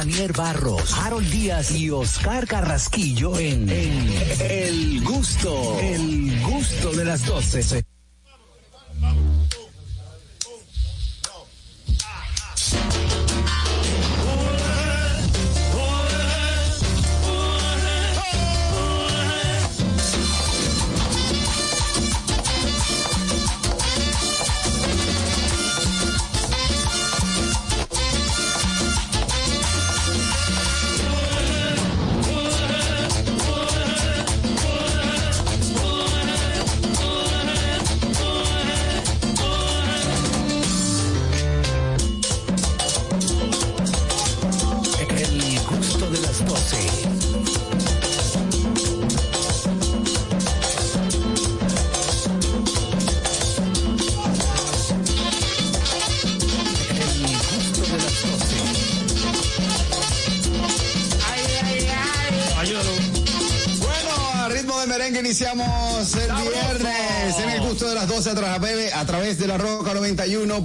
[0.00, 4.08] Anier Barros, Harold Díaz y Oscar Carrasquillo en, en
[4.40, 7.89] El Gusto, El Gusto de las 12.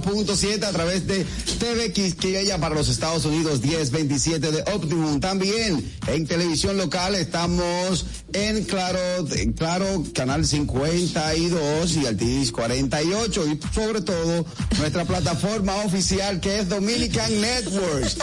[0.00, 1.24] 91.7, a través de
[1.58, 5.20] TV Quisqueya para los Estados Unidos 1027 de Optimum.
[5.20, 8.98] También en televisión local estamos en Claro,
[9.32, 14.46] en Claro Canal 52 y Altis 48 y sobre todo
[14.78, 18.16] nuestra plataforma oficial que es Dominican Networks.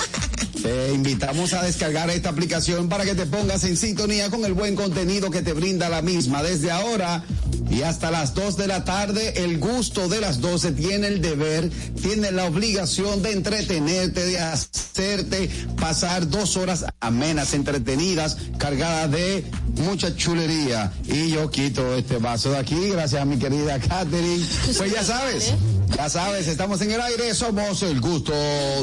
[0.63, 4.77] Te invitamos a descargar esta aplicación para que te pongas en sintonía con el buen
[4.77, 6.41] contenido que te brinda la misma.
[6.41, 7.21] Desde ahora
[7.69, 11.69] y hasta las 2 de la tarde, el gusto de las 12 tiene el deber,
[12.01, 15.49] tiene la obligación de entretenerte, de hacerte
[15.81, 19.43] pasar dos horas amenas, entretenidas, cargadas de
[19.83, 20.93] mucha chulería.
[21.03, 24.45] Y yo quito este vaso de aquí, gracias a mi querida Katherine.
[24.77, 25.53] Pues ya sabes,
[25.93, 28.31] ya sabes, estamos en el aire, somos el gusto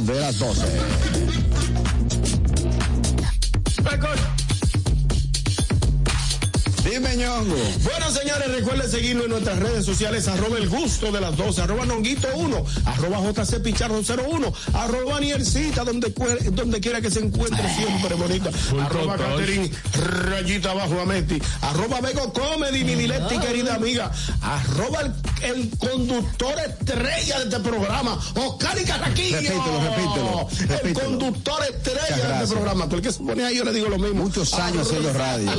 [0.03, 1.50] de las 12.
[3.83, 4.40] Pecos.
[7.01, 7.57] Dime, ñongo.
[7.83, 11.87] Bueno, señores, recuerden seguirnos en nuestras redes sociales, arroba el gusto de las 12, arroba
[11.87, 16.13] nonguito 1, arroba jc pichardo 01, arroba niercita, donde,
[16.53, 18.51] donde quiera que se encuentre siempre bonita,
[18.85, 19.71] arroba Caterin,
[20.29, 24.13] rayita abajo a Meti, arroba Bego Comedy, mi Diletti, querida amiga,
[24.43, 29.39] arroba el, el conductor estrella de este programa, Oscar y Carraquillo.
[29.39, 33.73] Repítelo, repítelo, El conductor estrella de este programa, porque que se pone ahí yo le
[33.73, 34.25] digo lo mismo.
[34.25, 35.51] Muchos años haciendo radio.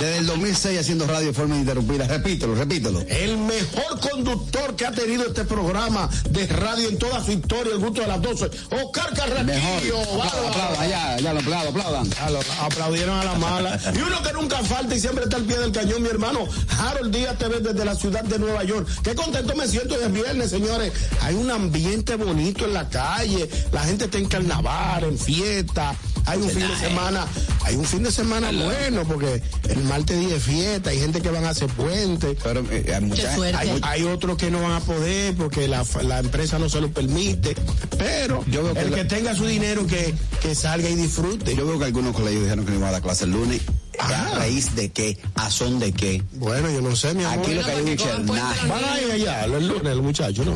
[0.00, 2.06] Desde el 2006 haciendo radio de forma ininterrumpida.
[2.06, 3.00] Repítelo, repítelo.
[3.00, 7.78] El mejor conductor que ha tenido este programa de radio en toda su historia, el
[7.78, 8.50] gusto de las 12.
[8.82, 9.44] Oscar Carraquillo.
[9.44, 10.18] Mejor.
[10.18, 10.48] Bárbaro.
[10.48, 12.10] Aplaudan, ya, ya lo aplaudo, aplaudan.
[12.32, 13.80] Lo aplaudieron a la mala.
[13.94, 16.46] Y uno que nunca falta y siempre está al pie del cañón, mi hermano
[16.78, 18.88] Harold Díaz TV desde la ciudad de Nueva York.
[19.02, 20.92] Qué contento me siento de viernes, señores.
[21.20, 23.48] Hay un ambiente bonito en la calle.
[23.72, 25.94] La gente está en carnaval, en fiesta.
[26.26, 27.26] Hay un fin de semana,
[27.64, 31.30] hay un fin de semana bueno porque el martes día de fiesta, hay gente que
[31.30, 32.36] van a hacer puente.
[32.42, 33.56] Pero eh, hay, mucha, suerte.
[33.56, 36.90] hay, Hay otros que no van a poder porque la, la empresa no se lo
[36.90, 37.54] permite.
[37.98, 41.54] Pero Yo veo que el la- que tenga su dinero que, que salga y disfrute.
[41.56, 43.60] yo veo que algunos colegios dijeron que no iban a dar clase el lunes.
[43.98, 44.30] Ah.
[44.32, 45.16] ¿A raíz de qué?
[45.36, 46.22] ¿A son de qué?
[46.34, 47.38] Bueno, yo no sé, mi amor.
[47.44, 48.60] Aquí lo que hay un chernaje.
[48.66, 50.52] los Van a ir allá el lunes, el muchacho, ¿no?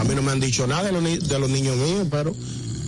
[0.00, 2.34] A mí no me han dicho nada de los, ni- de los niños míos, pero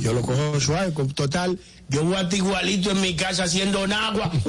[0.00, 0.94] yo lo cojo suave.
[0.94, 1.58] con- Total,
[1.90, 4.32] yo voy a estar igualito en mi casa haciendo agua.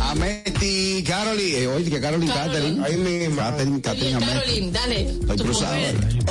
[0.00, 2.84] Ameti, Caroli, eh, oye, que Caroli, Catherine.
[2.84, 3.36] Ahí mismo.
[3.36, 4.18] Catherine, Catherine.
[4.20, 5.00] Caroline, dale.
[5.00, 5.74] Estoy cruzado.
[5.74, 6.24] mujer.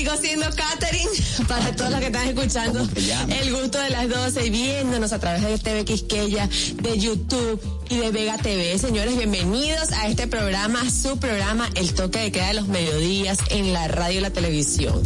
[0.00, 1.10] Sigo siendo Katherine
[1.46, 2.88] para todos los que están escuchando
[3.28, 7.98] el gusto de las 12 y viéndonos a través de TV Quisqueya, de YouTube y
[7.98, 8.78] de Vega TV.
[8.78, 13.74] Señores, bienvenidos a este programa, su programa, El Toque de Queda de los Mediodías en
[13.74, 15.02] la radio y la televisión.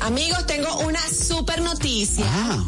[0.00, 2.26] Amigos, tengo una super noticia.
[2.28, 2.62] Ah.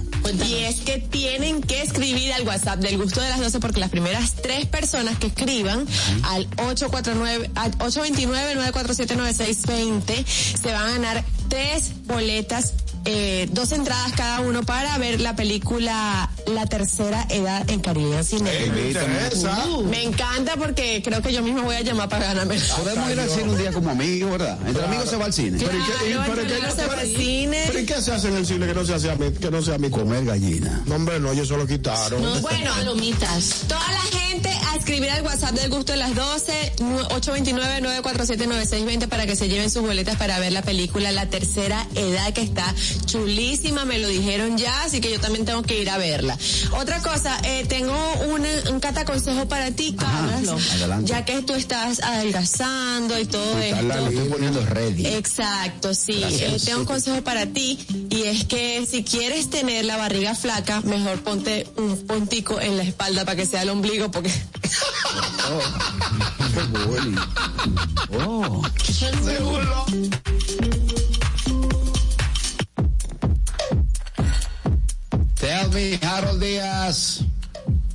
[0.44, 3.90] Y es que tienen que escribir al WhatsApp del gusto de las 12 porque las
[3.90, 5.86] primeras tres personas que escriban
[6.24, 12.74] al 849, al 829-947-9620 se van a ganar tres boletas,
[13.06, 18.50] eh, dos entradas cada uno para ver la película La Tercera Edad en Caribe Cine.
[18.70, 19.66] Me interesa.
[19.88, 22.58] Me encanta porque creo que yo misma voy a llamar para ganarme.
[22.78, 24.58] Podemos ir al cine un día como amigos, ¿verdad?
[24.66, 25.58] Entre amigos se va al cine.
[25.58, 27.64] Pero ¿y qué- Claro, pero se va al pero- cine.
[27.66, 29.50] pero ¿y qué se hace en el cine que no se hace a mí, que
[29.50, 29.90] no sea a mí?
[29.90, 30.82] Comer gallina.
[30.86, 32.22] No, hombre, no, ellos se lo quitaron.
[32.22, 33.62] No, bueno, palomitas.
[33.68, 36.72] Toda la gente a escribir al WhatsApp del gusto de las 12,
[37.10, 42.42] 829-947-9620 para que se lleven sus boletas para ver la película La Tercera Edad, que
[42.42, 46.38] está chulísima, me lo dijeron ya, así que yo también tengo que ir a verla.
[46.78, 47.94] Otra cosa, eh, tengo
[48.28, 51.10] un, un cataconsejo para ti, Carlos, adelante.
[51.10, 53.76] ya que tú estás adelgazando y todo esto.
[54.08, 55.06] Estoy poniendo ready.
[55.06, 56.22] Exacto, sí.
[56.22, 57.78] Eh, tengo un consejo para ti
[58.10, 62.82] y es que si quieres tener la barriga flaca, mejor ponte un puntico en la
[62.82, 64.30] espalda para que sea el ombligo porque
[66.54, 67.16] Qué bully.
[68.24, 68.62] Oh.
[75.56, 77.25] Tell me, Harold Díaz.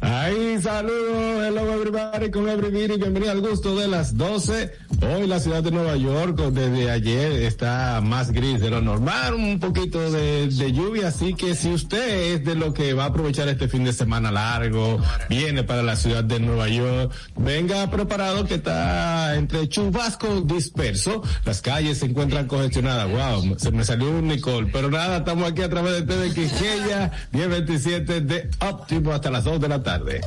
[0.02, 4.74] Ahí, saludos, hello everybody, con everybody, bienvenido al gusto de las 12.
[5.04, 9.60] Hoy la ciudad de Nueva York, desde ayer, está más gris de lo normal, un
[9.60, 13.68] poquito de, lluvia, así que si usted es de lo que va a aprovechar este
[13.68, 15.00] fin de semana largo,
[15.30, 21.62] viene para la ciudad de Nueva York, venga preparado que está entre chubasco disperso, las
[21.62, 25.70] calles se encuentran congestionadas, wow, se me salió un Nicole, pero nada, estamos aquí a
[25.70, 29.91] través de TV Quisqueya, 1027 de óptimo hasta las 2 de la tarde.
[29.92, 30.22] Adelante.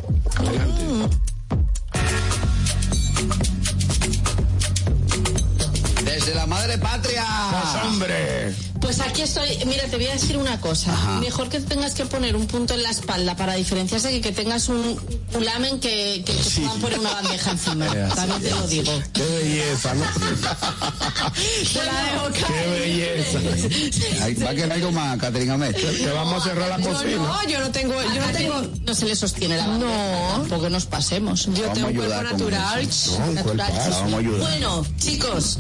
[6.05, 7.25] Desde la madre patria.
[7.85, 8.55] hombre.
[8.85, 9.49] Pues aquí estoy.
[9.65, 10.93] Mira, te voy a decir una cosa.
[10.93, 11.19] Ajá.
[11.21, 14.69] Mejor que tengas que poner un punto en la espalda para diferenciarse que que tengas
[14.69, 15.01] un
[15.35, 17.87] ulamen que, que te puedan poner una bandeja encima.
[18.15, 18.93] También te lo digo.
[19.15, 20.05] Qué belleza, ¿no?
[21.73, 23.39] te la dejo Qué belleza.
[24.23, 25.91] Ahí Va a querer algo más, Caterina Mestre.
[25.93, 27.17] Te vamos a cerrar la cocina.
[27.17, 29.93] no, yo no tengo, yo no tengo, No se le sostiene la bandeja.
[29.93, 30.41] No.
[30.41, 31.47] Tampoco nos pasemos.
[31.47, 32.81] yo Vamos tengo un cuerpo natural.
[32.81, 33.19] eso.
[33.19, 33.57] No, un Natural.
[33.71, 33.91] cuerpazo.
[34.01, 34.41] Vamos a ayudar.
[34.41, 35.59] Bueno, chicos,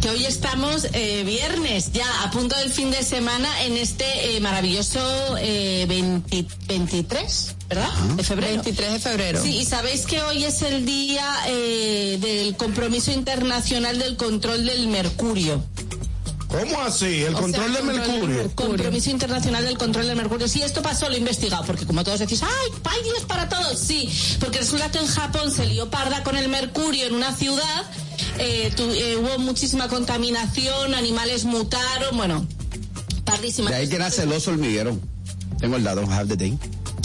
[0.00, 4.40] que hoy estamos eh, viernes, ya a punto del fin de semana en este eh,
[4.40, 5.00] maravilloso
[5.38, 7.92] eh, 20 23, ¿verdad?
[8.16, 8.62] De febrero.
[8.62, 9.42] 23 de febrero.
[9.42, 14.88] Sí, y sabéis que hoy es el día eh, del compromiso internacional del control del
[14.88, 15.62] mercurio.
[16.50, 17.22] ¿Cómo así?
[17.22, 18.36] El O sea, control de control del mercurio.
[18.42, 18.54] mercurio.
[18.56, 20.48] Compromiso internacional del control del mercurio.
[20.48, 23.78] Sí, esto pasó, lo he investigado, porque como todos decís, ¡ay, hay Dios para todos!
[23.78, 24.08] Sí,
[24.40, 27.84] porque resulta que en Japón se lió parda con el mercurio en una ciudad,
[28.38, 32.44] eh, tu- eh, hubo muchísima contaminación, animales mutaron, bueno,
[33.24, 33.70] pardísima.
[33.70, 34.98] De ahí que nace el oso hormiguero.
[35.60, 36.58] Tengo el dato, have the day.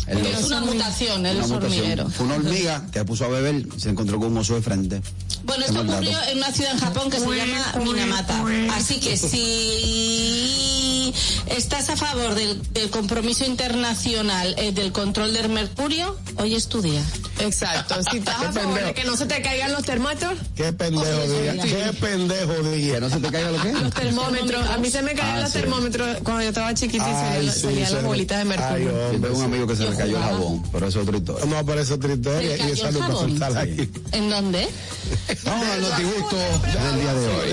[0.08, 1.80] El Es una mutación, el Una oso mutación.
[1.82, 2.10] hormiguero.
[2.10, 5.02] Fue una hormiga que puso a beber y se encontró con un oso de frente.
[5.46, 6.30] Bueno, esto ocurrió dato.
[6.32, 8.44] en una ciudad en Japón que se llama Minamata.
[8.76, 11.14] Así que si
[11.48, 16.82] estás a favor del, del compromiso internacional eh, del control del mercurio, hoy es tu
[16.82, 17.02] día.
[17.40, 17.96] Exacto.
[18.10, 21.06] Si estás Qué a favor de que no se te caigan los termómetros, Qué pendejo
[21.28, 21.54] día.
[21.62, 21.70] sí.
[21.70, 23.00] Qué pendejo día.
[23.06, 24.70] no se te caiga lo que los termómetros.
[24.70, 25.60] A mí se me caían Ah, los sí.
[25.60, 28.74] termómetros cuando yo estaba chiquita y salían, sí, las bolitas de mercurio.
[28.76, 31.18] Ay, Yo hombre, un amigo que se le cayó el jabón, pero eso es otra
[31.20, 31.46] historia.
[31.46, 33.30] No aparece otra historia ¿Le y cayó esa el no va a jabón?
[33.30, 33.90] soltar aquí.
[34.12, 34.68] ¿En dónde?
[35.44, 37.52] Vamos al notigusto del día de hoy.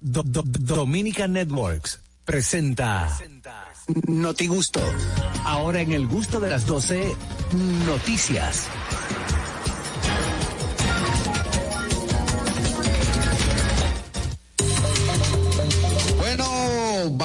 [0.00, 3.16] Do- Do- Dominica Networks presenta
[4.06, 4.80] Notigusto.
[5.44, 7.14] Ahora en el gusto de las 12,
[7.86, 8.68] noticias.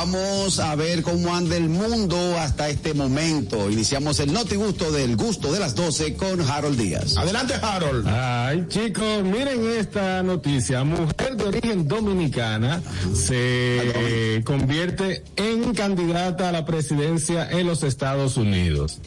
[0.03, 3.69] Vamos a ver cómo anda el mundo hasta este momento.
[3.69, 7.15] Iniciamos el notigusto del gusto de las 12 con Harold Díaz.
[7.15, 8.05] Adelante, Harold.
[8.05, 10.83] Ay, chicos, miren esta noticia.
[10.83, 12.81] Mujer de origen dominicana
[13.13, 18.99] se convierte en candidata a la presidencia en los Estados Unidos.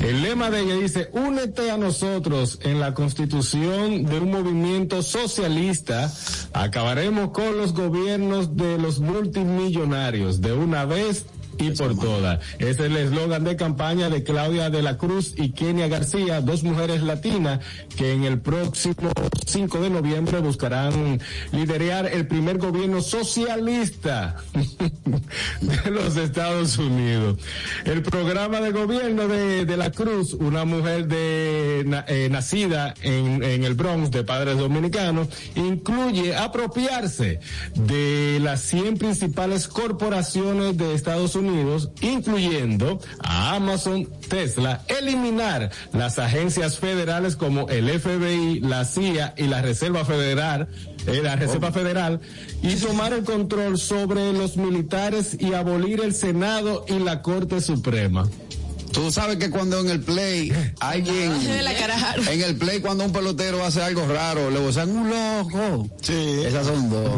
[0.00, 6.10] El lema de ella dice, únete a nosotros en la constitución de un movimiento socialista.
[6.54, 11.26] Acabaremos con los gobiernos de los multimillonarios de una vez
[11.60, 12.40] y por todas.
[12.58, 17.02] Es el eslogan de campaña de Claudia de la Cruz y Kenia García, dos mujeres
[17.02, 17.60] latinas
[17.96, 19.10] que en el próximo
[19.46, 21.20] 5 de noviembre buscarán
[21.52, 24.36] liderar el primer gobierno socialista
[25.60, 27.38] de los Estados Unidos.
[27.84, 33.42] El programa de gobierno de, de la Cruz, una mujer de na- eh, nacida en,
[33.42, 37.40] en el Bronx de padres dominicanos, incluye apropiarse
[37.74, 41.49] de las 100 principales corporaciones de Estados Unidos,
[42.00, 49.62] incluyendo a Amazon, Tesla, eliminar las agencias federales como el FBI, la CIA y la
[49.62, 50.68] Reserva Federal,
[51.06, 52.20] eh, la Reserva Federal,
[52.62, 58.28] y tomar el control sobre los militares y abolir el Senado y la Corte Suprema.
[58.92, 62.28] Tú sabes que cuando en el play alguien De la cara Harold.
[62.28, 65.88] en el play cuando un pelotero hace algo raro le gozan un loco.
[66.02, 66.42] Sí.
[66.44, 67.10] Esas son dos.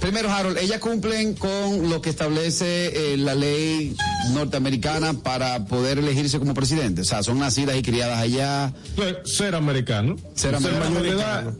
[0.00, 3.94] Primero, Harold, ellas cumplen con lo que establece eh, la ley
[4.32, 7.02] norteamericana para poder elegirse como presidente.
[7.02, 8.72] O sea, son nacidas y criadas allá.
[8.96, 10.16] Pues, ser americano.
[10.34, 10.90] Ser americano.
[10.90, 11.52] mayor de edad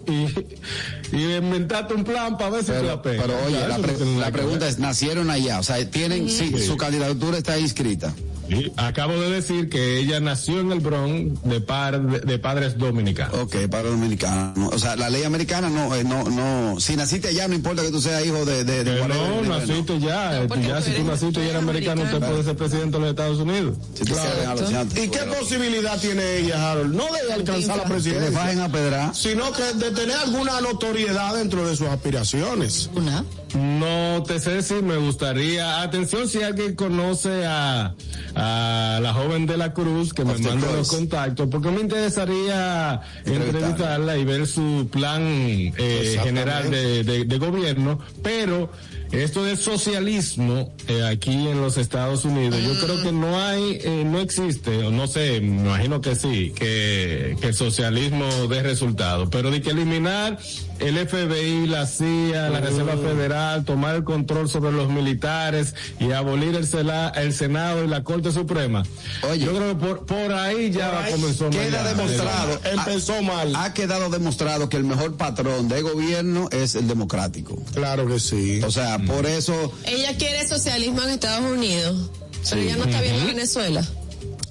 [1.12, 3.23] y, y inventarte un plan para ver si te Pero, la pega.
[3.23, 5.59] pero oye, Ya, la, pre- pregunta es, ¿nacieron allá?
[5.61, 8.14] O sea, tienen, sí, su candidatura está inscrita.
[8.50, 12.76] Sí, Acabo de decir que ella nació en el Bronx de, par- de, de padres
[12.76, 13.35] dominicanos.
[13.38, 14.75] Ok, los dominicanos.
[14.75, 17.90] O sea, la ley americana no, eh, no, no, si naciste allá no importa que
[17.90, 21.40] tú seas hijo de, de, no, naciste ya, No, eh, ya tú si tú naciste
[21.40, 22.33] y eres eres americano, usted americano.
[22.33, 23.76] puede ser presidente de los Estados Unidos.
[23.95, 26.95] Si tú seas a los años, ¿Y qué eres- posibilidad tiene ella, Harold?
[26.95, 29.14] No de alcanzar la Que le presidencia, bajen a pedrar.
[29.14, 32.90] sino que de tener alguna notoriedad dentro de sus aspiraciones.
[32.95, 33.25] Una.
[33.54, 35.83] No te sé si me gustaría.
[35.83, 37.95] Atención si alguien conoce a,
[38.35, 44.16] a la joven de la Cruz, que me mande los contactos, porque me interesaría Entrevistarla.
[44.19, 48.71] y ver su plan eh, general de, de- de gobierno, pero
[49.12, 54.04] esto del socialismo eh, aquí en los Estados Unidos, yo creo que no hay, eh,
[54.07, 59.28] no existe, o no sé, me imagino que sí, que, que el socialismo dé resultado,
[59.28, 60.38] pero de que eliminar
[60.80, 66.54] el FBI, la CIA, la Reserva Federal, tomar el control sobre los militares y abolir
[66.56, 68.82] el, Sela- el Senado y la Corte Suprema.
[69.30, 69.44] Oye.
[69.44, 71.96] yo creo que por, por ahí ya Ahí comenzó queda mal.
[71.96, 73.56] demostrado, Empezó ha- mal.
[73.56, 77.56] Ha quedado demostrado que el mejor patrón de gobierno es el democrático.
[77.75, 78.62] Claro que sí.
[78.62, 82.10] O sea, por eso, Ella quiere socialismo en Estados Unidos,
[82.49, 83.84] pero ella no está bien en Venezuela.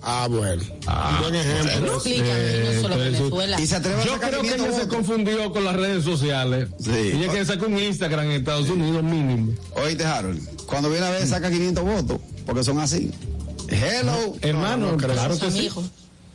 [0.02, 0.62] Ah, bueno.
[0.64, 1.94] Un buen ejemplo.
[1.96, 3.62] Explícame, no solo entonces, Venezuela.
[3.62, 6.70] y se atreve Yo creo que 500 ella se confundió con las redes sociales.
[6.80, 6.92] Sí.
[6.92, 9.54] Ella quiere sacar un Instagram en Estados Unidos mínimo.
[9.76, 13.12] Oíste, Harold, cuando viene a ver saca 500 votos, porque son así.
[13.68, 14.36] Hello.
[14.42, 15.70] Hermano, claro que sí.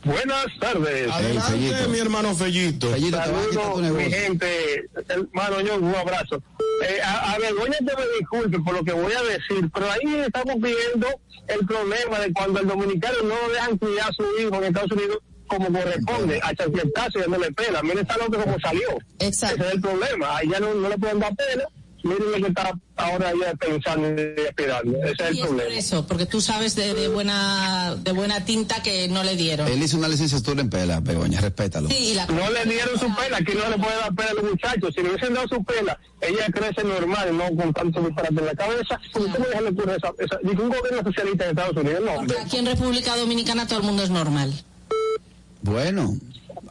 [0.05, 1.11] Buenas tardes.
[1.11, 1.89] Adelante, Fellito.
[1.89, 2.91] mi hermano Fellito.
[2.91, 4.85] Fellito, Saludos, mi gente.
[5.09, 6.41] Hermano, yo un abrazo.
[6.87, 10.15] Eh, a, a Begoña te me disculpe por lo que voy a decir, pero ahí
[10.25, 11.07] estamos viendo
[11.47, 14.91] el problema de cuando el dominicano no lo dejan cuidar a su hijo en Estados
[14.91, 17.81] Unidos como corresponde, a chanquetazo y dándole pela.
[17.83, 18.89] Miren esta loca como salió.
[19.19, 19.57] Exacto.
[19.57, 20.37] Ese es el problema.
[20.37, 21.63] Ahí ya no, no le pueden dar pena.
[22.05, 24.97] Miren lo que está ahora ya pensando y esperando.
[25.03, 25.75] Ese es el es por problema.
[25.75, 29.67] eso, porque tú sabes de, de buena de buena tinta que no le dieron.
[29.67, 31.89] Él hizo una licenciatura en pela, Begoña, respétalo.
[31.89, 34.33] Sí, y la No le dieron su pela, aquí no le puede dar pela a
[34.35, 34.93] los muchachos.
[34.93, 38.53] Si le hubiesen dado su pela, ella crece normal, no con tanto disparate en la
[38.55, 38.99] cabeza.
[39.11, 39.25] ¿Cómo
[39.61, 42.01] le ocurre esa, esa, ningún gobierno socialista en Estados Unidos?
[42.05, 42.37] No, hombre.
[42.39, 44.53] Aquí en República Dominicana todo el mundo es normal.
[45.63, 46.13] Bueno,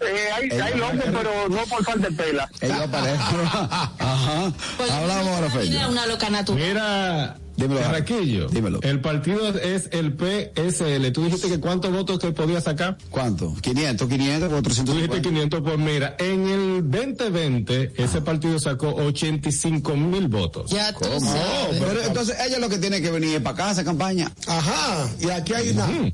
[0.01, 2.49] Eh, hay, hay locos, pero no por falta de pela.
[2.91, 3.19] parece.
[3.99, 4.53] Ajá.
[4.77, 5.89] Pues, Hablamos ahora, Mira, Fello.
[5.91, 6.63] una loca natural.
[6.69, 8.81] Mira, Dímelo, Carraquillo, dímelo.
[8.83, 11.13] el partido es el PSL.
[11.13, 12.99] Tú dijiste que cuántos votos que podía sacar.
[13.11, 13.55] ¿Cuánto?
[13.61, 14.85] 500, 500, Tú dijiste
[15.21, 15.23] 450.
[15.23, 20.71] 500, pues mira, en el 2020 ese partido sacó 85 mil votos.
[20.71, 21.21] Ya tú ¿Cómo?
[21.33, 21.79] sabes.
[21.81, 24.33] Pero entonces ella lo que tiene que venir es para acá a hacer campaña.
[24.49, 25.87] Ajá, y aquí hay una.
[25.97, 26.13] ¿Eh?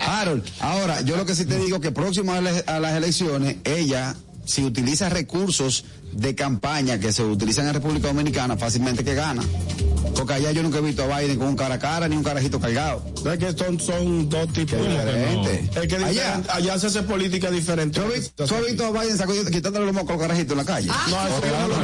[0.00, 3.56] Harold, ahora, yo lo que sí te digo que próximo a, las- a las elecciones,
[3.64, 9.42] ella, si utiliza recursos de campaña que se utilizan en República Dominicana, fácilmente que gana.
[10.14, 12.22] Porque allá yo nunca he visto a Biden con un cara a cara ni un
[12.22, 13.02] carajito cargado.
[13.24, 15.70] Es que son, son dos tipos Qué diferente.
[15.74, 16.42] Es que Allá.
[16.50, 17.98] allá se hace política diferente.
[17.98, 20.58] ¿Tú has visto, tú has visto a Biden sacudiendo- quitándole los mocos al carajito en
[20.58, 20.88] la calle?
[20.88, 21.74] No, eso yo no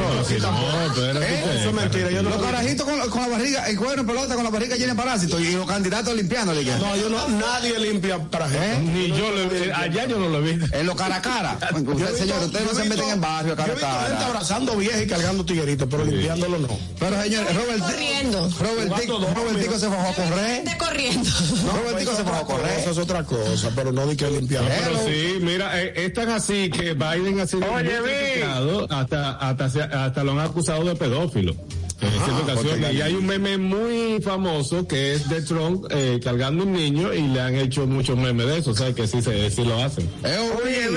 [0.41, 1.01] tampoco.
[1.05, 1.43] ¿Eh?
[1.59, 2.11] Eso es mentira.
[2.11, 4.43] Yo no Los lo carajitos con, la- con la barriga, el cuero en pelota con
[4.43, 6.63] la barriga llena de parásitos y los candidatos limpiándole.
[6.63, 8.79] No, yo no, nadie limpia para ¿Eh?
[8.79, 10.77] Ni yo lo he Allá yo no lo he visto.
[10.77, 11.57] En los cara a cara.
[11.73, 13.75] Yo señor, ustedes yo no se meten en barrio a cara Yo a
[14.07, 16.67] visto gente abrazando viejas y cargando tigueritos, pero limpiándolo no.
[16.99, 18.49] Pero señor, Robert, Corriendo.
[18.59, 20.57] Robertico, Robertico se bajó a correr.
[20.65, 21.29] Está corriendo.
[21.73, 22.89] Robertico se bajó a Eso correr.
[22.89, 24.63] es otra cosa, pero no de que limpiar.
[24.67, 29.31] Pero Pero sí, mira, eh, es tan así que Biden ha sido Oye, muy hasta,
[29.37, 29.65] hasta,
[30.05, 31.55] hasta lo han acusado de pedófilo.
[32.01, 32.55] En ocasiones.
[32.55, 37.13] porque- Y hay un meme muy famoso que es de Trump eh, cargando un niño
[37.13, 39.83] y le han hecho muchos memes de eso, o sea que sí, se, sí lo
[39.83, 40.09] hacen.
[40.23, 40.87] Eh, Oye,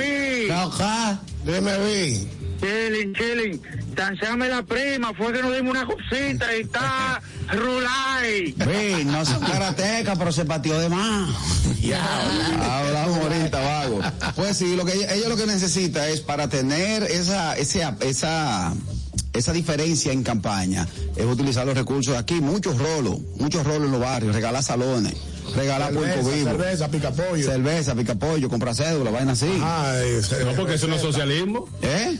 [0.47, 0.53] vi.
[1.45, 2.29] Dime, vi.
[2.63, 3.61] Chilling, chilling.
[3.97, 7.21] Danseame la prima, fue que nos dimos una cosita y está
[7.53, 8.53] Rulay.
[8.57, 11.31] Ve, no son karatecas, pero se pateó de más.
[12.63, 14.01] Hablamos ahorita, vago.
[14.37, 18.73] Pues sí, lo que ella, ella lo que necesita es para tener esa, esa, esa,
[19.33, 23.93] esa diferencia en campaña, es utilizar los recursos de aquí, muchos rolos, muchos rolos en
[23.93, 25.15] los barrios, regalar salones,
[25.57, 27.45] regalar puerco vivo, cerveza, pica pollo.
[27.51, 29.51] cerveza, pica pollo, comprar cédula, vaina así.
[29.61, 31.69] Ay, Ah, no, porque eso no es socialismo.
[31.83, 32.19] ¿Eh?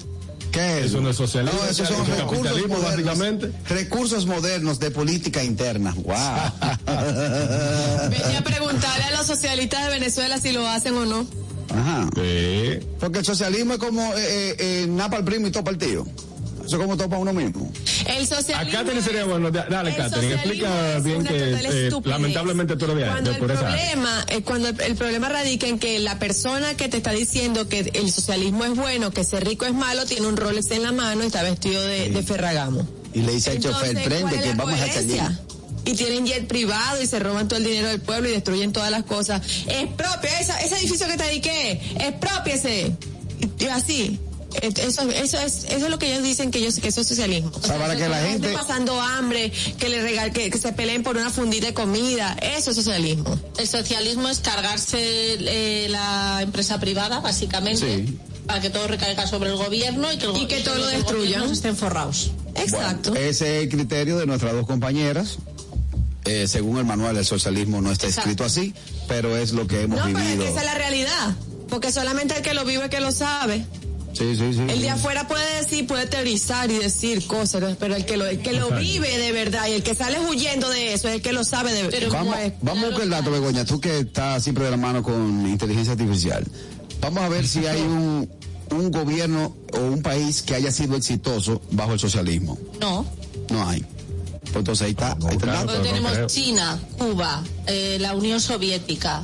[0.53, 0.85] ¿Qué es?
[0.87, 3.53] Eso no es socialismo, No, esos son eso es recursos modernos, básicamente.
[3.69, 5.95] recursos modernos de política interna.
[5.97, 6.15] Wow.
[8.11, 11.27] Venía a preguntarle a los socialistas de Venezuela si lo hacen o no.
[11.75, 12.09] Ajá.
[12.15, 12.81] Sí.
[13.01, 16.07] Porque el socialismo es como eh, eh, eh, napa al primo y todo partido.
[16.73, 17.71] Eso es como topa uno mismo.
[18.07, 18.79] El socialismo.
[18.79, 19.51] Acá te sería bueno.
[19.51, 23.51] da- Dale, Catherine, explica es bien que eh, lamentablemente tú eres de, Cuando de el
[23.51, 27.11] esa problema, eh, cuando el, el problema radica en que la persona que te está
[27.11, 30.83] diciendo que el socialismo es bueno, que ser rico es malo, tiene un Rolex en
[30.83, 32.89] la mano y está vestido de, de Ferragamo.
[33.13, 35.25] Y le dice al chofer, prende ¿cuál es que vamos a coherencia?
[35.27, 35.39] salir.
[35.85, 38.91] Y tienen jet privado y se roban todo el dinero del pueblo y destruyen todas
[38.91, 39.43] las cosas.
[39.67, 42.97] Expropia, esa, ese edificio que te dediqué, expropiese.
[43.59, 44.19] Y, y así.
[44.61, 47.51] Eso, eso es eso es lo que ellos dicen que ellos que eso es socialismo.
[47.55, 51.03] O sea, para que la gente- pasando hambre, que le regal, que, que se peleen
[51.03, 53.39] por una fundita de comida, eso es socialismo.
[53.59, 58.19] El socialismo es cargarse eh, la empresa privada, básicamente, Sí.
[58.47, 60.93] para que todo recaiga sobre el gobierno y que, el Y que todo lo los
[60.93, 61.23] destruyan.
[61.25, 62.33] gobiernos estén forrados.
[62.55, 63.11] Exacto.
[63.11, 65.39] Bueno, ese es el criterio de nuestras dos compañeras.
[66.25, 68.31] Eh, según el manual, el socialismo no está Exacto.
[68.31, 68.75] escrito así,
[69.09, 70.45] pero es lo que hemos no, pero es vivido.
[70.45, 71.37] que esa es la realidad.
[71.69, 73.65] Porque solamente el que lo vive que lo sabe.
[74.13, 74.61] Sí, sí, sí.
[74.61, 74.83] El sí.
[74.83, 78.53] de afuera puede decir, puede teorizar y decir cosas, pero el que lo, el que
[78.53, 81.45] lo vive de verdad y el que sale huyendo de eso es el que lo
[81.45, 84.77] sabe de cómo Vamos, vamos con el dato, Begoña, tú que estás siempre de la
[84.77, 86.45] mano con inteligencia artificial.
[87.01, 88.31] Vamos a ver si hay un,
[88.71, 92.59] un gobierno o un país que haya sido exitoso bajo el socialismo.
[92.81, 93.05] No.
[93.51, 93.85] No hay.
[94.43, 95.13] Pues entonces ahí está.
[95.13, 95.59] ahí está el claro.
[95.61, 95.67] dato.
[95.73, 96.27] Pero no tenemos creo.
[96.27, 99.23] China, Cuba, eh, la Unión Soviética.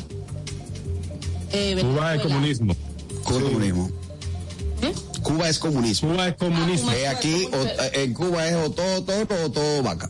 [1.52, 2.74] eh, Cuba es comunismo.
[3.24, 3.90] Cuba es comunismo.
[4.82, 4.94] ¿Eh?
[5.22, 6.10] Cuba es comunismo.
[6.12, 6.90] Cuba es comunismo.
[6.90, 10.08] Ah, Eh, aquí o- eh, en Cuba es o todo toro o todo vaca.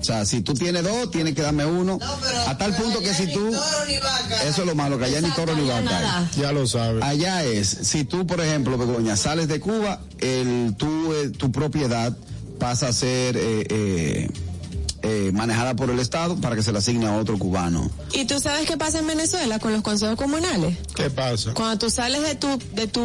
[0.00, 1.98] O sea, si tú tienes dos, tienes que darme uno.
[2.46, 3.50] a tal punto que si tú...
[4.46, 6.28] Eso es lo malo, que allá ni toro ni vaca.
[6.36, 7.02] Ya lo sabes.
[7.02, 12.14] Allá es, si tú, por ejemplo, Begoña, sales de Cuba, el, tu, eh, tu propiedad
[12.58, 14.28] pasa a ser eh,
[15.06, 17.90] eh, manejada por el Estado para que se la asigne a otro cubano.
[18.14, 20.78] ¿Y tú sabes qué pasa en Venezuela con los consejos comunales?
[20.94, 21.52] ¿Qué pasa?
[21.52, 23.02] Cuando tú sales de tu de tu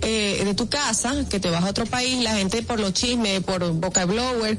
[0.00, 3.42] eh, de tu casa, que te vas a otro país, la gente por los chismes,
[3.42, 4.58] por boca blower,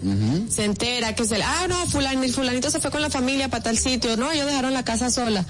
[0.49, 3.77] se entera que se ah no, fulanito, fulanito se fue con la familia para tal
[3.79, 5.43] sitio, no, ellos dejaron la casa sola.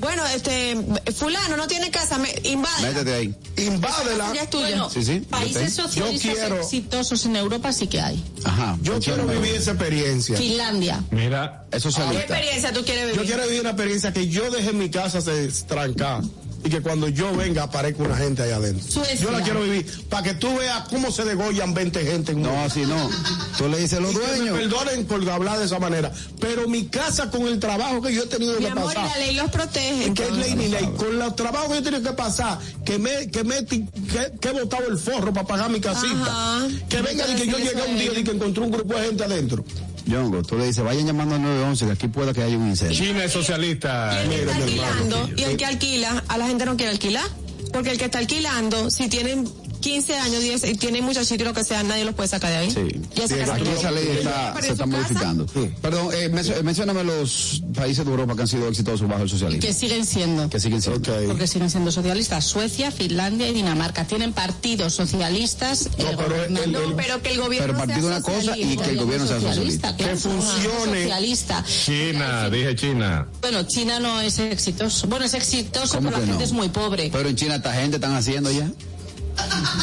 [0.00, 0.76] Bueno, este
[1.14, 2.82] fulano no tiene casa, me, invade.
[2.82, 3.34] Métete ahí.
[3.56, 4.32] Invádela.
[4.34, 4.66] Ya es tuya.
[4.68, 8.22] Bueno, Sí, sí, países yo socialistas quiero- exitosos en Europa sí que hay.
[8.44, 8.76] Ajá.
[8.82, 9.32] Yo quiero funciona.
[9.40, 10.36] vivir esa experiencia.
[10.36, 11.02] Finlandia.
[11.10, 12.20] Mira, Es ¿Qué socialista.
[12.20, 13.26] experiencia tú quieres yo vivir?
[13.26, 16.22] quiero vivir una experiencia que yo deje mi casa se trancar
[16.64, 18.86] y que cuando yo venga aparezca una gente ahí adentro.
[18.90, 19.16] Suecia.
[19.16, 22.44] Yo la quiero vivir para que tú veas cómo se degollan 20 gente en un
[22.44, 23.08] No, así no.
[23.56, 24.58] Tú le dices a los Y que me dueños.
[24.58, 28.26] perdonen por hablar de esa manera, pero mi casa con el trabajo que yo he
[28.26, 29.08] tenido Mi que amor, pasar.
[29.10, 30.04] la ley los protege.
[30.06, 30.36] entonces.
[30.36, 33.44] ley ni ley, con los trabajos que yo he tenido que pasar, que me, que
[33.44, 36.66] me, ti- que, que he botado el forro para pagar mi casita, Ajá.
[36.88, 39.06] que venga y que yo Eso llegué un día y que encontré un grupo de
[39.06, 39.64] gente adentro.
[40.06, 42.96] Yongo, tú le dices, vayan llamando al 911, que aquí pueda que haya un incendio.
[42.96, 44.24] China es socialista.
[44.24, 47.28] Y el que está alquilando y el que alquila, a la gente no quiere alquilar.
[47.72, 49.46] Porque el que está alquilando, si tienen
[49.86, 52.56] 15 años, 10, y tienen muchachitos y lo que sea, nadie los puede sacar de
[52.56, 52.70] ahí.
[52.72, 52.80] Sí,
[53.28, 55.46] Sí, aquí esa ley está, se está modificando.
[55.80, 59.60] Perdón, eh, mencio- mencióname los países de Europa que han sido exitosos bajo el socialismo.
[59.62, 60.50] Que siguen siendo.
[60.50, 61.12] Que siguen siendo.
[61.28, 62.44] Porque siguen siendo socialistas.
[62.44, 65.88] Suecia, Finlandia y Dinamarca tienen partidos socialistas.
[65.98, 68.58] No, eh, pero el- el- No, pero que el gobierno Pero partido sea una cosa
[68.58, 69.96] y que el gobierno sea socialista.
[69.96, 71.02] Que funcione.
[71.04, 71.64] Socialista.
[71.84, 73.28] China, dije China.
[73.40, 75.06] Bueno, China no es exitoso.
[75.06, 77.08] Bueno, es exitoso, ¿Cómo pero la gente es muy pobre.
[77.12, 78.68] Pero en China esta gente están haciendo ya.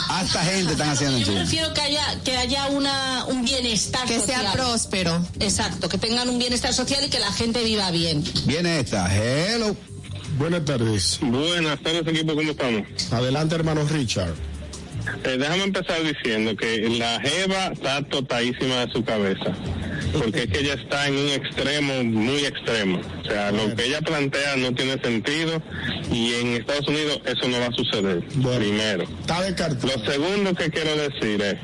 [0.10, 4.20] Hasta gente están haciendo en Yo prefiero que haya, que haya una, un bienestar Que
[4.20, 4.42] social.
[4.42, 5.26] sea próspero.
[5.40, 8.24] Exacto, que tengan un bienestar social y que la gente viva bien.
[8.46, 9.14] Viene esta.
[9.14, 9.76] Hello.
[10.38, 11.20] Buenas tardes.
[11.22, 12.84] Buenas tardes, equipo, ¿cómo estamos?
[13.12, 14.34] Adelante, hermano Richard.
[15.24, 19.54] Eh, déjame empezar diciendo que la Jeva está totadísima de su cabeza.
[20.12, 23.02] Porque es que ella está en un extremo muy extremo.
[23.22, 25.62] O sea, lo que ella plantea no tiene sentido
[26.12, 28.24] y en Estados Unidos eso no va a suceder.
[28.36, 28.60] Bueno.
[28.60, 29.04] Primero.
[29.22, 29.88] Está descartado.
[29.88, 31.56] Lo segundo que quiero decir es,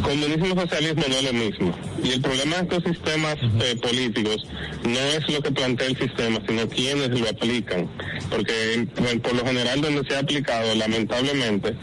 [0.00, 1.78] comunismo y socialismo no es lo mismo.
[2.04, 4.36] Y el problema de estos sistemas eh, políticos
[4.84, 7.88] no es lo que plantea el sistema, sino quienes lo aplican.
[8.30, 11.74] Porque por, por lo general donde se ha aplicado, lamentablemente,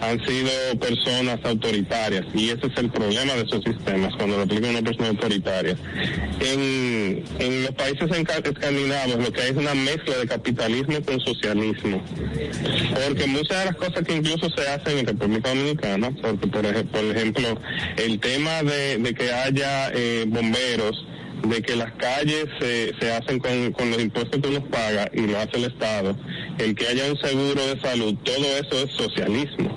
[0.00, 0.50] han sido
[0.80, 2.24] personas autoritarias.
[2.34, 5.76] Y ese es el problema de esos sistemas, cuando lo aplica una persona autoritaria.
[6.40, 12.02] En, en los países escandinavos lo que hay es una mezcla de capitalismo con socialismo.
[13.06, 16.86] Porque muchas de las cosas que incluso se hacen en República Dominicana, porque por, ej-
[16.90, 17.57] por ejemplo,
[17.96, 21.06] el tema de, de que haya eh, bomberos,
[21.46, 25.20] de que las calles se, se hacen con, con los impuestos que uno paga y
[25.20, 26.16] lo hace el Estado,
[26.58, 29.76] el que haya un seguro de salud, todo eso es socialismo.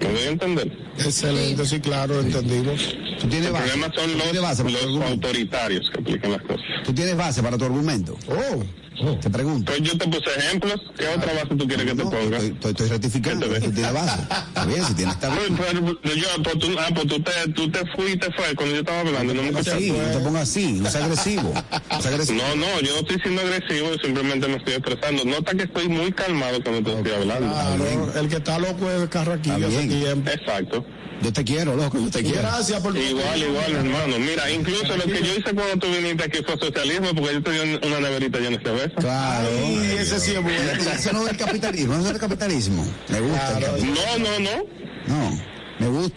[0.00, 0.87] ¿Me doy a entender?
[1.04, 2.96] Excelente, sí, claro, entendimos.
[3.20, 3.68] Tú tienes El base.
[3.70, 6.64] problema son Tú tienes base los, los autoritarios que aplican las cosas.
[6.84, 8.16] Tú tienes base para tu argumento.
[8.28, 9.70] Oh, Te pregunto.
[9.72, 10.74] Pues yo te puse ejemplos.
[10.98, 12.36] ¿Qué otra base tú quieres que te No, ponga?
[12.38, 13.46] estoy, estoy, estoy rectificando.
[13.48, 13.64] ¿Qué te ves?
[13.68, 14.22] Tú tienes base.
[14.22, 15.56] Está bien, si tienes, está bien.
[15.56, 18.80] Pues, pues, yo, pues, tú, ah, pues tú te, tú te fuiste fue cuando yo
[18.80, 19.80] estaba hablando, no me escuchaste.
[19.80, 21.52] Sí, no te pongas así, no seas agresivo.
[21.54, 22.42] No seas agresivo.
[22.42, 25.24] No, no, yo no estoy siendo agresivo, simplemente me estoy expresando.
[25.24, 27.52] Nota que estoy muy calmado cuando te estoy hablando.
[27.52, 30.28] claro, el que está loco es Carraquillo hace tiempo.
[30.30, 30.84] Exacto.
[31.20, 32.42] Yo te quiero, loco, yo te quiero.
[32.42, 34.18] Gracias por Igual, igual, hermano.
[34.20, 37.50] Mira, incluso lo que yo hice cuando tú viniste aquí fue socialismo, porque yo te
[37.50, 38.94] di una neverita llena de cerveza.
[38.96, 39.48] Claro.
[39.58, 40.58] Ay, ese sí es bueno.
[40.60, 42.86] Eso no es el capitalismo, eso es el capitalismo.
[43.08, 43.58] Me gusta.
[43.58, 43.94] el capitalismo.
[43.94, 44.78] No, no, no.
[45.08, 45.42] No,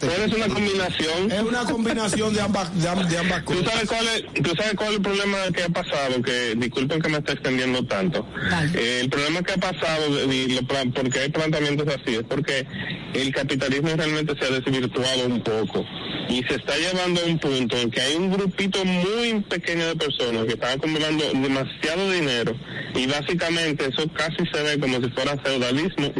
[0.00, 1.30] Pero es una combinación.
[1.32, 3.72] Es una combinación de ambas, de, am- de ambas ¿Tú cosas.
[3.72, 6.22] sabes, cuál es, ¿Tú sabes cuál es el problema que ha pasado?
[6.22, 8.26] Que disculpen que me esté extendiendo tanto.
[8.74, 12.66] Eh, el problema que ha pasado, y lo plan- porque hay planteamientos así, es porque
[13.14, 15.84] el capitalismo realmente se ha desvirtuado un poco
[16.28, 19.96] y se está llevando a un punto en que hay un grupito muy pequeño de
[19.96, 22.56] personas que están acumulando demasiado dinero
[22.94, 26.10] y básicamente eso casi se ve como si fuera feudalismo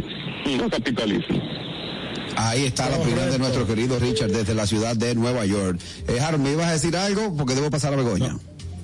[0.45, 1.41] y no capitalismo.
[2.37, 5.81] Ahí está la opinión de nuestro querido Richard desde la ciudad de Nueva York.
[6.09, 7.35] Eh, Harold, ¿me ibas a decir algo?
[7.37, 8.37] Porque debo pasar a Begoña.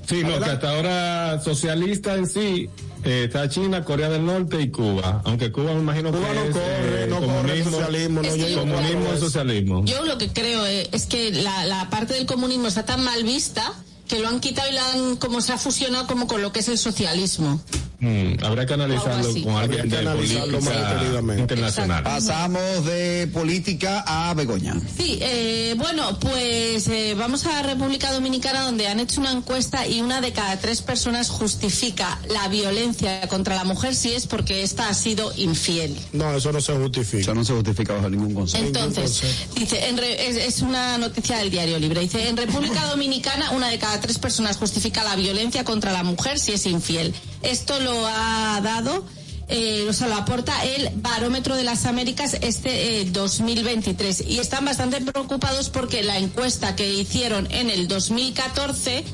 [0.09, 2.71] Sí, no, que hasta ahora socialista en sí
[3.05, 5.21] eh, está China, Corea del Norte y Cuba.
[5.25, 8.29] Aunque Cuba me imagino Cuba que no es corre, eh, no corre comunismo, socialismo, no
[8.29, 9.85] Es llega comunismo y socialismo.
[9.85, 13.23] Yo lo que creo eh, es que la, la parte del comunismo está tan mal
[13.23, 13.73] vista
[14.09, 16.61] que lo han quitado y la han, como se ha fusionado como con lo que
[16.61, 17.61] es el socialismo.
[18.01, 22.05] Mm, habrá que analizarlo con alguien de política internacional.
[22.05, 24.75] Pasamos de política a Begoña.
[24.97, 30.01] Sí, eh, bueno, pues eh, vamos a República Dominicana donde han hecho una encuesta y
[30.01, 34.89] una de cada tres personas justifica la violencia contra la mujer si es porque ésta
[34.89, 35.97] ha sido infiel.
[36.13, 37.23] No, eso no se justifica.
[37.23, 38.67] Eso no se justifica bajo ningún concepto.
[38.67, 39.23] Entonces,
[39.57, 42.01] dice, en re- es, es una noticia del diario Libre.
[42.03, 46.39] Dice, en República Dominicana, una de cada tres personas justifica la violencia contra la mujer
[46.39, 47.13] si es infiel.
[47.43, 49.05] Esto lo ha dado,
[49.49, 54.25] eh, o sea, lo aporta el Barómetro de las Américas este eh, 2023.
[54.29, 59.05] Y están bastante preocupados porque la encuesta que hicieron en el 2014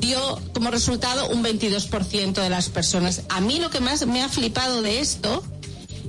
[0.00, 3.22] dio como resultado un 22% de las personas.
[3.28, 5.42] A mí lo que más me ha flipado de esto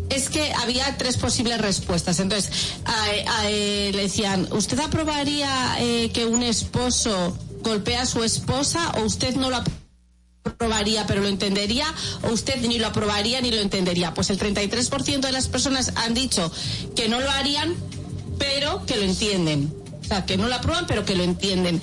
[0.10, 2.20] es que había tres posibles respuestas.
[2.20, 2.50] Entonces,
[2.86, 9.02] a- eh, le decían, ¿usted aprobaría eh, que un esposo golpee a su esposa o
[9.04, 9.58] usted no lo
[10.48, 11.86] aprobaría pero lo entendería
[12.24, 14.14] o usted ni lo aprobaría ni lo entendería?
[14.14, 16.52] Pues el 33% de las personas han dicho
[16.96, 17.76] que no lo harían
[18.38, 19.74] pero que lo entienden.
[20.02, 21.82] O sea, que no lo aprueban pero que lo entienden.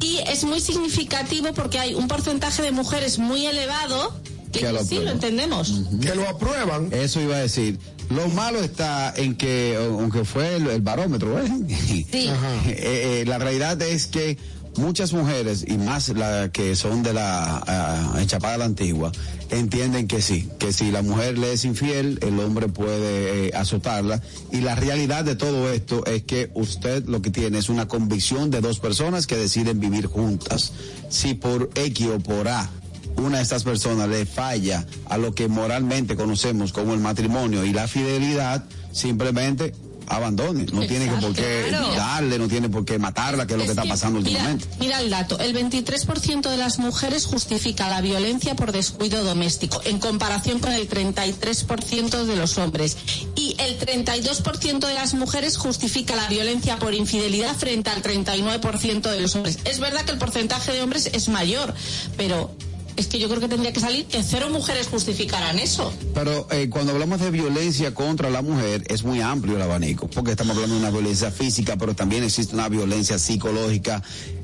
[0.00, 4.14] Y es muy significativo porque hay un porcentaje de mujeres muy elevado
[4.52, 5.82] que, Que lo sí lo entendemos.
[6.00, 6.92] Que lo aprueban.
[6.92, 7.78] Eso iba a decir.
[8.10, 11.50] Lo malo está en que, aunque fue el, el barómetro, ¿eh?
[11.68, 12.06] Sí.
[12.66, 14.38] Eh, eh, la realidad es que
[14.78, 19.12] muchas mujeres, y más las que son de la ah, Chapada la Antigua,
[19.50, 24.22] entienden que sí, que si la mujer le es infiel, el hombre puede eh, azotarla.
[24.52, 28.50] Y la realidad de todo esto es que usted lo que tiene es una convicción
[28.50, 30.72] de dos personas que deciden vivir juntas.
[31.08, 32.70] Si por X o por A
[33.16, 37.72] una de estas personas le falla a lo que moralmente conocemos como el matrimonio y
[37.72, 39.74] la fidelidad, simplemente
[40.10, 40.66] abandone.
[40.72, 41.92] No tiene que por qué Claro.
[41.94, 44.66] darle, no tiene por qué matarla, que es lo que está pasando mira, últimamente.
[44.80, 49.98] Mira el dato, el 23% de las mujeres justifica la violencia por descuido doméstico, en
[49.98, 52.96] comparación con el 33% de los hombres.
[53.36, 59.20] Y el 32% de las mujeres justifica la violencia por infidelidad frente al 39% de
[59.20, 59.58] los hombres.
[59.64, 61.74] Es verdad que el porcentaje de hombres es mayor,
[62.16, 62.50] pero
[62.98, 65.92] es que yo creo que tendría que salir que cero mujeres justificaran eso.
[66.14, 70.32] Pero eh, cuando hablamos de violencia contra la mujer es muy amplio el abanico, porque
[70.32, 74.02] estamos hablando de una violencia física, pero también existe una violencia psicológica,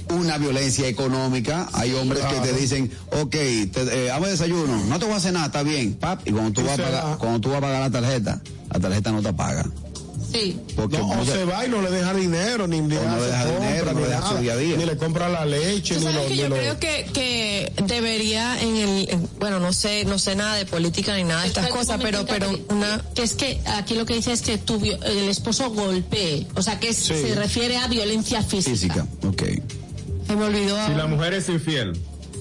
[0.08, 1.68] una violencia económica.
[1.72, 5.32] Hay hombres que te dicen, ok, te, eh, hazme desayuno, no te voy a hacer
[5.32, 7.80] nada, está bien, pap, y cuando tú, vas a pagar, cuando tú vas a pagar
[7.80, 8.40] la tarjeta,
[8.72, 9.66] la tarjeta no te paga.
[10.35, 10.59] Sí.
[10.75, 13.44] Porque No, o se va y no le deja dinero, ni le no hace deja
[13.44, 14.77] compra, dinero, no ni nada, su día a día.
[14.77, 17.07] Ni le compra la leche, Tú ni sabes lo, que ni yo lo- creo que,
[17.14, 21.42] que debería en el, en- bueno, no sé, no sé nada de política ni nada
[21.42, 24.42] de estas cosas, pero, pero que- una, que es que aquí lo que dice es
[24.42, 27.14] que tu el esposo golpee, o sea que es- Sí.
[27.14, 28.73] se refiere a violencia física.
[28.73, 29.42] Física, ok.
[30.27, 30.77] se me olvidó.
[30.87, 31.92] Si la mujer es infiel,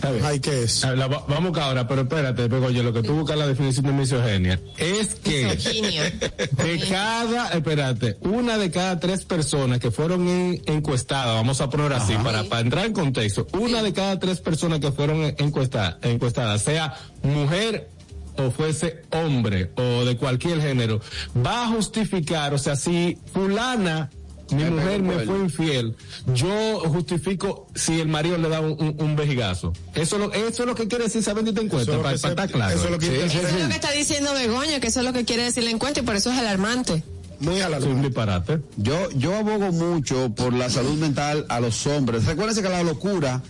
[0.00, 0.24] Está bien.
[0.24, 0.82] Ay, ¿qué es?
[0.82, 3.92] La va- vamos acá ahora, pero espérate, Begoña, lo que tú buscas la definición de
[3.92, 6.04] misoginia es que Misoginia.
[6.52, 11.92] de cada, espérate, una de cada tres personas que fueron en- encuestadas, vamos a poner
[11.92, 15.98] así, para, para entrar en contexto, una de cada tres personas que fueron en- encuesta-
[16.00, 17.90] encuestadas, sea mujer
[18.38, 21.02] o fuese hombre o de cualquier género,
[21.46, 24.08] va a justificar, o sea, si fulana
[24.52, 25.96] mi Me mujer me fue infiel,
[26.34, 29.72] yo justifico si el marido le da un, un, un vejigazo.
[29.94, 32.02] Eso, es lo, eso es lo que quiere decir esa bendita encuesta, Eso es lo
[32.02, 32.74] para, estar claro.
[32.74, 33.14] eso es lo que Sí.
[33.14, 35.70] Eso es lo que está diciendo Begoña, que eso es lo que quiere decir la
[35.70, 37.02] encuesta y por eso es alarmante.
[37.40, 38.06] Muy un alarmante.
[38.08, 38.60] disparate.
[38.76, 42.26] Yo, yo abogo mucho por la salud mental a los hombres.
[42.26, 43.42] Recuérdense que la locura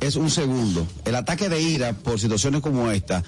[0.00, 0.86] es un segundo.
[1.04, 3.22] El ataque de ira por situaciones como esta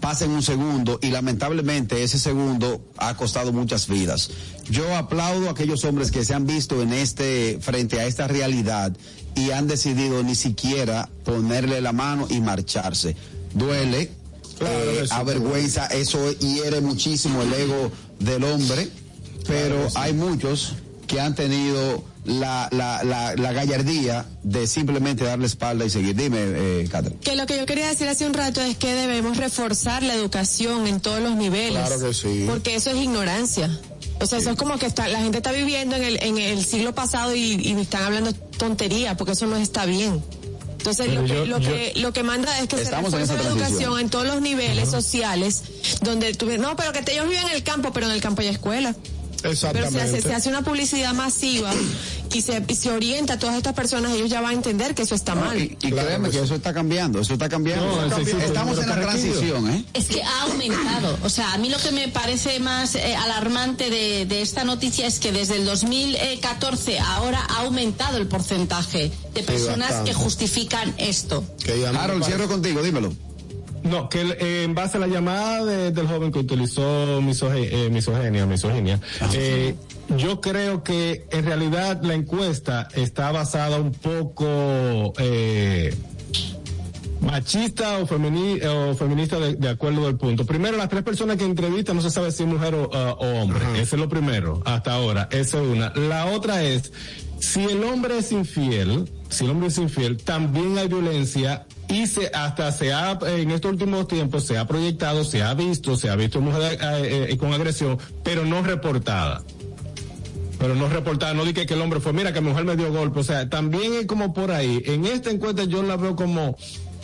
[0.00, 4.30] pasa en un segundo y lamentablemente ese segundo ha costado muchas vidas.
[4.68, 8.96] Yo aplaudo a aquellos hombres que se han visto en este, frente a esta realidad
[9.34, 13.16] y han decidido ni siquiera ponerle la mano y marcharse.
[13.54, 14.10] Duele,
[14.58, 18.90] Claro eh, sí, avergüenza, eso hiere muchísimo el ego del hombre,
[19.46, 20.74] pero hay muchos
[21.06, 26.14] que han tenido la, la, la, la gallardía de simplemente darle espalda y seguir.
[26.14, 27.20] Dime, eh, Catherine.
[27.20, 30.86] Que lo que yo quería decir hace un rato es que debemos reforzar la educación
[30.86, 31.84] en todos los niveles.
[31.86, 32.44] Claro que sí.
[32.48, 33.70] Porque eso es ignorancia.
[34.20, 36.64] O sea, eso es como que está, la gente está viviendo en el, en el
[36.64, 40.22] siglo pasado y, y están hablando tontería, porque eso no está bien.
[40.76, 43.42] Entonces, lo, que, yo- lo, yo- que, lo que manda es que se refuerce la
[43.42, 45.62] educación en todos los niveles sociales,
[46.02, 48.42] donde tú, no, pero que te- ellos viven en el campo, pero en el campo
[48.42, 48.94] hay escuela.
[49.42, 50.00] Pero se Exactamente.
[50.18, 51.72] hace, se hace una publicidad masiva
[52.32, 55.02] y se, y se orienta a todas estas personas, ellos ya van a entender que
[55.02, 55.58] eso está No, mal.
[55.58, 56.44] y y Claro créeme que que sí.
[56.44, 57.86] eso está cambiando, eso está cambiando.
[57.86, 59.84] No, Eso Estamos pero en la transición, ¿eh?
[59.94, 61.18] Es que ha aumentado.
[61.24, 65.06] O sea, a mí lo que me parece más eh, alarmante de, de esta noticia
[65.06, 71.44] es que desde el 2014 ahora ha aumentado el porcentaje de personas que justifican esto.
[71.64, 73.12] Que Harold, parece- cierro contigo, dímelo.
[73.82, 77.90] No, que eh, en base a la llamada de- del joven que utilizó misoge- eh,
[77.90, 79.00] misogenia, misoginia,
[79.32, 79.74] eh,
[80.16, 84.44] yo creo que en realidad la encuesta está basada un poco
[85.18, 85.94] eh,
[87.20, 90.44] machista o, femini- o feminista de, de acuerdo del punto.
[90.46, 93.26] Primero, las tres personas que entrevistan no se sabe si es mujer o, ah, o
[93.42, 93.60] hombre.
[93.74, 95.28] Ese es lo primero, hasta ahora.
[95.30, 95.92] Esa es una.
[95.94, 96.92] La otra es,
[97.38, 102.30] si el hombre es infiel, si el hombre es infiel, también hay violencia y se,
[102.32, 106.16] hasta se ha, en estos últimos tiempos, se ha proyectado, se ha visto, se ha
[106.16, 109.42] visto mujer eh, eh, con agresión, pero no reportada
[110.58, 112.92] pero no reportada, no dije que el hombre fue, mira que mi mujer me dio
[112.92, 114.82] golpe, o sea, también es como por ahí.
[114.84, 116.54] En esta encuesta yo la veo como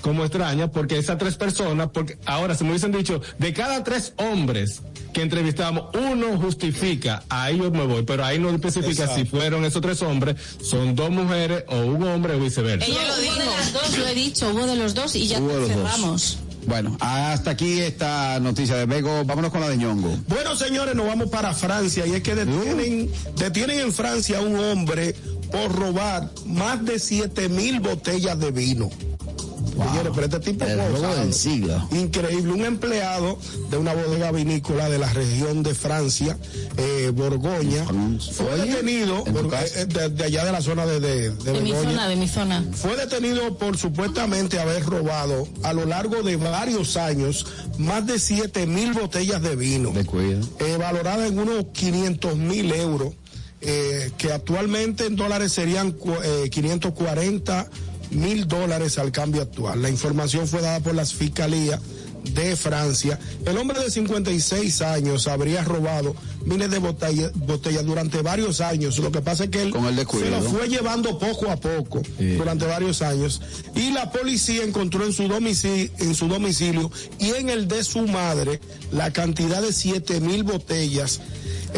[0.02, 4.12] como extraña porque esas tres personas, porque ahora se me hubiesen dicho, de cada tres
[4.18, 4.82] hombres
[5.16, 9.16] que entrevistamos, uno justifica, a ellos me voy, pero ahí no especifica Exacto.
[9.16, 12.84] si fueron esos tres hombres, son dos mujeres o un hombre o viceversa.
[12.84, 13.38] Ella lo dijo.
[13.38, 16.36] de las dos, lo he dicho, hubo de los dos y ya cerramos.
[16.66, 19.24] Bueno, hasta aquí esta noticia de Bego.
[19.24, 20.18] Vámonos con la de Ñongo.
[20.28, 24.58] Bueno, señores, nos vamos para Francia y es que detienen, detienen en Francia a un
[24.58, 25.14] hombre
[25.50, 28.90] por robar más de 7 mil botellas de vino.
[29.76, 31.20] Señores, pero este tipo El fue robo osado.
[31.20, 31.88] del siglo.
[31.92, 33.38] Increíble, un empleado
[33.70, 36.38] de una bodega vinícola de la región de Francia,
[36.76, 37.84] eh, Borgoña,
[38.32, 39.80] fue Oye, detenido por- casa.
[39.82, 41.90] eh, de, de allá de la zona de, de, de De mi Borgoña.
[41.90, 42.64] zona, de mi zona.
[42.72, 47.46] Fue detenido por supuestamente haber robado a lo largo de varios años
[47.78, 50.46] más de 7 mil botellas de vino, De cuidado.
[50.60, 53.12] eh, valorada en unos 500 mil euros,
[53.60, 57.68] eh, que actualmente en dólares serían eh, 540
[58.10, 59.82] mil dólares al cambio actual.
[59.82, 61.80] La información fue dada por las fiscalías
[62.32, 63.18] de Francia.
[63.44, 68.98] El hombre de 56 años habría robado miles de botellas durante varios años.
[68.98, 70.24] Lo que pasa es que él Con el descuido.
[70.26, 72.34] se lo fue llevando poco a poco Sí.
[72.34, 73.40] durante varios años
[73.76, 76.90] y la policía encontró en su domicilio, en su domicilio
[77.20, 81.20] y en el de su madre la cantidad de siete mil botellas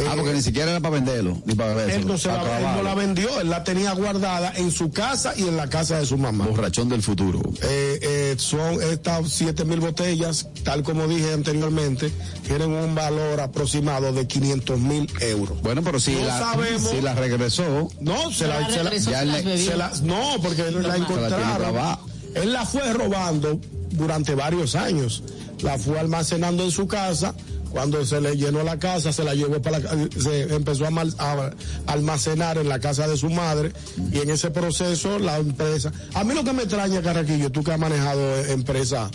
[0.07, 1.95] ah, porque ni siquiera era para venderlo, ni para beberlo.
[1.95, 5.33] Él no, se la, él no la vendió, él la tenía guardada en su casa
[5.37, 6.47] y en la casa de su mamá.
[6.47, 7.41] Borrachón del futuro.
[7.63, 12.11] Eh, eh, son estas siete mil botellas, tal como dije anteriormente,
[12.47, 15.61] tienen un valor aproximado de 500 mil euros.
[15.63, 16.91] Bueno, pero si, No la, sabemos.
[16.91, 18.91] si la regresó, No, se la, la se la-
[19.25, 21.99] regresó, la- no, porque la tiene encontraron.
[22.35, 23.59] Él la fue robando
[23.91, 25.23] durante varios años.
[25.63, 27.35] La fue almacenando en su casa.
[27.71, 31.53] Cuando se le llenó la casa, se la llevó para la, se empezó a, a
[31.87, 33.73] almacenar en la casa de su madre
[34.13, 35.93] y en ese proceso la empresa.
[36.15, 39.11] A mí lo que me extraña, Carraquillo, tú que has manejado eh, empresa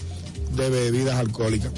[0.56, 1.72] de bebidas alcohólicas,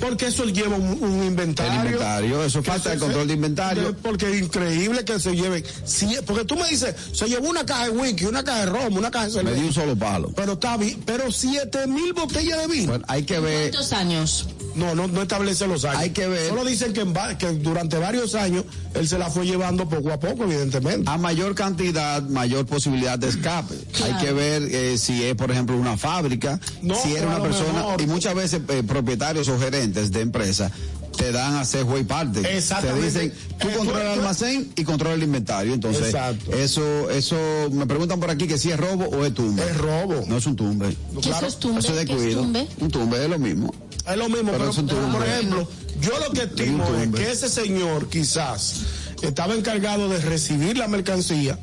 [0.00, 1.72] porque eso lleva un, un inventario.
[1.80, 3.82] El inventario, eso falta el control de inventario.
[3.88, 5.64] de- porque es increíble que se lleven.
[5.84, 8.96] si- porque tú me dices, se llevó una caja de whisky, una caja de ron,
[8.96, 9.56] una caja de me cerveza.
[9.56, 10.32] dio un solo palo.
[10.34, 12.88] Pero está bien, pero siete mil botellas de vino.
[12.88, 14.48] Bueno, hay que ver, ¿Cuántos años?
[14.74, 15.98] No, no, no establece los años.
[16.00, 16.48] Hay que ver.
[16.48, 20.10] Solo dicen que, en va- que durante varios años él se la fue llevando poco
[20.12, 21.10] a poco, evidentemente.
[21.10, 23.74] a mayor cantidad, mayor posibilidad de escape.
[23.92, 24.14] Claro.
[24.16, 27.72] Hay que ver eh, si es, por ejemplo, una fábrica, No, si era una persona,
[27.80, 30.70] mejor- y muchas veces eh, propietarios o gerentes de empresas
[31.16, 32.56] te dan a hacer juez y parte.
[32.56, 33.00] Exactamente.
[33.10, 35.74] Te dicen, tú Eh, controlas el almacén y controlas el inventario.
[35.74, 36.52] Entonces, Exacto.
[36.56, 37.36] eso, eso,
[37.70, 39.62] me preguntan por aquí que si es robo o es tumbe.
[39.62, 40.24] Es robo.
[40.26, 40.88] No es un tumbe.
[41.14, 41.80] ¿Qué Claro, eso es tumbe?
[41.80, 42.40] Eso es ¿Qué es descuido.
[42.42, 42.66] tumbe?
[42.80, 43.74] Un tumbe es lo mismo.
[44.08, 45.18] Es lo mismo, Pero pero, es un pero, tumbe.
[45.18, 45.68] por ejemplo,
[46.00, 48.74] yo lo que estimo Es que ese señor quizás
[49.20, 51.58] estaba encargado de recibir la mercancía,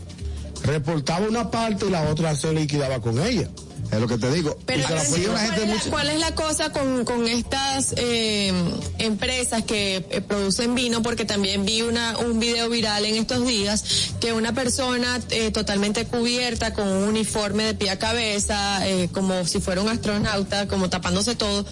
[0.63, 3.49] reportaba una parte y la otra se liquidaba con ella.
[3.91, 4.55] Es lo que te digo.
[4.67, 8.53] Pero ¿cuál, gente es la, mucho- cuál es la cosa con, con estas eh,
[8.99, 11.01] empresas que eh, producen vino?
[11.01, 13.83] Porque también vi una, un video viral en estos días
[14.19, 19.43] que una persona eh, totalmente cubierta con un uniforme de pie a cabeza, eh, como
[19.45, 21.65] si fuera un astronauta, como tapándose todo,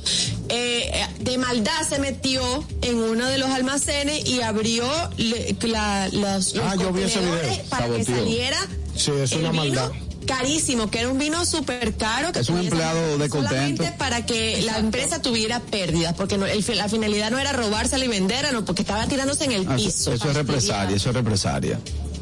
[0.49, 2.41] eh, de maldad se metió
[2.81, 4.85] en uno de los almacenes y abrió
[5.17, 7.63] le- la- los, los Ah, yo vi ese video.
[7.69, 8.57] para que saliera
[8.95, 9.91] Sí, es el una vino maldad.
[10.27, 12.31] Carísimo, que era un vino súper caro.
[12.31, 13.97] que Es un empleado de solamente contento.
[13.97, 18.07] para que la empresa tuviera pérdidas, porque no- el la finalidad no era robársela y
[18.09, 19.87] venderla, no, porque estaba tirándose en el Ah, piso.
[19.87, 21.79] Eso, eso es represalia, eso es represalia.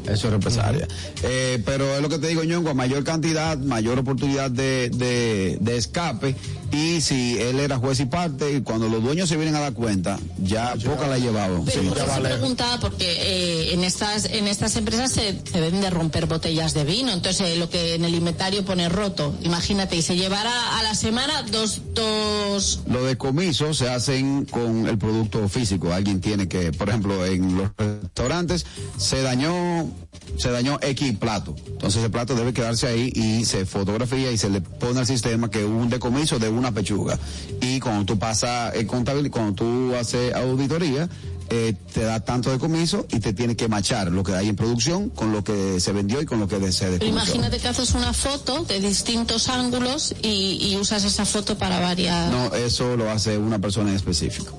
[0.08, 0.86] Eso es represalia.
[1.22, 5.58] Eh, pero es lo que te digo, Ñongo, a mayor cantidad, mayor oportunidad de, de,
[5.60, 6.34] de escape.
[6.72, 9.72] Y si él era juez y parte, y cuando los dueños se vienen a dar
[9.72, 11.64] cuenta, ya poca la llevaban.
[11.64, 11.88] Pero Sí.
[11.88, 16.26] por eso preguntaba, porque eh, en estas en estas empresas se, se deben de romper
[16.26, 17.12] botellas de vino.
[17.12, 20.94] Entonces, eh, lo que en el inventario pone roto, imagínate, y se llevará a la
[20.94, 25.92] semana dos, dos Los decomisos se hacen con el producto físico.
[25.92, 28.66] Alguien tiene que, por ejemplo, en los restaurantes
[28.96, 29.88] se dañó,
[30.36, 31.54] se dañó X plato.
[31.66, 35.50] Entonces el plato debe quedarse ahí y se fotografía y se le pone al sistema
[35.50, 37.18] que hubo un decomiso de una pechuga.
[37.60, 41.08] Y cuando tú pasas el contabilidad, cuando tú haces auditoría,
[41.48, 45.10] eh, te da tanto decomiso y te tiene que machar lo que hay en producción
[45.10, 47.14] con lo que se vendió y con lo que se Pero decomisó.
[47.14, 52.30] imagínate que haces una foto de distintos ángulos y, y usas esa foto para varias.
[52.32, 54.58] No, eso lo hace una persona en específico.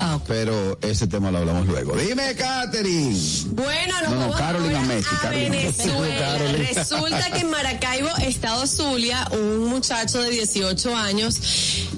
[0.00, 0.18] Ah.
[0.26, 1.96] Pero ese tema lo hablamos luego.
[1.96, 3.18] Dime, Catherine.
[3.52, 5.50] Bueno, nos No, no, vamos Carolina Messi, a Carolina.
[5.50, 6.38] Venezuela.
[6.74, 11.38] Resulta que en Maracaibo, Estado Zulia, un muchacho de 18 años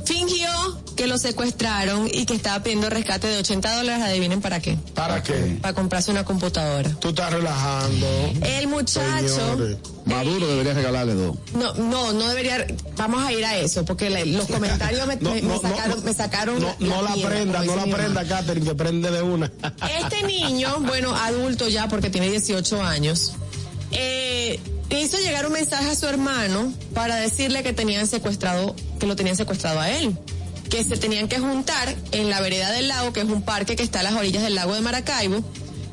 [0.05, 0.51] fingió
[1.01, 4.05] que lo secuestraron y que estaba pidiendo rescate de 80 dólares.
[4.05, 4.77] Adivinen para qué.
[4.95, 5.57] ¿Para qué?
[5.63, 6.91] Para comprarse una computadora.
[7.01, 8.07] Tú estás relajando.
[8.43, 9.27] El muchacho.
[9.29, 9.79] Señores.
[10.05, 11.39] Maduro debería regalarle dos.
[11.55, 12.67] No, no, no debería.
[12.99, 16.05] Vamos a ir a eso, porque le- los comentarios me, No, me- no, sacaron, no.
[16.05, 18.29] me sacaron No, no la prenda, no la prenda, mamá.
[18.29, 19.51] Catherine, que prende de una.
[20.05, 23.33] Este niño, bueno, adulto ya porque tiene 18 años,
[23.93, 24.61] eh,
[24.91, 29.37] hizo llegar un mensaje a su hermano para decirle que tenían secuestrado, que lo tenían
[29.37, 30.15] secuestrado a él.
[30.71, 33.83] Que se tenían que juntar en la vereda del lago, que es un parque que
[33.83, 35.45] está a las orillas del lago de Maracaibo,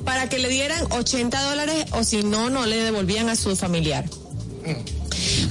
[0.05, 4.05] para que le dieran 80 dólares o si no, no le devolvían a su familiar.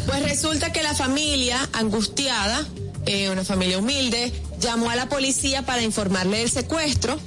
[0.07, 2.67] Pues resulta que la familia, angustiada,
[3.05, 7.19] eh, una familia humilde, llamó a la policía para informarle del secuestro.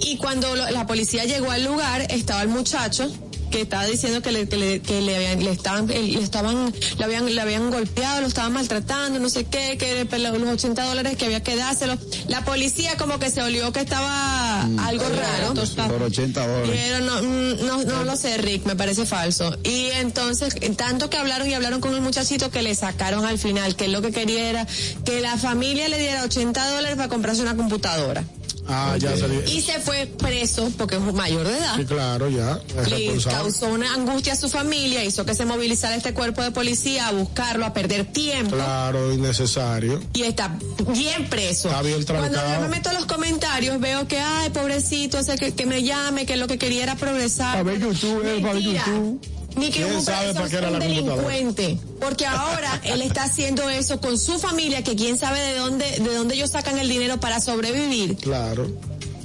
[0.00, 3.10] Y cuando la policía llegó al lugar, estaba el muchacho
[3.50, 7.04] que estaba diciendo que le, que le, que le habían, le estaban, le estaban, le
[7.04, 11.26] habían, le habían golpeado, lo estaban maltratando, no sé qué, que los 80 dólares que
[11.26, 11.96] había que dárselo.
[12.28, 15.54] La policía como que se olió que estaba algo raro.
[15.88, 16.70] Por 80 dólares.
[16.72, 19.56] Pero no, mm, no, no lo sé, Rick, me parece falso.
[19.64, 23.76] Y entonces, tanto que hablaron y hablaron con el muchachito que le sacaron al final,
[23.76, 24.66] que él lo que quería era
[25.04, 28.24] que la familia le diera 80 dólares para comprarse una computadora.
[28.70, 29.42] Ah, ya salió.
[29.44, 31.76] Y se fue preso porque es mayor de edad.
[31.76, 32.60] Sí, claro, ya.
[32.88, 37.08] Le causó una angustia a su familia, hizo que se movilizara este cuerpo de policía
[37.08, 38.56] a buscarlo, a perder tiempo.
[38.56, 40.00] Claro, innecesario.
[40.14, 40.56] Y está
[40.88, 41.68] bien preso.
[41.68, 42.54] Está bien Cuando trancado.
[42.54, 45.82] yo me meto a los comentarios, veo que, ay, pobrecito, o sea, que, que me
[45.82, 47.58] llame, que lo que quería era progresar.
[47.58, 48.58] A ver YouTube, eh, para.
[48.58, 49.20] YouTube.
[49.60, 51.78] Ni que ¿Quién un sabe para qué era un la delincuente.
[52.00, 56.14] Porque ahora él está haciendo eso con su familia, que quién sabe de dónde, de
[56.14, 58.16] dónde ellos sacan el dinero para sobrevivir.
[58.16, 58.66] Claro.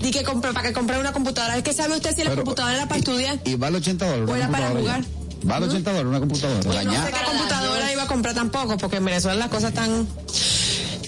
[0.01, 1.55] Y que compre, para que compre una computadora.
[1.55, 3.39] Es que sabe usted si la computadora era para estudiar.
[3.45, 4.29] Y vale 80 dólares.
[4.29, 5.05] O era para jugar.
[5.43, 6.83] Vale 80 dólares una computadora.
[6.83, 10.05] No sé qué computadora iba a comprar tampoco, porque en Venezuela las cosas están...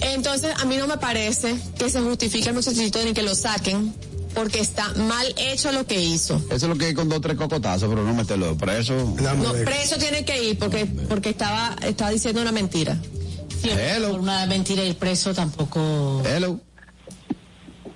[0.00, 3.92] Entonces, a mí no me parece que se justifique el muchachito ni que lo saquen,
[4.34, 6.36] porque está mal hecho lo que hizo.
[6.46, 8.94] Eso es lo que hay con dos o tres cocotazos, pero no meterlo preso.
[8.94, 12.96] No, preso tiene que ir porque porque estaba estaba diciendo una mentira.
[13.60, 14.12] Sí, Hello.
[14.12, 16.22] Por una mentira ir preso tampoco.
[16.24, 16.60] Hello.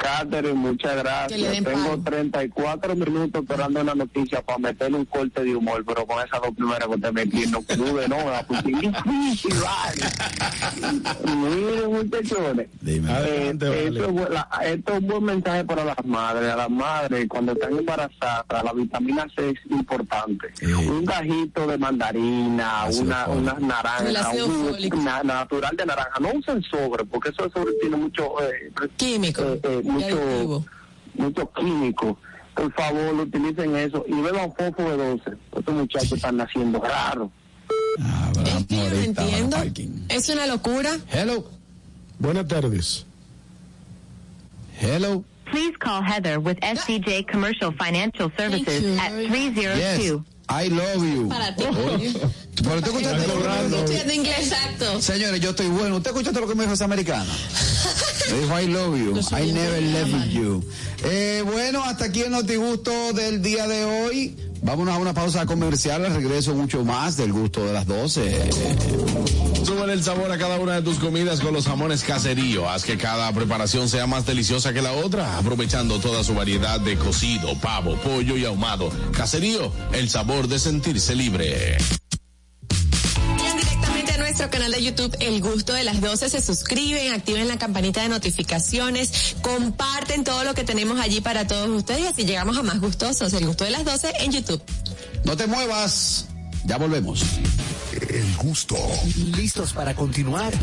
[0.02, 1.64] Catherine, muchas Que gracias.
[1.64, 2.02] Tengo palo.
[2.02, 6.50] 34 minutos esperando una noticia para meterle un corte de humor, pero con esas dos
[6.56, 11.36] primeras que te metí, no pude, no, la puse difícil, vale.
[11.36, 12.68] Miren, muchachones.
[12.80, 13.12] Dime.
[13.12, 14.00] Adelante, Eh, vale.
[14.00, 16.50] esto, es la- esto es un buen mensaje para las madres.
[16.52, 20.48] A las madres, cuando están embarazadas, la vitamina C es importante.
[20.58, 20.66] Sí.
[20.72, 26.18] Un gajito de mandarina, una, unas naranjas, un na- natural de naranja.
[26.20, 29.42] No usen sobre, porque eso sobre tiene mucho, eh, Químico.
[29.42, 29.82] eh, eh.
[29.92, 30.64] Mucho,
[31.14, 32.18] mucho químico.
[32.54, 35.30] Por favor, utilicen eso y beban fofo de 12.
[35.56, 37.30] Estos muchachos están naciendo raros.
[38.00, 39.56] Ah, Es que yo no entiendo.
[40.08, 40.90] Es una locura.
[41.10, 41.48] Hello.
[42.18, 43.06] Buenas tardes.
[44.80, 45.24] Hello.
[45.50, 50.12] Please call Heather with SCJ Commercial Financial Services at Yes.
[50.48, 50.48] 302.
[50.48, 51.28] I love you.
[51.28, 51.64] Para ti.
[51.64, 52.12] Oye,
[52.62, 53.76] Pero usted escuchaste lo que me dijo?
[53.76, 54.38] Estudiando inglés.
[54.38, 55.02] Exacto.
[55.02, 55.96] Señores, yo estoy bueno.
[55.96, 57.24] ¿Usted escuchaste lo que me dijo esa americana?
[58.30, 59.18] Me dijo, I love you.
[59.36, 60.64] I never left you.
[61.04, 64.36] Eh, bueno, hasta aquí el notigusto del día de hoy.
[64.62, 66.04] Vámonos a una pausa comercial.
[66.04, 68.50] Al regreso mucho más del gusto de las 12.
[69.64, 72.68] Súbele el sabor a cada una de tus comidas con los jamones caserío.
[72.68, 76.96] Haz que cada preparación sea más deliciosa que la otra, aprovechando toda su variedad de
[76.96, 78.90] cocido, pavo, pollo y ahumado.
[79.12, 81.76] Caserío, el sabor de sentirse libre.
[84.32, 88.08] Nuestro canal de YouTube El Gusto de las 12, se suscriben, activen la campanita de
[88.08, 92.80] notificaciones, comparten todo lo que tenemos allí para todos ustedes y así llegamos a más
[92.80, 93.30] gustosos.
[93.34, 94.62] El Gusto de las 12 en YouTube.
[95.26, 96.28] No te muevas.
[96.64, 97.22] Ya volvemos.
[98.08, 98.74] El gusto.
[99.36, 100.54] ¿Listos para continuar?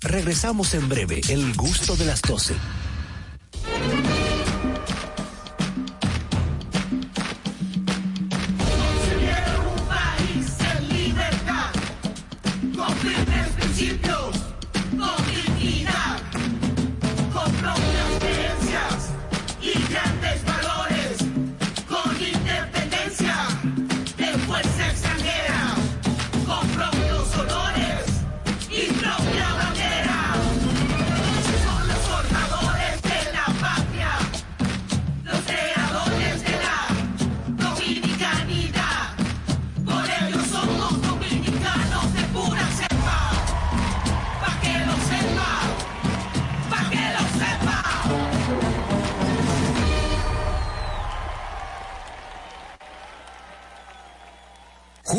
[0.00, 1.20] Regresamos en breve.
[1.28, 2.54] El gusto de las 12.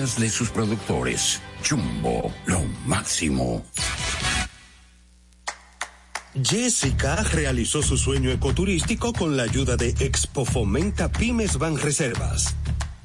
[0.00, 1.40] de sus productores.
[1.68, 3.62] Jumbo, lo máximo.
[6.42, 12.54] Jessica realizó su sueño ecoturístico con la ayuda de Expo Fomenta Pymes Ban Reservas.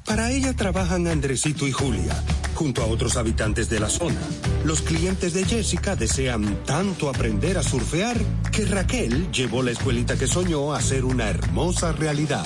[0.05, 2.23] Para ella trabajan Andresito y Julia,
[2.53, 4.21] junto a otros habitantes de la zona.
[4.63, 8.15] Los clientes de Jessica desean tanto aprender a surfear
[8.53, 12.45] que Raquel llevó la escuelita que soñó a ser una hermosa realidad.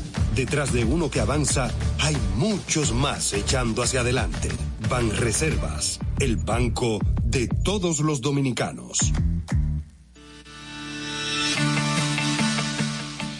[0.35, 1.69] Detrás de uno que avanza,
[1.99, 4.49] hay muchos más echando hacia adelante.
[4.89, 9.11] Ban Reservas, el banco de todos los dominicanos.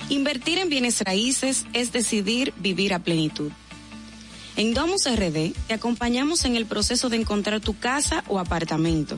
[0.10, 3.52] Invertir en bienes raíces es decidir vivir a plenitud.
[4.58, 9.18] En Domus RD te acompañamos en el proceso de encontrar tu casa o apartamento,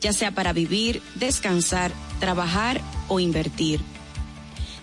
[0.00, 3.80] ya sea para vivir, descansar, trabajar o invertir.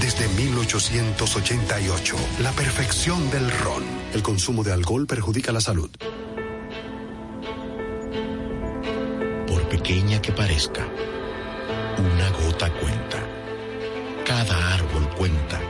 [0.00, 3.84] desde 1888, la perfección del ron.
[4.14, 5.90] El consumo de alcohol perjudica la salud.
[9.46, 10.86] Por pequeña que parezca,
[11.98, 13.18] una gota cuenta.
[14.24, 15.60] Cada árbol cuenta.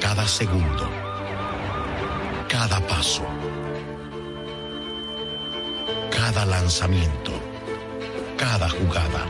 [0.00, 0.90] Cada segundo.
[2.48, 3.24] Cada paso.
[6.10, 7.32] Cada lanzamiento.
[8.36, 9.26] Cada jugada.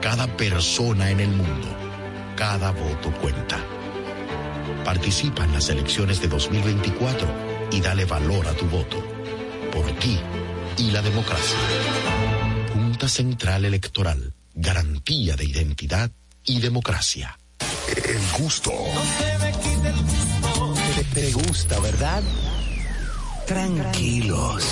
[0.00, 1.77] Cada persona en el mundo.
[2.38, 3.58] Cada voto cuenta.
[4.84, 7.26] Participa en las elecciones de 2024
[7.72, 9.04] y dale valor a tu voto.
[9.72, 10.16] Por ti
[10.76, 11.58] y la democracia.
[12.72, 14.34] Junta Central Electoral.
[14.54, 16.12] Garantía de identidad
[16.44, 17.36] y democracia.
[18.06, 18.70] El gusto.
[20.94, 22.22] Te, te gusta, ¿verdad?
[23.48, 24.62] Tranquilos.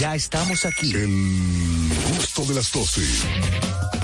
[0.00, 0.94] Ya estamos aquí.
[0.94, 3.95] El gusto de las 12.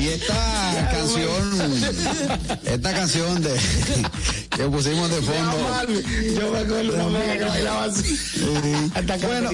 [0.00, 1.74] Y esta canción,
[2.64, 3.54] esta canción de
[4.60, 6.38] que pusimos de fondo.
[6.38, 8.18] Yo me acuerdo una amiga que bailaba así.
[9.22, 9.50] Bueno,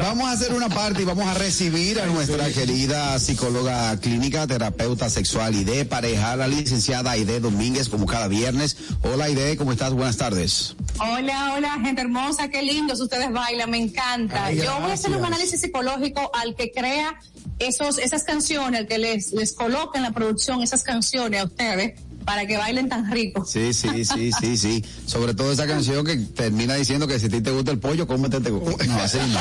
[0.00, 5.08] vamos a hacer una parte y vamos a recibir a nuestra querida psicóloga clínica, terapeuta
[5.10, 8.76] sexual y de pareja, la licenciada Aide Domínguez, como cada viernes.
[9.02, 9.92] Hola Aide, ¿cómo estás?
[9.92, 10.74] Buenas tardes.
[10.98, 14.46] Hola, hola, gente hermosa, qué lindos ustedes bailan, me encanta.
[14.46, 17.20] Ay, Yo voy a hacer un análisis psicológico al que crea
[17.60, 22.07] esos, esas canciones, al que les, les coloca en la producción esas canciones a ustedes
[22.28, 23.42] para que bailen tan rico.
[23.46, 24.84] Sí, sí, sí, sí, sí.
[25.06, 28.06] Sobre todo esa canción que termina diciendo que si a ti te gusta el pollo,
[28.06, 28.50] cómete este.
[28.50, 29.38] No, así no.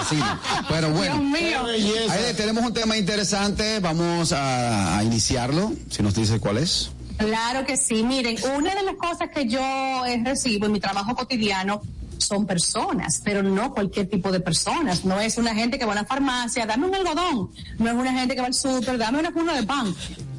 [0.00, 0.40] Así no.
[0.70, 1.18] Pero bueno.
[1.18, 1.66] Dios mío.
[2.08, 3.78] Aide, tenemos un tema interesante.
[3.80, 5.70] Vamos a, a iniciarlo.
[5.90, 6.92] Si nos dice cuál es.
[7.18, 8.02] Claro que sí.
[8.02, 9.60] Miren, una de las cosas que yo
[10.06, 11.82] eh, recibo en mi trabajo cotidiano
[12.16, 15.04] son personas, pero no cualquier tipo de personas.
[15.04, 17.50] No es una gente que va a la farmacia, dame un algodón.
[17.78, 19.94] No es una gente que va al súper, dame una funda de pan.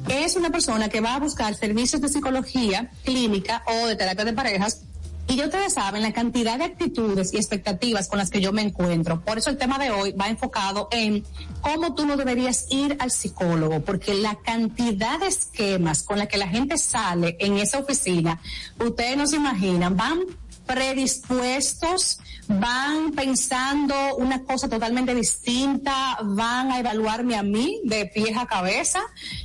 [0.08, 4.32] Es una persona que va a buscar servicios de psicología clínica o de terapia de
[4.32, 4.82] parejas
[5.26, 8.60] Y ya ustedes saben la cantidad de actitudes y expectativas con las que yo me
[8.60, 9.22] encuentro.
[9.22, 11.24] Por eso el tema de hoy va enfocado en
[11.62, 16.36] cómo tú no deberías ir al psicólogo, porque la cantidad de esquemas con la que
[16.36, 18.38] la gente sale en esa oficina,
[18.78, 20.20] ustedes no se imaginan, van
[20.66, 28.46] predispuestos, van pensando una cosa totalmente distinta, van a evaluarme a mí de pies a
[28.46, 29.00] cabeza.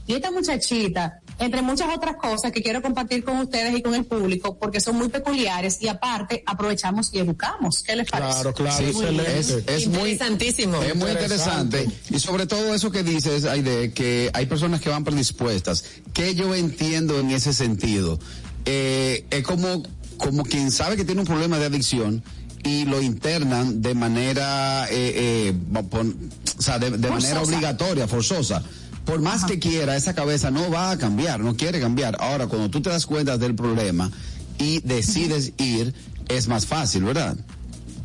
[0.07, 4.05] Y esta muchachita, entre muchas otras cosas que quiero compartir con ustedes y con el
[4.05, 7.83] público, porque son muy peculiares y aparte aprovechamos y educamos.
[7.83, 8.33] ¿Qué les parece?
[8.41, 9.39] Claro, claro, Sí, excelente.
[9.39, 10.81] es, es muy Interesantísimo.
[10.83, 11.87] Es muy interesante.
[12.09, 15.85] Y sobre todo eso que dices, Aide, que hay personas que van predispuestas.
[16.13, 18.19] que yo entiendo en ese sentido?
[18.65, 19.83] Eh, es como,
[20.19, 22.23] como quien sabe que tiene un problema de adicción
[22.63, 26.15] y lo internan de manera, eh, eh, va- pon-
[26.57, 28.61] o sea, de, de manera obligatoria, forzosa.
[29.05, 32.17] Por más que quiera, esa cabeza no va a cambiar, no quiere cambiar.
[32.19, 34.11] Ahora, cuando tú te das cuenta del problema
[34.59, 35.95] y decides ir,
[36.27, 37.35] es más fácil, ¿verdad?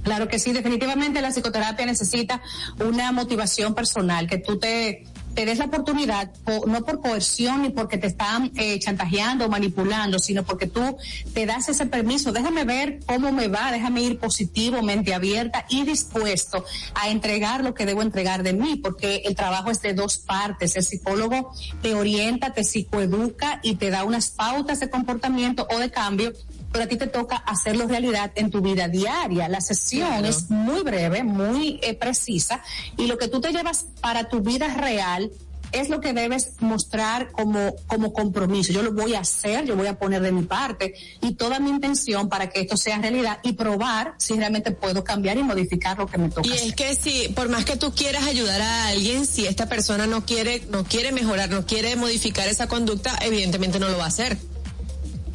[0.02, 2.40] Claro que sí, definitivamente la psicoterapia necesita
[2.78, 5.04] una motivación personal, que tú te,
[5.34, 9.48] te des la oportunidad, po- no por coerción ni porque te están eh, chantajeando o
[9.48, 10.96] manipulando, sino porque tú
[11.32, 15.84] te das ese permiso, déjame ver cómo me va, déjame ir positivo, mente abierta y
[15.84, 16.64] dispuesto
[16.94, 20.76] a entregar lo que debo entregar de mí, porque el trabajo es de dos partes,
[20.76, 25.90] el psicólogo te orienta, te psicoeduca y te da unas pautas de comportamiento o de
[25.90, 26.32] cambio
[26.74, 29.48] pero a ti te toca hacerlo realidad en tu vida diaria.
[29.48, 30.26] La sesión Claro.
[30.26, 32.60] es muy breve, muy eh, precisa,
[32.96, 35.30] y lo que tú te llevas para tu vida real
[35.70, 38.72] es lo que debes mostrar como, como compromiso.
[38.72, 41.70] Yo lo voy a hacer, yo voy a poner de mi parte y toda mi
[41.70, 46.06] intención para que esto sea realidad y probar si realmente puedo cambiar y modificar lo
[46.06, 46.68] que me toca Y hacer.
[46.68, 50.24] es que si, por más que tú quieras ayudar a alguien, si esta persona no
[50.24, 54.38] quiere, no quiere mejorar, no quiere modificar esa conducta, evidentemente no lo va a hacer.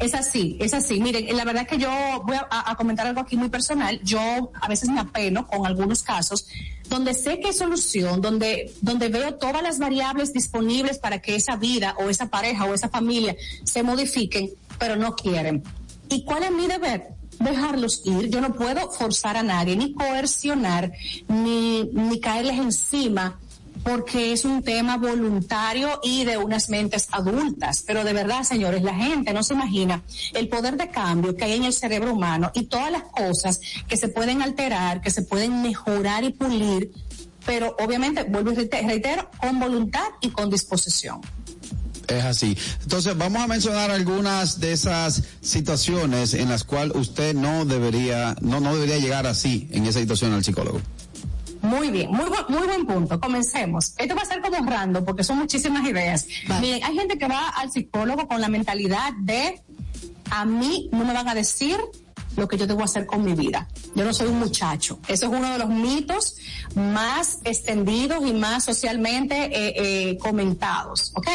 [0.00, 0.98] Es así, es así.
[0.98, 1.90] Miren, la verdad que yo
[2.24, 4.00] voy a, a comentar algo aquí muy personal.
[4.02, 6.46] Yo a veces me apeno con algunos casos
[6.88, 11.56] donde sé que hay solución, donde, donde veo todas las variables disponibles para que esa
[11.56, 15.62] vida o esa pareja o esa familia se modifiquen, pero no quieren.
[16.08, 17.08] ¿Y cuál es mi deber?
[17.38, 18.28] Dejarlos ir.
[18.28, 20.92] Yo no puedo forzar a nadie, ni coercionar,
[21.28, 23.38] ni, ni caerles encima
[23.82, 27.82] porque es un tema voluntario y de unas mentes adultas.
[27.86, 30.02] Pero de verdad, señores, la gente no se imagina
[30.34, 33.96] el poder de cambio que hay en el cerebro humano y todas las cosas que
[33.96, 36.92] se pueden alterar, que se pueden mejorar y pulir,
[37.46, 41.20] pero obviamente, vuelvo y reite- reitero, con voluntad y con disposición.
[42.06, 42.56] Es así.
[42.82, 48.58] Entonces, vamos a mencionar algunas de esas situaciones en las cuales usted no debería, no,
[48.60, 50.80] no debería llegar así en esa situación al psicólogo.
[51.62, 53.20] Muy bien, muy, bu- muy buen punto.
[53.20, 53.92] Comencemos.
[53.98, 56.26] Esto va a ser como random porque son muchísimas ideas.
[56.60, 59.60] Miren, hay gente que va al psicólogo con la mentalidad de
[60.30, 61.76] a mí no me van a decir
[62.36, 63.68] lo que yo debo hacer con mi vida.
[63.94, 65.00] Yo no soy un muchacho.
[65.08, 66.36] Eso es uno de los mitos
[66.76, 69.74] más extendidos y más socialmente eh,
[70.10, 71.12] eh, comentados.
[71.16, 71.28] ¿Ok?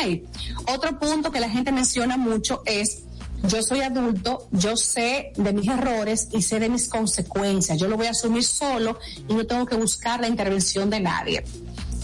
[0.74, 3.04] Otro punto que la gente menciona mucho es
[3.44, 7.80] yo soy adulto, yo sé de mis errores y sé de mis consecuencias.
[7.80, 11.44] Yo lo voy a asumir solo y no tengo que buscar la intervención de nadie.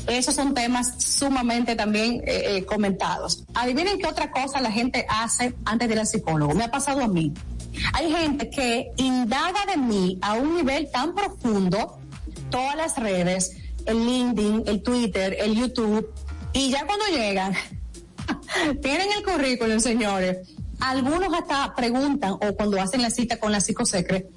[0.07, 3.43] Esos son temas sumamente también eh, eh, comentados.
[3.53, 6.53] Adivinen qué otra cosa la gente hace antes de ir al psicólogo.
[6.53, 7.33] Me ha pasado a mí.
[7.93, 11.99] Hay gente que indaga de mí a un nivel tan profundo,
[12.49, 16.11] todas las redes, el LinkedIn, el Twitter, el YouTube,
[16.53, 17.53] y ya cuando llegan,
[18.81, 20.49] tienen el currículum, señores.
[20.81, 24.27] Algunos hasta preguntan, o cuando hacen la cita con la psicosecre,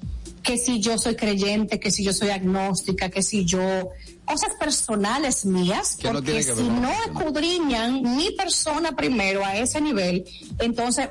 [0.45, 3.89] que si yo soy creyente, que si yo soy agnóstica, que si yo...
[4.25, 10.25] Cosas personales mías, Que porque ver si no escudriñan mi persona primero a ese nivel,
[10.57, 11.09] entonces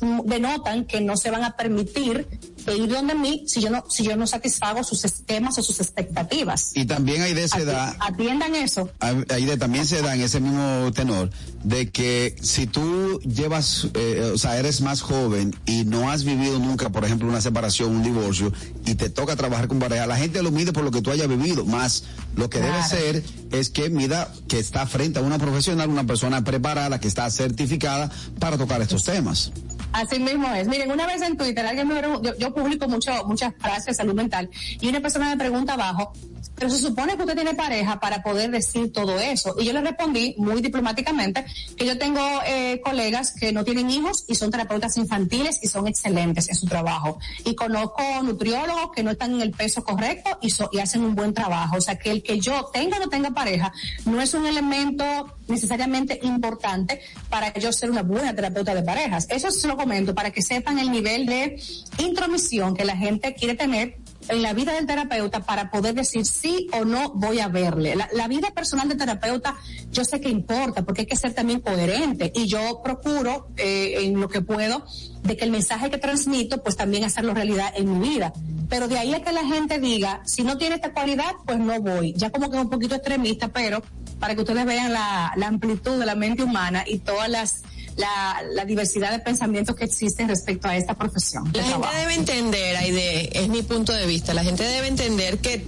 [0.00, 2.26] mm, denotan que no se van a permitir
[2.76, 6.72] ir donde mí si yo no si yo no satisfago sus esquemas o sus expectativas.
[6.74, 8.90] Y también hay de Ati- edad, Atiendan eso.
[9.00, 11.30] ahí de, también se da en ese mismo tenor
[11.64, 16.58] de que si tú llevas, eh, o sea, eres más joven y no has vivido
[16.58, 18.52] nunca, por ejemplo, una separación, un divorcio,
[18.86, 21.28] y te toca trabajar con pareja, la gente lo mide por lo que tú hayas
[21.28, 22.04] vivido, más
[22.36, 26.42] lo que debe ser es que mida que está frente a una profesional, una persona
[26.44, 29.52] preparada, que está certificada para tocar estos temas.
[29.92, 30.68] Así mismo es.
[30.68, 34.14] Miren, una vez en Twitter alguien me yo, yo publico mucho, muchas frases de salud
[34.14, 34.48] mental
[34.80, 36.12] y una persona me pregunta abajo,
[36.54, 39.56] pero se supone que usted tiene pareja para poder decir todo eso.
[39.58, 41.44] Y yo le respondí muy diplomáticamente
[41.76, 45.88] que yo tengo eh, colegas que no tienen hijos y son terapeutas infantiles y son
[45.88, 47.18] excelentes en su trabajo.
[47.44, 51.14] Y conozco nutriólogos que no están en el peso correcto y, so- y hacen un
[51.14, 51.76] buen trabajo.
[51.78, 53.72] O sea, que el que yo tenga o no tenga pareja
[54.04, 55.04] no es un elemento
[55.50, 59.26] necesariamente importante para yo ser una buena terapeuta de parejas.
[59.28, 61.60] Eso se lo comento para que sepan el nivel de
[61.98, 63.98] intromisión que la gente quiere tener
[64.28, 67.96] en la vida del terapeuta para poder decir sí o no voy a verle.
[67.96, 69.56] La, vida personal del terapeuta
[69.90, 74.20] yo sé que importa porque hay que ser también coherente y yo procuro eh, en
[74.20, 74.84] lo que puedo
[75.22, 78.32] de que el mensaje que transmito pues también hacerlo realidad en mi vida.
[78.68, 81.80] Pero de ahí a que la gente diga, si no tiene esta cualidad, pues no
[81.80, 82.12] voy.
[82.16, 83.82] Ya como que es un poquito extremista, pero
[84.20, 87.62] para que ustedes vean la, la amplitud de la mente humana y todas las
[87.96, 91.44] la, la, diversidad de pensamientos que existen respecto a esta profesión.
[91.52, 91.98] La gente trabajo.
[91.98, 95.66] debe entender, Aide, es mi punto de vista, la gente debe entender que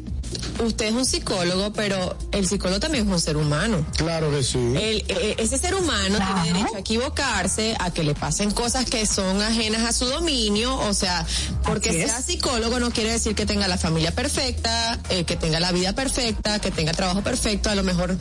[0.60, 3.84] usted es un psicólogo, pero el psicólogo también es un ser humano.
[3.96, 4.58] Claro que sí.
[4.58, 6.42] El, eh, ese ser humano Claro.
[6.42, 10.76] tiene derecho a equivocarse, a que le pasen cosas que son ajenas a su dominio,
[10.78, 11.24] o sea,
[11.64, 15.72] porque sea psicólogo no quiere decir que tenga la familia perfecta, eh, que tenga la
[15.72, 18.16] vida perfecta, que tenga trabajo perfecto, a lo mejor,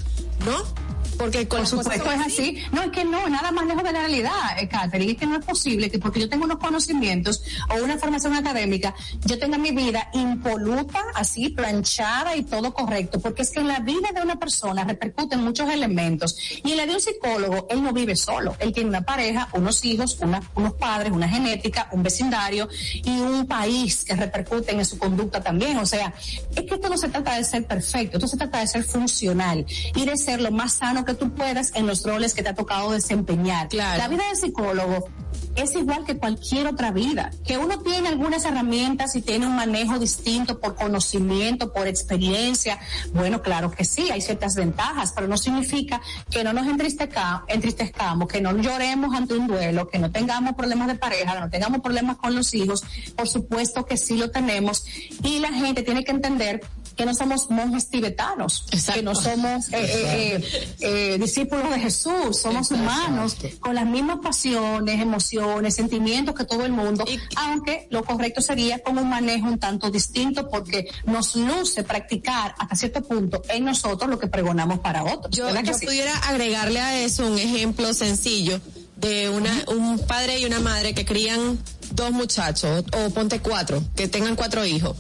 [0.46, 0.82] ¿no?
[1.18, 2.58] Porque con Por supuesto es así.
[2.72, 5.12] No, es que no, nada más lejos de la realidad, eh, Catherine.
[5.12, 8.96] Es que no es posible que porque yo tengo unos conocimientos o una formación académica,
[9.26, 13.20] yo tenga mi vida impoluta, así, planchada y todo correcto.
[13.20, 16.36] Porque es que en la vida de una persona repercuten muchos elementos.
[16.64, 18.56] Y en la de un psicólogo, él no vive solo.
[18.60, 22.68] Él tiene una pareja, unos hijos, una- unos padres, una genética, un vecindario
[23.04, 25.78] y un país que repercuten en su conducta también.
[25.78, 26.12] O sea,
[26.56, 29.66] es que esto no se trata de ser perfecto, esto se trata de ser funcional
[29.96, 32.56] y de ser lo más sano que tú puedas en los roles que te ha
[32.56, 33.68] tocado desempeñar.
[33.68, 33.98] Claro.
[33.98, 35.10] La vida del psicólogo
[35.56, 40.00] es igual que cualquier otra vida, que uno tiene algunas herramientas y tiene un manejo
[40.00, 42.80] distinto por conocimiento, por experiencia.
[43.14, 48.28] Bueno, claro que sí, hay ciertas ventajas, pero no significa que no nos entristezca- entristezcamos,
[48.28, 51.82] que no lloremos ante un duelo, que no tengamos problemas de pareja, que no tengamos
[51.82, 52.84] problemas con los hijos.
[53.16, 54.86] Por supuesto que sí lo tenemos.
[55.24, 56.62] Y la gente tiene que entender
[56.96, 62.70] que no somos monjes tibetanos, que no somos eh, eh, eh, discípulos de Jesús, somos
[62.70, 65.41] humanos con las mismas pasiones, emociones,
[65.72, 70.50] sentimientos que todo el mundo, aunque lo correcto sería con un manejo un tanto distinto
[70.50, 75.36] porque nos luce practicar hasta cierto punto en nosotros lo que pregonamos para otros.
[75.36, 75.86] Yo, ¿verdad que yo sí?
[75.86, 78.60] pudiera agregarle a eso un ejemplo sencillo
[78.98, 81.58] de una, un padre y una madre que crían
[81.92, 84.96] dos muchachos, o ponte cuatro, que tengan cuatro hijos.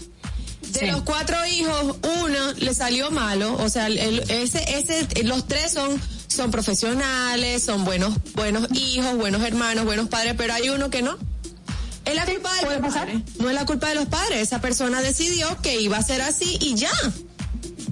[0.73, 0.85] De Sí.
[0.87, 6.01] los cuatro hijos, uno le salió malo, o sea, el- ese, ese, los tres son,
[6.31, 11.17] son profesionales, son buenos, buenos hijos, buenos hermanos, buenos padres, pero hay uno que no.
[12.05, 13.07] Es la culpa de los pasar.
[13.07, 13.21] padres.
[13.39, 14.41] No es la culpa de los padres.
[14.41, 16.91] Esa persona decidió que iba a ser así y ya.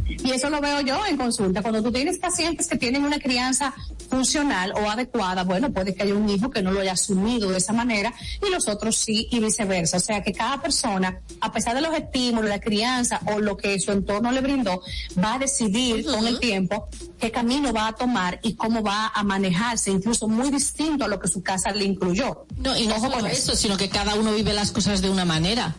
[0.08, 1.62] Y eso lo veo yo en consulta.
[1.62, 3.74] Cuando tú tienes pacientes que tienen una crianza
[4.10, 7.58] funcional o adecuada, bueno, puede que haya un hijo que no lo haya asumido de
[7.58, 8.14] esa manera
[8.46, 9.98] y los otros sí y viceversa.
[9.98, 13.80] O sea que cada persona, a pesar de los estímulos, la crianza o lo que
[13.80, 14.82] su entorno le brindó,
[15.24, 16.90] va a decidir con el tiempo
[17.20, 21.20] qué camino va a tomar y cómo va a manejarse, incluso muy distinto a lo
[21.20, 22.46] que su casa le incluyó.
[22.58, 25.10] No, y no Ojo solo con eso, sino que cada uno vive las cosas de
[25.10, 25.76] una manera.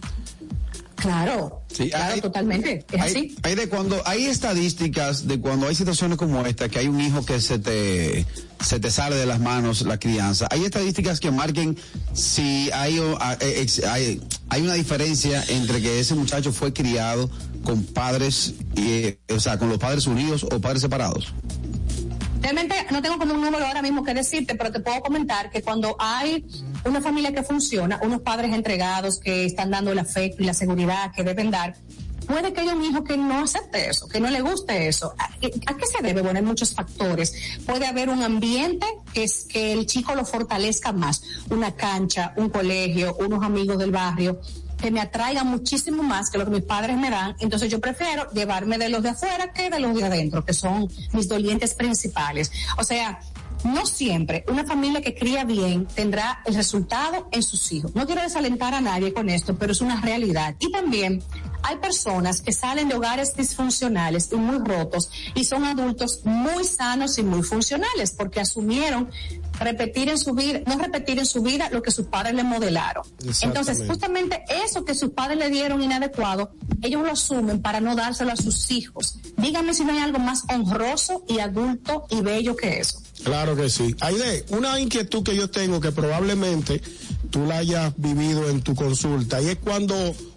[1.01, 2.84] Claro, Sí, claro, hay- totalmente.
[2.92, 3.36] Es hay, así.
[3.42, 7.24] hay de cuando hay estadísticas de cuando hay situaciones como esta que hay un hijo
[7.24, 8.26] que se te
[8.64, 10.46] se te sale de las manos la crianza.
[10.51, 11.78] Hay estadísticas que marquen
[12.12, 12.98] si hay
[13.40, 14.20] eh, hay,
[14.51, 17.30] hay una diferencia entre que ese muchacho fue criado
[17.64, 21.32] con padres eh, o sea, con los padres unidos o padres separados.
[22.42, 25.61] Realmente no tengo como un número ahora mismo que decirte, pero te puedo comentar que
[25.62, 26.44] cuando hay
[26.85, 31.12] una familia que funciona, unos padres entregados que están dando el afecto y la seguridad
[31.14, 31.74] que deben dar,
[32.26, 35.14] puede que haya un hijo que no acepte eso, que no le guste eso.
[35.18, 36.22] ¿A, qué se debe?
[36.22, 37.35] Bueno, hay muchos factores.
[37.66, 42.49] Puede haber un ambiente que es que el chico lo fortalezca más, una cancha, un
[42.49, 44.41] colegio, unos amigos del barrio
[44.81, 48.31] que me atraigan muchísimo más que lo que mis padres me dan, entonces yo prefiero
[48.33, 52.51] llevarme de los de afuera que de los de adentro, que son mis dolientes principales.
[52.78, 53.20] O sea,
[53.64, 57.94] no siempre una familia que cría bien tendrá el resultado en sus hijos.
[57.94, 60.54] No quiero desalentar a nadie con esto, pero es una realidad.
[60.58, 61.22] Y también
[61.62, 67.18] hay personas que salen de hogares disfuncionales y muy rotos y son adultos muy sanos
[67.18, 69.11] y muy funcionales porque asumieron
[69.58, 73.04] repetir en su vida, no repetir en su vida lo que sus padres le modelaron.
[73.42, 76.52] Entonces, justamente eso que sus padres le dieron inadecuado,
[76.82, 79.18] ellos lo asumen para no dárselo a sus hijos.
[79.36, 83.02] Díganme si no hay algo más honroso y adulto y bello que eso.
[83.22, 83.94] Claro que sí.
[84.00, 86.80] Aide, una inquietud que yo tengo que probablemente
[87.30, 89.94] tú la hayas vivido en tu consulta y es cuando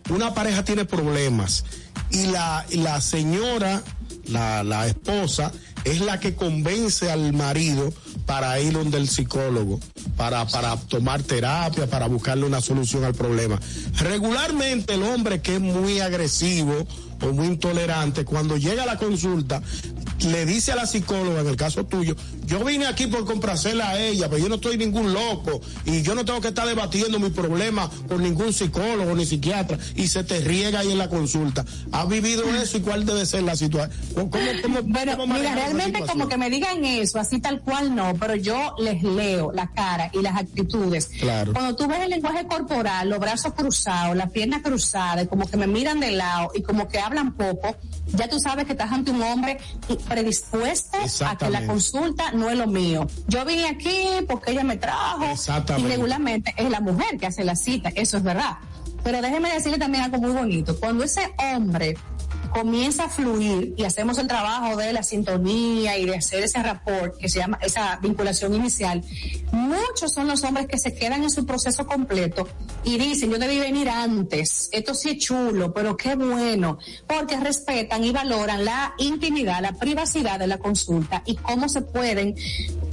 [0.10, 1.64] una pareja tiene problemas
[2.10, 3.82] y la, la señora,
[4.28, 5.52] la, la esposa,
[5.84, 7.94] es la que convence al marido
[8.26, 9.80] para ir donde el psicólogo,
[10.16, 13.60] para, para tomar terapia, para buscarle una solución al problema.
[14.00, 16.88] Regularmente el hombre que es muy agresivo
[17.22, 19.62] o muy intolerante, cuando llega a la consulta,
[20.20, 22.16] le dice a la psicóloga, en el caso tuyo,
[22.46, 26.16] yo vine aquí por complacerla a ella, pero yo no estoy ningún loco y yo
[26.16, 30.40] no tengo que estar debatiendo mi problema con ningún psicólogo ni psiquiatra y se te
[30.42, 31.66] riega ahí en la consulta.
[31.92, 33.92] ¿Has vivido eso y cuál debe ser la situación?
[34.14, 34.30] ¿Cómo,
[34.62, 38.36] cómo, Bueno, cómo mira, realmente como que me digan eso, así tal cual no, pero
[38.36, 41.08] yo les leo la cara y las actitudes.
[41.20, 41.54] Claro.
[41.54, 45.68] Cuando tú ves el lenguaje corporal, los brazos cruzados, las piernas cruzadas, como que me
[45.68, 47.76] miran de lado y como que hablan poco,
[48.08, 49.58] ya tú sabes que estás ante un hombre
[50.08, 53.08] predispuesto a que la consulta no es lo mío.
[53.28, 55.90] Yo vine aquí porque ella me trajo y Exactamente.
[55.90, 58.58] regularmente es la mujer que hace la cita, eso es verdad.
[59.04, 60.80] Pero déjeme decirle también algo muy bonito.
[60.80, 61.98] Cuando ese hombre
[62.54, 67.18] comienza a fluir y hacemos el trabajo de la sintonía y de hacer ese rapport
[67.18, 69.04] que se llama esa vinculación inicial,
[69.52, 72.48] muchos son los hombres que se quedan en su proceso completo
[72.84, 76.78] y dicen, yo debí venir antes, esto sí es chulo, pero qué bueno,
[77.08, 82.36] porque respetan y valoran la intimidad, la privacidad de la consulta y cómo se pueden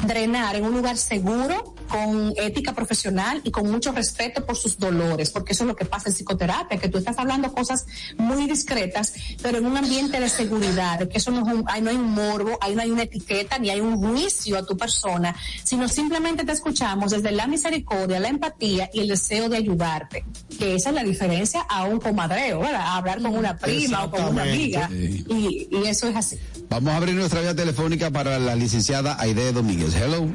[0.06, 5.30] drenar en un lugar seguro, con ética profesional y con mucho respeto por sus dolores,
[5.30, 7.84] porque eso es lo que pasa en psicoterapia, que tú estás hablando cosas
[8.16, 11.90] muy discretas, pero en un ambiente de seguridad, que eso no, es un- ahí no
[11.90, 15.34] hay un morbo, ahí no hay una etiqueta, ni hay un juicio a tu persona,
[15.64, 20.24] sino simplemente te escuchamos desde la misericordia, la empatía y el deseo de ayudarte,
[20.58, 22.80] que esa es la diferencia a un comadreo, ¿verdad?
[22.80, 26.38] A hablar con una prima o con una amiga, y, y eso es así.
[26.68, 29.94] Vamos a abrir nuestra vía telefónica para la licenciada Aide Domínguez.
[29.94, 30.28] Hello.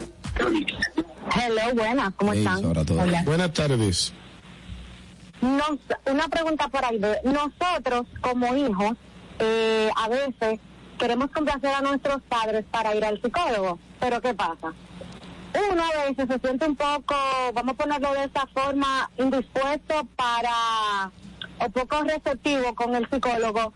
[1.36, 2.66] Hello, buenas, ¿cómo Hey, están?
[3.00, 3.24] Hola.
[3.24, 4.14] Buenas tardes.
[5.42, 5.80] Nos-
[6.12, 7.00] una pregunta por ahí.
[7.24, 8.94] Nosotros, como hijos,
[9.40, 10.60] eh, a veces
[10.98, 14.74] queremos complacer a nuestros padres para ir al psicólogo, pero ¿qué pasa?
[15.72, 17.16] Uno a veces se siente un poco,
[17.54, 21.12] vamos a ponerlo de esta forma, indispuesto para,
[21.60, 23.74] o poco receptivo con el psicólogo,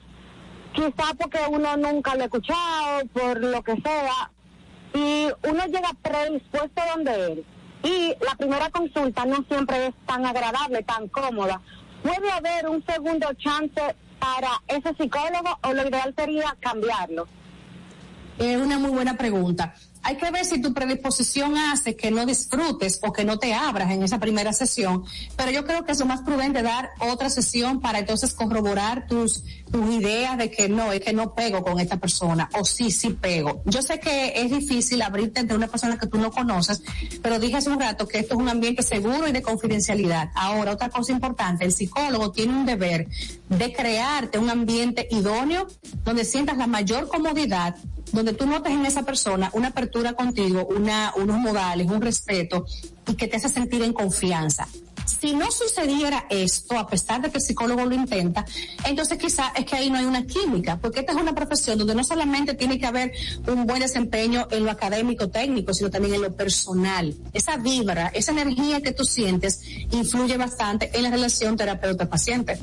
[0.74, 4.32] quizá porque uno nunca lo ha escuchado, por lo que sea,
[4.94, 7.46] y uno llega predispuesto donde él.
[7.84, 11.62] Y la primera consulta no siempre es tan agradable, tan cómoda.
[12.04, 13.82] ¿Puede haber un segundo chance
[14.20, 17.28] para ese psicólogo o lo ideal sería cambiarlo?
[18.38, 19.74] Es una muy buena pregunta.
[20.04, 23.92] Hay que ver si tu predisposición hace que no disfrutes o que no te abras
[23.92, 25.04] en esa primera sesión,
[25.36, 29.94] pero yo creo que es más prudente dar otra sesión para entonces corroborar tus, tus
[29.94, 33.62] ideas de que no, es que no pego con esta persona o sí, sí pego.
[33.66, 36.82] Yo sé que es difícil abrirte ante una persona que tú no conoces,
[37.22, 40.30] pero dije hace un rato que esto es un ambiente seguro y de confidencialidad.
[40.34, 43.08] Ahora, otra cosa importante, el psicólogo tiene un deber
[43.50, 45.68] de crearte un ambiente idóneo
[46.04, 47.76] donde sientas la mayor comodidad
[48.12, 52.66] donde tú notes en esa persona una apertura contigo, una, unos modales, un respeto
[53.08, 54.68] y que te hace sentir en confianza.
[55.06, 58.46] Si no sucediera esto, a pesar de que el psicólogo lo intenta,
[58.86, 61.96] entonces quizá es que ahí no hay una química, porque esta es una profesión donde
[61.96, 63.12] no solamente tiene que haber
[63.48, 67.16] un buen desempeño en lo académico técnico, sino también en lo personal.
[67.34, 72.60] Esa vibra, esa energía que tú sientes influye bastante en la relación terapeuta-paciente.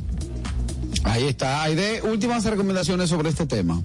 [1.07, 1.63] Ahí está.
[1.63, 3.83] Aide, últimas recomendaciones sobre este tema.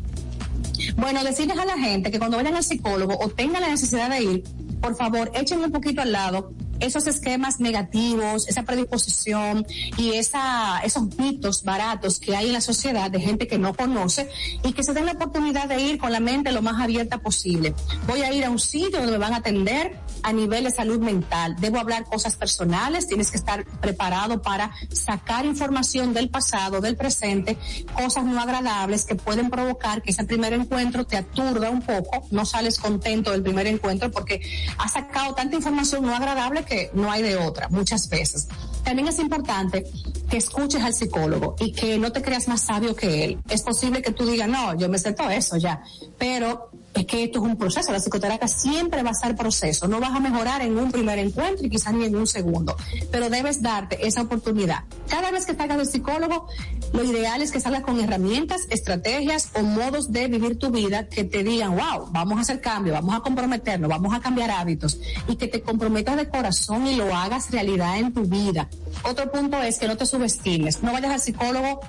[0.97, 4.23] Bueno, decirles a la gente que cuando vayan al psicólogo o tengan la necesidad de
[4.23, 4.43] ir,
[4.81, 9.65] por favor, echen un poquito al lado esos esquemas negativos, esa predisposición
[9.97, 14.27] y esa, esos mitos baratos que hay en la sociedad de gente que no conoce
[14.63, 17.75] y que se den la oportunidad de ir con la mente lo más abierta posible.
[18.07, 20.99] Voy a ir a un sitio donde me van a atender a nivel de salud
[20.99, 21.55] mental.
[21.59, 27.57] Debo hablar cosas personales, tienes que estar preparado para sacar información del pasado, del presente,
[27.95, 32.45] cosas no agradables que pueden provocar que ese primer encuentro te aturda un poco, no
[32.45, 34.41] sales contento del primer encuentro porque
[34.77, 38.47] has sacado tanta información no agradable que no hay de otra, muchas veces.
[38.83, 39.85] También es importante
[40.29, 43.39] que escuches al psicólogo y que no te creas más sabio que él.
[43.49, 45.83] Es posible que tú digas, no, yo me sé todo eso ya,
[46.17, 49.99] pero es que esto es un proceso, la psicoterapia siempre va a ser proceso, no
[49.99, 52.75] vas a mejorar en un primer encuentro y quizás ni en un segundo,
[53.11, 54.83] pero debes darte esa oportunidad.
[55.07, 56.47] Cada vez que salgas del psicólogo,
[56.93, 61.23] lo ideal es que salgas con herramientas, estrategias o modos de vivir tu vida que
[61.23, 65.35] te digan, wow, vamos a hacer cambio, vamos a comprometernos, vamos a cambiar hábitos y
[65.37, 68.69] que te comprometas de corazón y lo hagas realidad en tu vida.
[69.03, 71.79] Otro punto es que no te subestimes, no vayas al psicólogo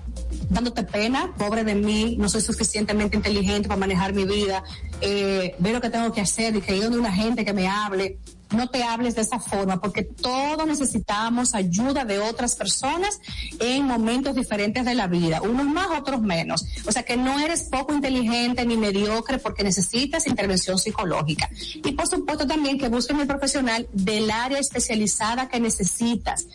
[0.51, 4.63] dándote pena, pobre de mí, no soy suficientemente inteligente para manejar mi vida,
[5.03, 7.69] eh, ver lo que tengo que hacer y que ir donde una gente que me
[7.69, 8.19] hable.
[8.51, 13.19] No te hables de esa forma porque todos necesitamos ayuda de otras personas
[13.59, 16.67] en momentos diferentes de la vida, unos más, otros menos.
[16.87, 21.49] O sea que no eres poco inteligente ni mediocre porque necesitas intervención psicológica.
[21.83, 26.47] Y por supuesto también que busquen el profesional del área especializada que necesitas.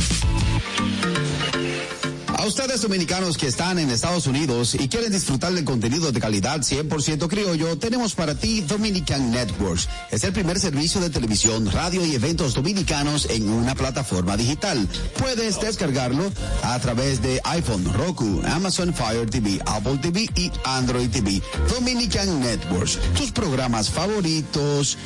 [2.41, 6.61] A ustedes dominicanos que están en Estados Unidos y quieren disfrutar del contenido de calidad
[6.61, 9.91] 100% criollo, tenemos para ti Dominican Networks.
[10.11, 14.89] Es el primer servicio de televisión, radio y eventos dominicanos en una plataforma digital.
[15.19, 16.33] Puedes descargarlo
[16.63, 21.43] a través de iPhone, Roku, Amazon Fire TV, Apple TV y Android TV.
[21.69, 24.97] Dominican Networks, tus programas favoritos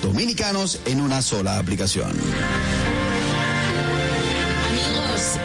[0.00, 2.12] dominicanos en una sola aplicación.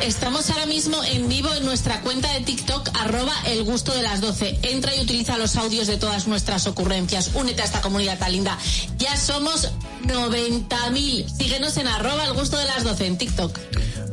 [0.01, 4.21] Estamos ahora mismo en vivo en nuestra cuenta de TikTok, arroba el gusto de las
[4.21, 4.59] 12.
[4.63, 7.31] Entra y utiliza los audios de todas nuestras ocurrencias.
[7.33, 8.57] Únete a esta comunidad tan linda.
[8.97, 9.71] Ya somos
[10.03, 11.27] 90.000.
[11.29, 13.59] Síguenos en arroba el gusto de las 12 en TikTok.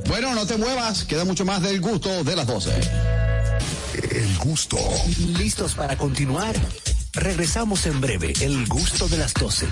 [0.08, 2.72] Bueno, no te muevas, queda mucho más del gusto de las 12.
[4.10, 4.78] El gusto.
[5.38, 6.56] ¿Listos para continuar?
[7.12, 8.32] Regresamos en breve.
[8.40, 9.66] El gusto de las 12.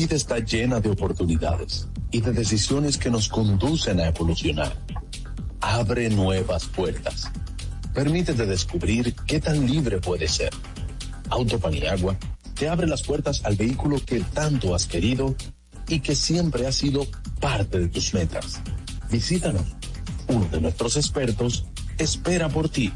[0.00, 4.74] Vida está llena de oportunidades y de decisiones que nos conducen a evolucionar.
[5.60, 7.30] Abre nuevas puertas.
[7.92, 10.48] Permítete descubrir qué tan libre puedes ser.
[11.28, 12.16] Autopaniagua
[12.54, 15.36] te abre las puertas al vehículo que tanto has querido
[15.86, 17.06] y que siempre ha sido
[17.38, 18.62] parte de tus metas.
[19.10, 19.66] Visítanos.
[20.28, 21.66] Uno de nuestros expertos
[21.98, 22.90] espera por ti.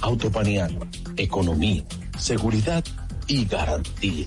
[0.00, 0.86] Autopaniagua,
[1.18, 1.84] economía,
[2.18, 2.82] seguridad
[3.26, 4.26] y garantía.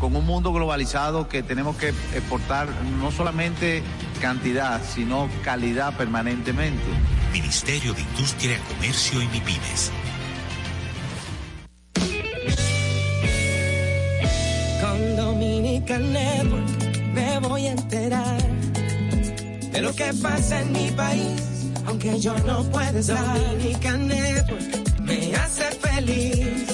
[0.00, 3.82] con un mundo globalizado que tenemos que exportar no solamente
[4.20, 6.82] cantidad, sino calidad permanentemente.
[7.32, 9.92] Ministerio de Industria, Comercio y MIPIMES.
[14.80, 16.66] Con Dominican Network
[17.12, 18.40] me voy a enterar
[19.70, 23.38] de lo que pasa en mi país, aunque yo no pueda estar.
[23.38, 26.66] Dominican Network me hace feliz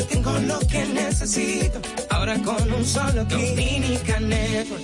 [0.00, 2.01] y tengo lo que necesito.
[2.22, 3.48] Ahora con un solo clic.
[3.48, 4.82] Dominican Network.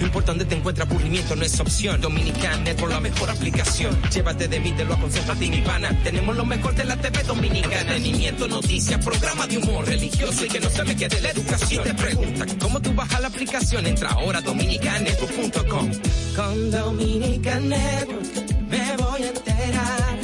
[0.00, 2.00] No importa dónde te encuentres, aburrimiento no es opción.
[2.00, 3.94] Dominican Network, la mejor aplicación.
[4.10, 5.90] Llévate de mí, te lo aconsejo a ti, mi pana.
[6.02, 7.80] Tenemos lo mejor de la TV Dominicana.
[7.82, 11.84] Entretenimiento, noticias, programa de humor religioso y que no se me quede la educación.
[11.84, 13.86] Te preguntan, ¿cómo tú bajas la aplicación?
[13.86, 15.90] Entra ahora a dominicanetwork.com.
[16.34, 18.24] Con Dominican Network
[18.70, 20.18] me voy a enterar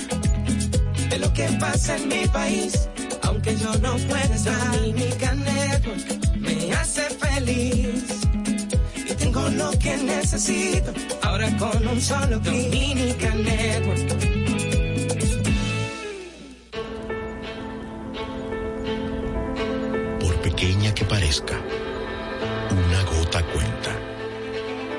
[1.10, 2.88] de lo que pasa en mi país,
[3.40, 4.80] aunque yo no pueda estar.
[4.80, 8.04] Dominican Network me hace feliz
[8.96, 10.92] y tengo lo que necesito.
[11.22, 12.90] Ahora con un solo clic.
[13.30, 14.08] Network.
[20.20, 21.58] Por pequeña que parezca,
[22.70, 23.90] una gota cuenta.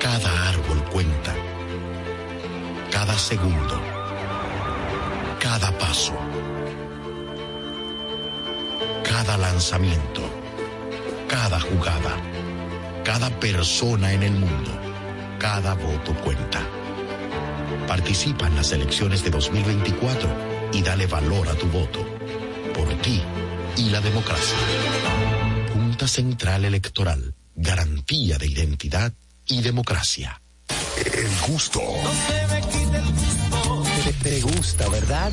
[0.00, 1.34] Cada árbol cuenta.
[2.90, 3.91] Cada segundo.
[9.32, 10.20] Cada lanzamiento.
[11.26, 12.20] Cada jugada.
[13.02, 14.78] Cada persona en el mundo.
[15.38, 16.60] Cada voto cuenta.
[17.88, 20.28] Participa en las elecciones de 2024
[20.74, 22.06] y dale valor a tu voto.
[22.74, 23.22] Por ti
[23.78, 24.58] y la democracia.
[25.72, 27.34] Junta Central Electoral.
[27.54, 29.14] Garantía de identidad
[29.46, 30.42] y democracia.
[31.06, 31.80] El gusto.
[34.04, 35.32] Te, te gusta, ¿verdad?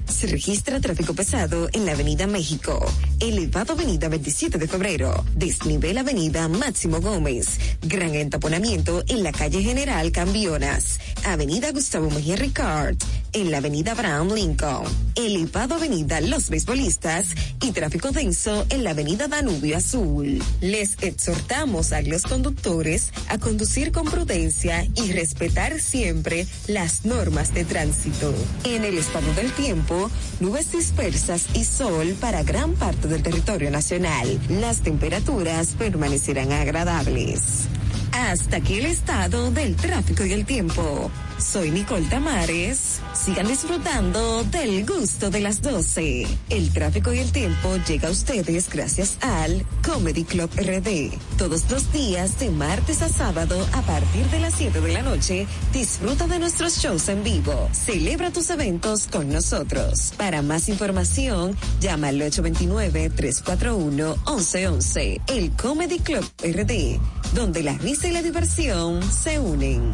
[0.11, 2.85] Se registra tráfico pesado en la Avenida México,
[3.19, 10.11] elevado Avenida 27 de Febrero, desnivel Avenida Máximo Gómez, gran entaponamiento en la calle General
[10.11, 12.97] Cambionas, Avenida Gustavo Mejía Ricard,
[13.33, 14.83] en la Avenida Abraham Lincoln,
[15.15, 17.27] elevado Avenida Los Beisbolistas.
[17.61, 20.41] Y tráfico denso en la Avenida Danubio Azul.
[20.61, 27.65] Les exhortamos a los conductores a conducir con prudencia y respetar siempre las normas de
[27.65, 28.33] tránsito.
[28.63, 30.00] En el estado del tiempo,
[30.39, 34.39] nubes dispersas y sol para gran parte del territorio nacional.
[34.49, 37.67] Las temperaturas permanecerán agradables.
[38.11, 41.11] Hasta aquí el estado del tráfico y el tiempo.
[41.41, 43.01] Soy Nicole Tamares.
[43.13, 46.27] Sigan disfrutando del gusto de las 12.
[46.49, 51.11] El tráfico y el tiempo llega a ustedes gracias al Comedy Club RD.
[51.37, 55.47] Todos los días de martes a sábado a partir de las 7 de la noche,
[55.73, 57.69] disfruta de nuestros shows en vivo.
[57.73, 60.13] Celebra tus eventos con nosotros.
[60.17, 65.21] Para más información, llama al 829-341-1111.
[65.27, 66.99] El Comedy Club RD,
[67.33, 69.91] donde la risa y la diversión se unen.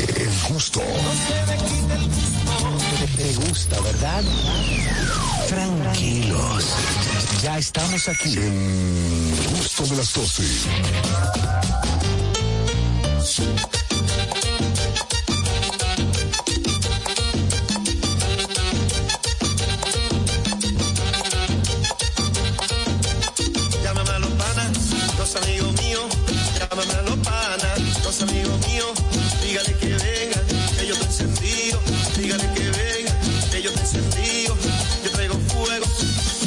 [0.00, 0.80] El gusto.
[3.16, 4.24] Te, gusta, ¿verdad?
[5.48, 6.64] Tranquilos.
[7.42, 8.34] Ya estamos aquí.
[8.34, 10.42] El gusto de las 12.
[23.82, 24.78] Llámame a los panas,
[25.18, 26.04] los amigos míos.
[26.58, 29.13] Llámame a los panas, los amigos míos.
[29.54, 30.44] Dígale que vengan,
[30.76, 31.80] que yo te encendido.
[32.18, 33.16] Dígale que vengan,
[33.52, 34.56] que yo te encendido.
[35.04, 35.86] Yo traigo fuego,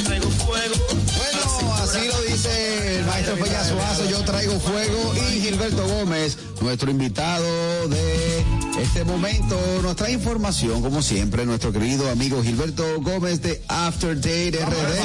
[0.04, 0.74] traigo fuego.
[1.16, 6.90] Bueno, así lo dice el maestro Peña Suazo, yo traigo fuego y Gilberto Gómez, nuestro
[6.90, 8.44] invitado de
[8.78, 14.58] este momento, nos trae información, como siempre, nuestro querido amigo Gilberto Gómez de After Date
[14.66, 15.00] RD.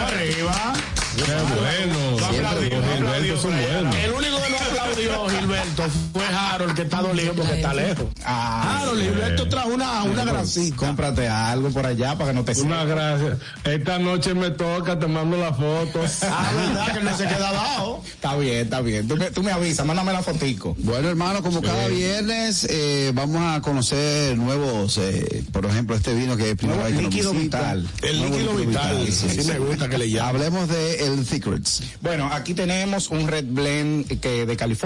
[0.00, 0.72] arriba.
[1.14, 1.22] Qué
[1.54, 2.18] bueno.
[2.28, 3.94] Siempre Gilberto son buenos.
[3.94, 4.63] El único que no
[4.94, 5.82] aplaudió Gilberto
[6.12, 8.06] fue Harold, que está dolido porque está lejos.
[8.24, 10.76] Harold, Gilberto trajo una, una grasita.
[10.76, 13.38] Cómprate algo por allá para que no te Una gracias.
[13.64, 16.18] Esta noche me toca, te mando las fotos.
[16.36, 18.02] Ah, verdad que no se queda abajo.
[18.04, 19.06] Está bien, está bien.
[19.06, 20.74] Tú me, tú me avisas, mándame la fotico.
[20.78, 26.36] Bueno, hermano, como cada viernes, eh, vamos a conocer nuevos, eh, por ejemplo, este vino
[26.36, 27.86] que primero Nuevo hay que líquido vital.
[28.02, 29.06] El líquido vital.
[29.12, 30.34] Sí me gusta que le llamen.
[30.36, 31.82] Hablemos de el Secrets.
[32.00, 34.83] Bueno, aquí tenemos un Red Blend que de California.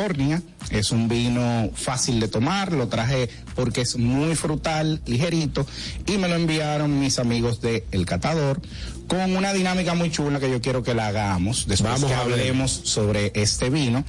[0.70, 2.72] Es un vino fácil de tomar.
[2.72, 5.66] Lo traje porque es muy frutal, ligerito.
[6.06, 8.60] Y me lo enviaron mis amigos de El Catador
[9.08, 11.66] con una dinámica muy chula que yo quiero que la hagamos.
[11.66, 14.04] Después Vamos que hablemos sobre este vino.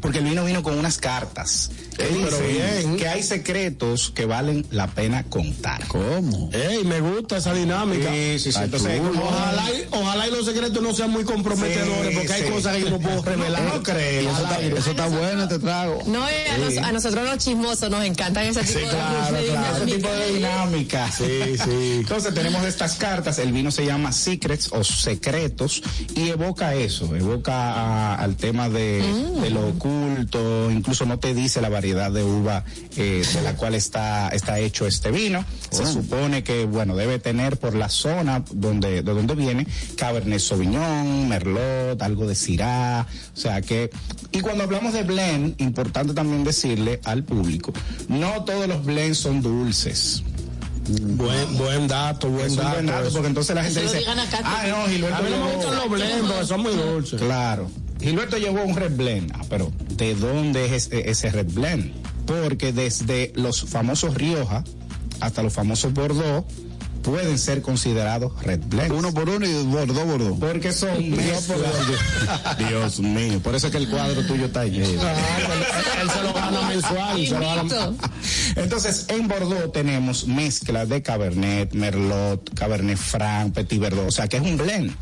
[0.00, 1.70] Porque el vino vino con unas cartas.
[1.98, 2.96] Ey, pero bien.
[2.96, 5.86] que hay secretos que valen la pena contar.
[5.88, 6.48] ¿Cómo?
[6.52, 8.10] Ey, me gusta esa dinámica.
[8.10, 8.58] Sí, sí, sí.
[8.62, 12.76] Entonces, ojalá, y, ojalá y los secretos no sean muy comprometedores, Sí, porque hay cosas
[12.76, 13.62] que yo no puedo revelar.
[13.62, 14.22] No creo.
[14.22, 16.02] Y eso, está, eso está bueno, te trago.
[16.06, 19.36] No, eh, a, nos- a nosotros los chismosos nos encantan ese tipo Sí, de claro,
[19.36, 19.76] de claro.
[19.76, 21.10] Ese tipo de dinámica.
[21.12, 21.96] Sí, sí.
[22.00, 25.82] Entonces tenemos estas cartas, el vino se llama Secrets o Secretos
[26.14, 29.40] y evoca eso, evoca a- al tema de, Mm.
[29.42, 29.89] de lo oculto,
[30.70, 32.64] incluso no te dice la variedad de uva
[32.96, 35.44] eh, de la cual está, está hecho este vino.
[35.70, 39.66] Se supone que, bueno, debe tener por la zona donde, de donde viene
[39.96, 43.90] Cabernet Sauvignon, Merlot, algo de Syrah, o sea que,
[44.32, 47.72] y cuando hablamos de blend, importante también decirle al público,
[48.08, 50.22] no todos los blends son dulces.
[50.88, 52.70] Buen, buen dato, buen dato.
[52.70, 53.12] buen dato, eso.
[53.12, 55.76] porque entonces la gente dice, acá, ah, no, Gilberto A mí no me llevó- gustan
[55.76, 57.20] los blend porque son muy dulces.
[57.20, 57.70] Claro.
[58.00, 61.92] Gilberto llevó un red blend, ah, pero ¿de dónde es ese, ese red blend?
[62.26, 64.64] Porque desde los famosos Rioja
[65.20, 66.46] hasta los famosos Bordeaux,
[67.02, 68.92] pueden ser considerados red blends.
[68.94, 70.38] Uno por uno y Bordeaux, Bordeaux.
[70.38, 71.58] Porque son mezclas.
[72.58, 74.86] Dios mío, por eso es que el cuadro tuyo está lleno.
[74.86, 77.26] Él se lo gana mensual.
[77.26, 77.92] se lo gana-
[78.56, 84.36] Entonces, en Bordeaux tenemos mezclas de Cabernet, Merlot, Cabernet Franc, Petit Verdot, o sea que
[84.38, 84.92] es un blend.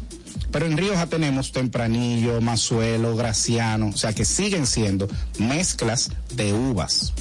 [0.51, 5.09] Pero en Rioja tenemos Tempranillo, Mazuelo, Graciano, o sea que siguen siendo
[5.39, 7.13] mezclas de uvas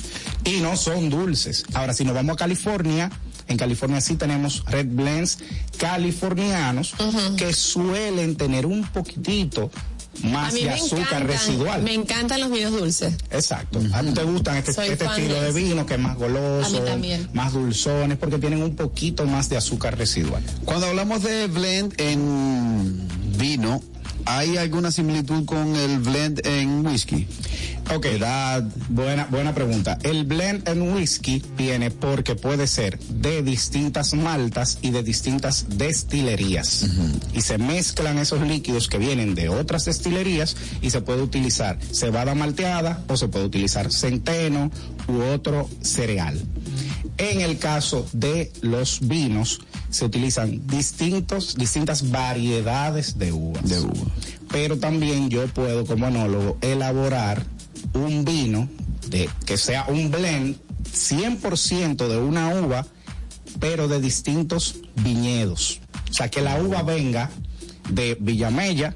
[0.46, 1.66] y no son dulces.
[1.74, 3.12] Ahora, si nos vamos a California,
[3.48, 5.40] en California sí tenemos red blends
[5.78, 6.96] californianos
[7.38, 9.72] que suelen tener un poquitito
[10.24, 11.82] más de azúcar encantan, residual.
[11.84, 13.14] me encantan los vinos dulces.
[13.32, 13.80] Exacto.
[13.94, 16.84] A ti te gustan este, este estilo de vino que es más goloso,
[17.34, 20.44] más dulzones, porque tienen un poquito más de azúcar residual.
[20.66, 23.08] Cuando hablamos de blend en
[23.38, 23.82] vino,
[24.28, 27.28] ¿hay alguna similitud con el blend en whisky?
[27.96, 28.06] Ok.
[28.06, 28.64] Edad.
[28.90, 29.98] Buena, buena pregunta.
[30.04, 36.86] El blend en whisky viene porque puede ser de distintas maltas y de distintas destilerías.
[37.34, 42.36] Y se mezclan esos líquidos que vienen de otras destilerías y se puede utilizar cebada
[42.36, 44.70] malteada o se puede utilizar centeno
[45.08, 46.40] u otro cereal.
[47.18, 53.68] En el caso de los vinos, se utilizan distintos, distintas variedades de uvas.
[53.68, 54.12] De uva.
[54.52, 57.46] Pero también yo puedo, como enólogo, elaborar
[57.94, 58.70] un vino
[59.10, 60.58] de, que sea un blend
[60.94, 62.86] 100% de una uva,
[63.60, 65.82] pero de distintos viñedos.
[66.10, 67.30] O sea, que la uva venga
[67.90, 68.96] de Villamella,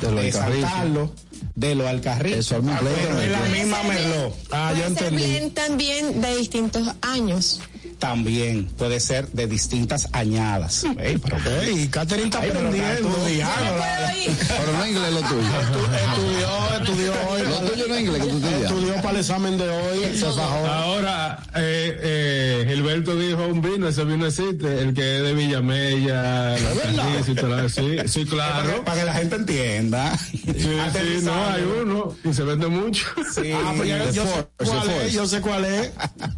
[0.00, 0.70] De de San Alcarrizos.
[0.70, 1.10] Carlos,
[1.54, 2.38] de los Alcarrizos.
[2.38, 2.80] Eso es muy Ah,
[3.22, 4.34] es la Puede misma Merlot.
[4.50, 5.22] Ah, yo entendí.
[5.24, 7.60] blend también de distintos años.
[8.00, 10.84] También puede ser de distintas añadas.
[10.98, 13.08] Ey, pero, Ey, Catherine está Ay, pero aprendiendo.
[13.10, 14.12] estudiando, la-
[14.48, 15.60] Pero no inglés lo tuyo.
[16.00, 17.42] Estudió, estudió hoy.
[17.42, 18.62] Lo tuyo no es inglés que tú estudias.
[18.62, 20.16] Estudió para el examen de hoy.
[20.16, 20.66] Se fajó.
[20.66, 26.56] Ahora, eh, eh, Gilberto dijo un vino, ese vino existe, el que es de Villamella,
[26.56, 27.68] la.
[27.68, 28.84] Sí, sí, Para, que, claro.
[28.84, 30.16] para que la gente entienda.
[30.18, 33.06] Sí, sí, no, hay uno y se vende mucho.
[33.34, 35.90] Sí, Ah, pues ya- de yo sé cuál es, yo sé cuál es.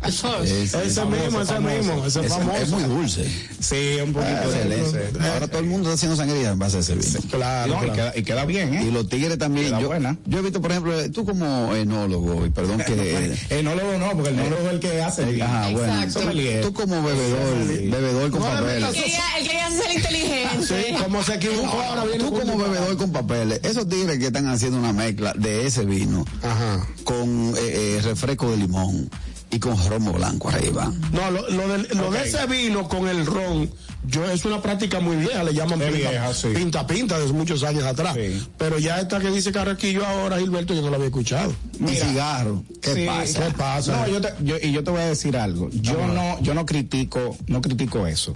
[0.06, 2.56] Ese, Ese mismo, ese mismo, ese ese famoso.
[2.62, 3.24] es muy dulce.
[3.60, 5.28] Sí, un poquito Ah, de excelente.
[5.28, 7.18] Ahora todo el mundo está haciendo sangría en base a ese vino.
[7.30, 8.84] Claro, No, y, queda, y queda bien, ¿eh?
[8.84, 9.66] Y los tigres también.
[9.68, 10.16] Queda Yo, buena.
[10.26, 13.34] yo he visto, por ejemplo, tú como enólogo, y perdón que.
[13.50, 15.44] Enólogo no, porque el enólogo es el que hace el vino.
[15.44, 15.92] Ajá, bueno.
[15.94, 16.20] Exacto.
[16.20, 16.62] Sommelier.
[16.62, 18.74] Tú como bebedor, bebedor con No papeles.
[18.82, 20.66] metas- Quería, él quería ser inteligente.
[20.66, 24.48] Sí, como se equivocó, ahora viene Tú como bebedor con papeles, esos tigres que están
[24.48, 26.86] haciendo una mezcla de ese vino Ajá.
[27.04, 29.10] con eh, eh, refresco de limón
[29.52, 30.90] y con romo blanco arriba.
[31.12, 33.70] No, lo, lo, del- lo de ese vino con el ron,
[34.06, 36.48] yo es una práctica muy vieja, le llaman pinta, vieja, sí.
[36.54, 38.14] pinta pinta desde muchos años atrás.
[38.16, 38.42] Sí.
[38.56, 41.52] Pero ya esta que dice Carraquillo ahora, Gilberto, yo no la había escuchado.
[41.80, 42.64] Y cigarro.
[42.80, 43.46] ¿Qué Sí, pasa?
[43.46, 43.92] ¿Qué pasa?
[43.96, 45.68] No, yo te, yo- y yo te voy a decir algo.
[45.70, 48.32] Yo no, yo no critico, no critico eso.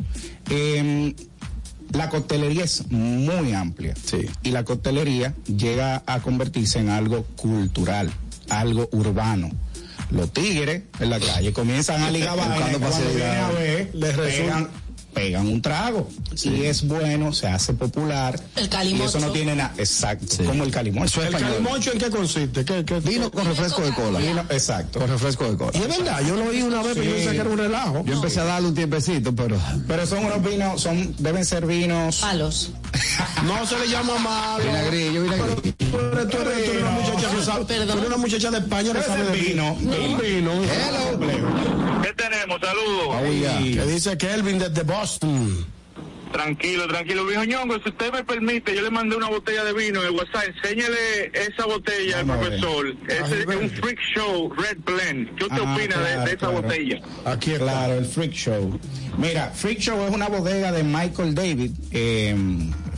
[0.51, 1.15] Em,
[1.93, 3.95] la coctelería es muy amplia.
[4.05, 4.27] Sí.
[4.43, 8.13] Y la coctelería llega a convertirse en algo cultural,
[8.51, 9.51] algo urbano.
[10.11, 14.69] Los tigres en la calle comienzan a ligar cuando a ver, Les resulta-
[15.17, 16.09] pegan, un trago.
[16.45, 18.39] Y es bueno, se hace popular.
[18.55, 19.05] El Y calimocho.
[19.19, 20.43] eso no tiene nada, exacto, Sí.
[20.45, 21.23] como el calimocho.
[21.23, 22.65] ¿El calimocho en qué consiste?
[22.67, 24.19] ¿Qué, qué- Vino con refresco de cola.
[24.19, 24.99] Vino- exacto.
[25.01, 25.71] Con refresco de cola.
[25.75, 27.17] Y es verdad, yo lo oí una vez, pero yo Sí.
[27.17, 28.05] pensé que era un relajo.
[28.05, 29.57] Yo empecé a darle un tiempecito, pero
[29.89, 32.17] Pero son unos vinos, son, deben ser vinos.
[32.19, 32.71] Palos.
[33.47, 34.65] No se le llama malo.
[34.65, 35.63] vinagrillo, vinagrillo.
[35.63, 37.65] Tú eres, tú eres- tú eres una muchacha que sabe.
[37.65, 39.73] Tú eres una muchacha de España que sabe de vino.
[39.73, 40.53] Un vino.
[42.07, 42.61] ¿Qué tenemos?
[42.61, 43.17] Saludos.
[43.59, 45.67] Que dice Kelvin desde Boston.
[46.31, 47.81] Tranquilo, tranquilo, viejo ñongo.
[47.83, 50.45] Si usted me permite, yo le mandé una botella de vino de WhatsApp.
[50.55, 52.95] Enséñale esa botella al profesor.
[53.09, 55.35] Ese es un freak show Red Blend.
[55.37, 56.63] ¿Qué usted Ah, opina de- esa claro.
[56.63, 57.01] botella?
[57.25, 57.65] Aquí está.
[57.65, 58.79] Claro, el Freak Show.
[59.19, 62.37] Mira, Freak Show es una bodega de Michael David, eh,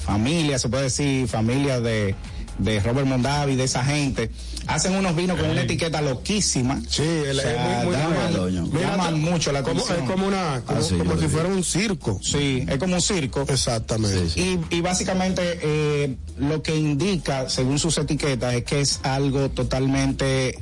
[0.04, 2.14] familia, se puede decir, familia de,
[2.58, 4.30] de Robert Mondavi, de esa gente.
[4.68, 6.80] Hacen unos vinos con una etiqueta loquísima.
[6.88, 8.66] Sí, él O sea, es muy, muy llaman- doño.
[8.66, 10.04] Mira, llaman mucho la como, atención.
[10.04, 12.20] Es como una, como, Ah, sí, como si fuera un circo.
[12.22, 13.46] Sí, es como un circo.
[13.48, 14.38] Exactamente.
[14.40, 20.58] Y, y básicamente eh, lo que indica, según sus etiquetas, es que es algo totalmente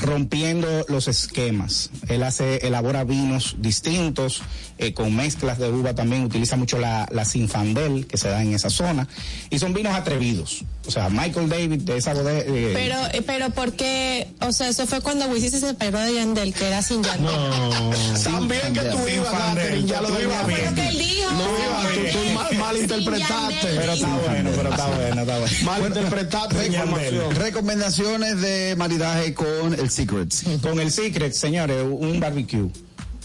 [0.00, 1.90] rompiendo los esquemas.
[2.08, 4.40] Él hace, elabora vinos distintos,
[4.80, 8.54] eh, con mezclas de uva también, utiliza mucho la, la Sinfandel que se da en
[8.54, 9.06] esa zona,
[9.50, 10.64] y son vinos atrevidos.
[10.86, 12.40] O sea, Michael David de esa bodega.
[12.40, 14.26] eh, Pero, eh, pero ¿por qué?
[14.40, 17.30] O sea, eso fue cuando Wisin se separó de Yandel, que era sin Yandel.
[18.24, 19.64] También que tú ibas, Fandel.
[19.64, 20.64] Catherine, ya lo ibas bien.
[20.64, 21.30] Lo que él dijo.
[21.32, 23.66] No, tú, tú mal, malinterpretaste.
[23.76, 25.56] pero está bueno, pero está bueno, está bueno.
[25.64, 27.34] Malinterpretaste información.
[27.36, 30.44] recomendaciones de maridaje con el Secrets.
[30.62, 32.68] Con el Secret, señores, un barbecue.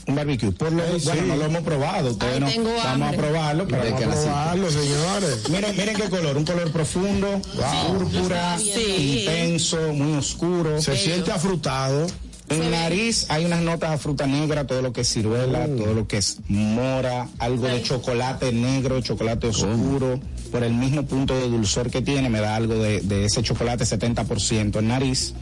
[0.08, 0.52] Un barbecue.
[0.52, 1.28] Por lo, Ay, bueno, sí.
[1.28, 2.12] no lo hemos probado.
[2.12, 3.08] Ustedes Ay, no- tengo vamos hambre.
[3.08, 3.68] a probarlo.
[3.68, 5.50] Pero Vamos a probarlo, señores.
[5.50, 7.42] Miren, miren qué color, un color profundo,
[7.88, 9.20] púrpura, Sí.
[9.22, 10.82] intenso, muy oscuro.
[10.82, 12.06] Se siente afrutado.
[12.48, 15.78] En nariz hay unas notas a fruta negra, todo lo que es ciruela, Mm.
[15.78, 20.20] todo lo que es mora, algo de chocolate negro, chocolate oscuro.
[20.52, 23.84] Por el mismo punto de dulzor que tiene, me da algo de, de ese chocolate
[23.86, 25.34] 70% en nariz.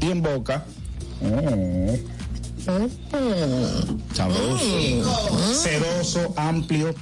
[0.00, 0.64] Y en boca,
[1.20, 2.23] mm,
[4.14, 5.54] Sabroso.
[5.54, 6.94] sedoso, amplio.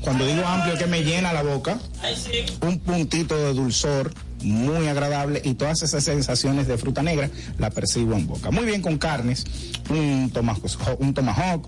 [0.00, 1.78] Cuando digo amplio es que me llena la boca.
[2.62, 4.12] Un puntito de dulzor
[4.42, 8.50] muy agradable y todas esas sensaciones de fruta negra la percibo en boca.
[8.50, 9.44] Muy bien con carnes,
[9.90, 11.66] un tomahawk, un, tomahawk,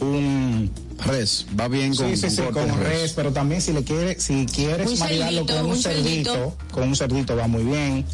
[0.00, 0.70] un
[1.06, 4.20] Res, va bien con, sí, sí, con sí, con res, pero también si le quiere,
[4.20, 6.56] si quieres Un maridarlo cerdito, con un, un cerdito, cerdito.
[6.72, 8.04] con un cerdito va muy bien.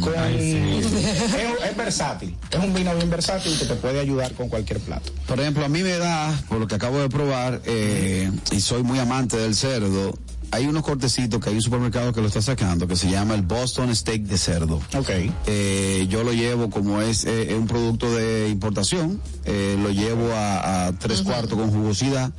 [0.00, 4.80] Con, es, es versátil, es un vino bien versátil que te puede ayudar con cualquier
[4.80, 5.12] plato.
[5.26, 8.82] Por ejemplo, a mí me da, por lo que acabo de probar, eh, y soy
[8.82, 10.16] muy amante del cerdo,
[10.52, 13.42] hay unos cortecitos que hay un supermercado que lo está sacando que se llama el
[13.42, 14.76] Boston Steak de cerdo.
[14.94, 15.10] Ok.
[15.46, 20.86] Eh, yo lo llevo como es eh, un producto de importación, eh, lo llevo a,
[20.86, 22.30] a tres cuartos con jugosidad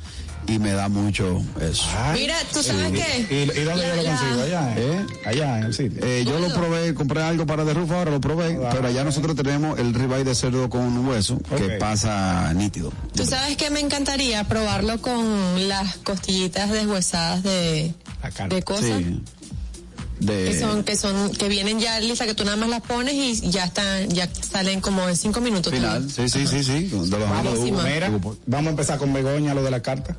[0.46, 1.86] y me da mucho eso.
[2.12, 3.26] Mira, ¿tú sabes qué?
[3.30, 4.42] ¿Y, y dónde yo lo consigo?
[4.42, 5.06] Allá, ¿Eh?
[5.24, 6.04] allá en el sitio.
[6.04, 9.34] Eh, yo lo probé, compré algo para Roof ahora, lo probé, Ah, pero allá nosotros
[9.36, 12.92] tenemos el ribeye de cerdo con hueso que pasa nítido.
[13.14, 17.94] ¿Tú sabes que me encantaría probarlo con las costillitas deshuesadas de,
[18.48, 18.98] De cosas?
[18.98, 19.20] Sí.
[20.20, 23.14] De, Que son, que son, que vienen ya listas, que tú nada más las pones
[23.14, 25.72] y ya están, ya salen como en cinco minutos.
[25.72, 27.80] final, sí, sí, sí, sí, de los amigos de Hugo.
[27.80, 27.82] Buenísima.
[27.82, 28.10] Mira,
[28.46, 30.16] vamos a empezar con Begoña, lo de la carta.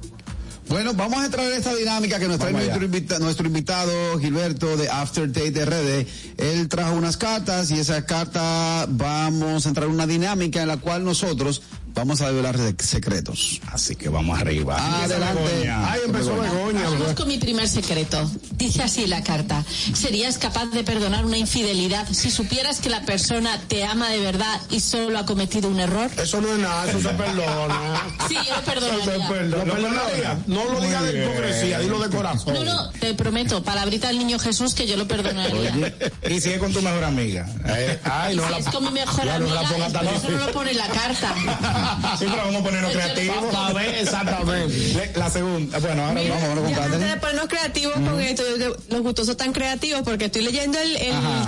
[0.68, 4.76] Bueno, vamos a entrar en esta dinámica que nos trae nuestro, invita- nuestro invitado Gilberto
[4.76, 6.08] de After Date RD.
[6.38, 10.78] Él trajo unas cartas y esas cartas vamos a entrar en una dinámica en la
[10.78, 11.62] cual nosotros
[11.96, 13.60] vamos a develar de- secretos.
[13.72, 14.78] Así que vamos arriba.
[15.04, 15.42] Adelante.
[15.42, 15.92] Begoña.
[15.92, 16.90] Ay, empezó Begoña.
[16.90, 18.30] Vamos con mi primer secreto.
[18.52, 19.64] Dice así la carta.
[19.94, 24.62] ¿Serías capaz de perdonar una infidelidad si supieras que la persona te ama de verdad
[24.70, 26.10] y solo ha cometido un error?
[26.18, 28.02] Eso no es nada, eso se perdona.
[28.28, 29.28] Sí, yo lo Eso se perdonaría.
[29.30, 29.66] perdona.
[29.66, 30.38] Lo perdonaría.
[30.48, 32.54] No lo diga de hipocresía, dilo de corazón.
[32.56, 35.94] No, no, te prometo, palabrita del niño Jesús que yo lo perdonaría.
[36.30, 37.48] Y sigue con tu mejor amiga.
[37.66, 39.88] Eh, ay, Y no si la es con mi mejor ya no amiga, la ponga
[39.88, 41.36] es tan que eso no lo pone en la carta.
[42.20, 43.56] Sí, pero vamos a ponernos creativos.
[43.56, 45.12] A ver, exactamente.
[45.16, 46.96] La segunda, bueno, ahora Mira, vamos, vamos Catherine.
[46.96, 48.44] antes de ponernos creativos con esto,
[48.90, 50.98] los gustosos tan creativos, porque estoy leyendo el,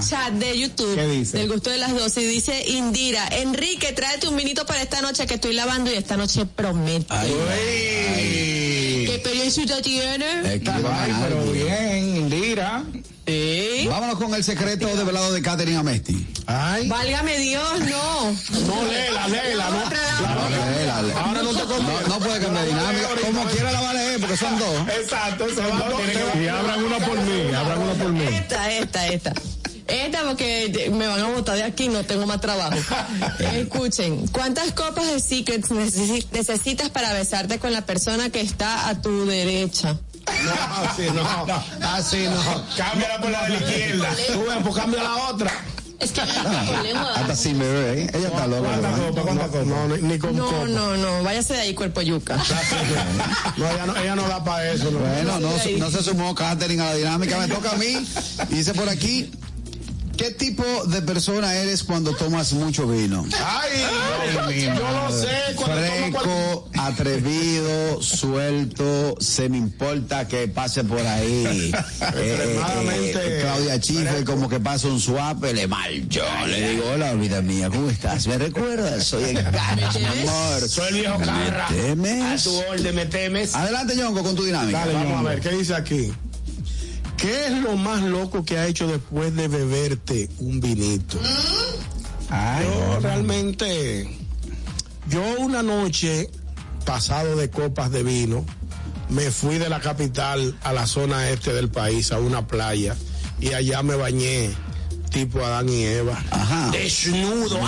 [0.07, 1.37] chat de YouTube ¿Qué dice?
[1.37, 5.25] del gusto de las dos y dice Indira, Enrique, tráete un vinito para esta noche
[5.25, 7.15] que estoy lavando y esta noche prometo.
[7.15, 10.53] ¿Qué experiencia tiene?
[10.53, 12.83] Eh, que Ay, a pero bien, Indira.
[13.27, 13.85] ¿Sí?
[13.89, 16.25] Vámonos con el secreto develado de Catherine Amesti.
[16.45, 18.31] Ay, Válgame Dios, no.
[18.65, 19.79] no, léela, léela, no.
[19.79, 21.13] La- Dale, dale.
[21.13, 22.01] Ahora no te conviene.
[22.03, 23.07] No, no puede cambiar dinámica.
[23.25, 24.87] Como quiera la va a leer, porque son dos.
[24.97, 28.23] Exacto, te- que- Y abran una por mí, abran una por mí.
[28.33, 29.33] Esta, esta, esta.
[29.87, 32.77] Esta porque me van a botar de aquí, no tengo más trabajo.
[33.53, 39.01] Escuchen, ¿cuántas copas de Secrets necesi- necesitas para besarte con la persona que está a
[39.01, 39.97] tu derecha?
[40.43, 41.87] No, así no.
[41.87, 42.63] Así no.
[42.75, 44.09] Cámbiala por la de la izquierda.
[44.33, 45.51] Tú ves, pues cambia la otra.
[45.99, 46.21] Es que.
[46.21, 48.11] Hasta sin bebé, ¿eh?
[48.13, 48.69] Ella está loca.
[49.65, 50.65] No, ni, ni con No, copa.
[50.67, 52.37] no, no, váyase de ahí, cuerpo yuca.
[53.57, 54.91] No, ella no, ella no da para eso.
[54.91, 54.99] No.
[54.99, 58.07] Bueno, no, se- no se sumó Catherine a la dinámica, me toca a mí.
[58.49, 59.31] Dice por aquí,
[60.17, 63.25] ¿qué tipo de persona eres cuando tomas mucho vino?
[63.45, 65.27] Ay, yo lo sé.
[65.55, 71.71] Cual- Fresco, atrevido, suelto, se me importa que pase por ahí.
[72.01, 73.39] Extremadamente.
[73.41, 76.07] Claudia Schiffer como que pasa un swap, le mal.
[76.09, 78.27] Yo le digo, hola, vida mía, ¿cómo estás?
[78.27, 79.03] ¿Me recuerdas?
[79.05, 80.67] Soy el gato, mi amor.
[80.69, 81.67] Soy el viejo ¿Me Carra.
[81.69, 82.41] temes?
[82.41, 83.55] A tu orden, me temes.
[83.55, 84.79] Adelante, Ñongo, con tu dinámica.
[84.79, 86.11] Dale, vamos a ver, ¿qué dice aquí?
[87.17, 91.19] ¿Qué es lo más loco que ha hecho después de beberte un vinito?
[92.29, 94.07] Yo realmente,
[95.09, 96.29] yo una noche,
[96.85, 98.45] pasado de copas de vino,
[99.09, 102.95] me fui de la capital a la zona este del país, a una playa,
[103.39, 104.51] y allá me bañé,
[105.17, 106.23] tipo Adán y Eva.
[106.29, 106.69] Ajá.
[106.71, 107.59] Desnudo.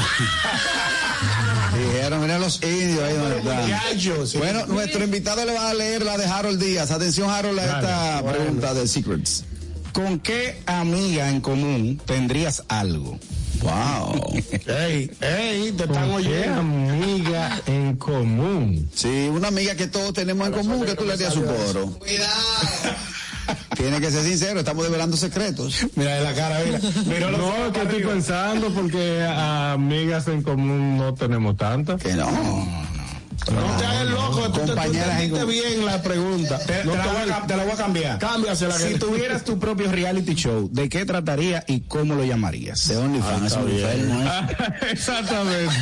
[1.77, 4.27] Dijeron, mira los indios ahí donde están.
[4.27, 4.37] Sí.
[4.37, 6.91] Bueno, nuestro invitado le va a leer la de Harold Díaz.
[6.91, 8.37] Atención, Harold, a esta Bueno.
[8.37, 9.43] pregunta de Secrets.
[9.93, 13.17] ¿Con qué amiga en común tendrías algo?
[13.61, 14.33] Wow.
[14.67, 16.59] Ey, ey, te están ¿Qué oyendo.
[16.59, 18.89] amiga en común?
[18.93, 21.97] Sí, una amiga que todos tenemos en común, que tú le harías su coro.
[23.75, 25.85] Tiene que ser sincero, estamos develando secretos.
[25.95, 26.79] Mira de la cara, mira.
[27.05, 32.01] Mira No, que estoy pensando porque amigas en común no tenemos tantas.
[32.01, 32.27] Que no.
[33.51, 34.73] No te hagas loco, tú te-
[35.29, 36.59] tú en- bien la pregunta.
[36.59, 38.19] Te, No te la te voy a, te la voy a cambiar.
[38.19, 42.87] Cámbiasela, Si que- tuvieras tu propio reality show, ¿de qué trataría y cómo lo llamarías?
[42.87, 44.25] De OnlyFans, es un enfermo, ¿eh?
[44.27, 44.47] Ah,
[44.91, 45.73] Exactamente.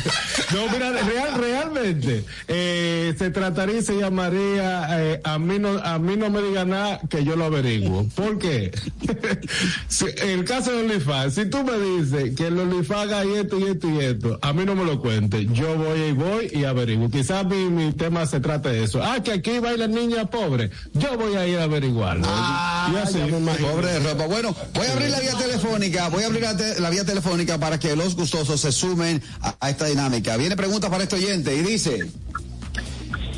[0.54, 5.98] No, mira, real, realmente, eh, se trataría y se llamaría, eh, a mí no, a
[5.98, 8.06] mí no me diga nada que yo lo averiguo.
[8.14, 8.70] ¿Por qué?
[9.88, 13.64] Si- el caso de OnlyFans, si tú me dices que el OnlyFans hay esto y
[13.64, 15.46] esto y esto, a mí no me lo cuentes.
[15.52, 17.10] Yo voy y voy y averiguo.
[17.10, 19.02] Quizás mi, mi tema se trate de eso.
[19.02, 20.70] Ah, que aquí bailan niñas pobres.
[20.94, 22.26] Yo voy a ir a averiguarlo.
[22.92, 23.18] y así.
[23.60, 24.26] Pobre de ropa.
[24.26, 27.58] Bueno, voy a abrir la vía telefónica, voy a abrir la, te- la vía telefónica
[27.58, 30.36] para que los gustosos se sumen a, a esta dinámica.
[30.36, 32.08] Viene pregunta para este oyente y dice,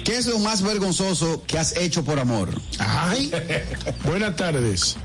[0.04, 2.48] ¿qué es lo más vergonzoso que has hecho por amor?
[2.78, 3.30] Ay,
[4.04, 4.96] buenas tardes.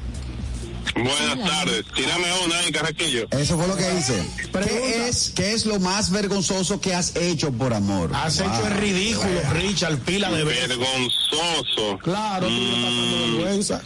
[0.96, 1.86] Buenas tardes.
[1.94, 3.28] Tírame una ahí, Carraquillo.
[3.32, 4.26] Eso fue lo que hice.
[4.64, 8.12] ¿Qué es, ¿Qué es lo más vergonzoso que has hecho por amor?
[8.14, 8.48] Has Wow.
[8.50, 10.70] hecho el ridículo, Richard, pila de veces.
[10.70, 11.98] Vergonzoso.
[12.02, 13.82] Claro, tú me estás pasando vergüenza.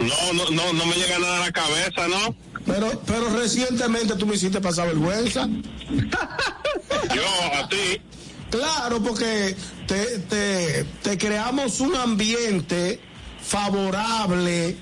[0.00, 2.34] No, no, no, no me llega nada a la cabeza, ¿no?
[2.66, 5.46] Pero, pero recientemente tú me hiciste pasar vergüenza.
[7.14, 8.00] Yo, a ti.
[8.50, 9.54] Claro, porque
[9.86, 13.00] te, te, te creamos un ambiente
[13.42, 14.76] favorable,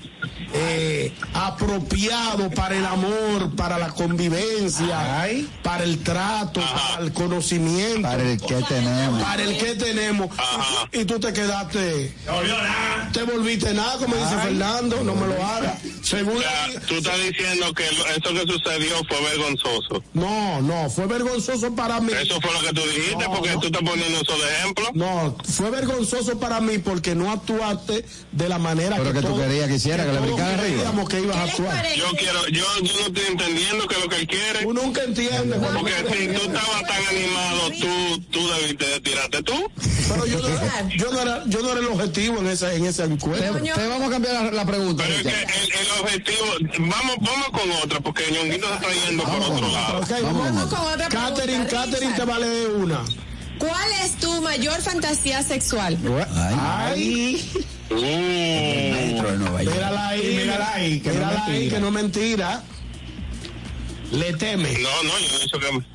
[0.53, 5.27] eh, apropiado para el amor, para la convivencia,
[5.63, 8.01] para el trato, para el conocimiento.
[8.03, 9.21] Para el que tenemos.
[9.21, 10.29] Para el que tenemos.
[10.91, 12.13] Y tú te quedaste.
[13.11, 15.79] Te volviste nada, como dice Fernando, no me lo hagas.
[16.01, 20.03] Según O sea, tú estás diciendo que eso que sucedió fue vergonzoso.
[20.13, 22.11] No, no, fue vergonzoso para mí.
[22.13, 24.85] Eso fue lo que tú dijiste, porque tú estás poniendo eso de ejemplo.
[24.93, 29.41] No, fue vergonzoso para mí porque no actuaste de la manera Pero que tú todos-
[29.41, 30.37] querías que hiciera, que arriba.
[30.57, 31.85] creíamos que ibas a actuar.
[31.95, 34.59] Yo quiero, yo, yo no estoy entendiendo que lo que él quiere.
[34.63, 35.59] Tú nunca entiendes.
[35.59, 35.73] Juan.
[35.73, 39.71] Porque si tú estabas tan animado, tú, tú debiste de tirarte tú.
[40.09, 42.85] Pero yo no, era, yo no era, yo no era el objetivo en esa, en
[42.85, 43.51] esa encuesta.
[43.61, 45.03] te vamos a cambiar la, la pregunta.
[45.07, 46.45] Pero es que el, el objetivo,
[46.79, 49.99] vamos, vamos con otra, porque Ñonguito se está yendo por otro lado.
[49.99, 50.65] Ok, Vamos vamos.
[50.73, 53.01] con otra Catherine, pregunta, Catherine te vale una.
[53.59, 55.97] ¿Cuál es tu mayor fantasía sexual?
[56.35, 57.49] Ay,
[58.01, 59.75] Metro de Nueva York.
[59.75, 61.75] mírala ahí, Mírala ahí, que no mírala ahí, mentira.
[61.75, 62.63] que no es mentira.
[64.11, 64.73] Le teme.
[64.79, 65.93] No, no, yo no he dicho que...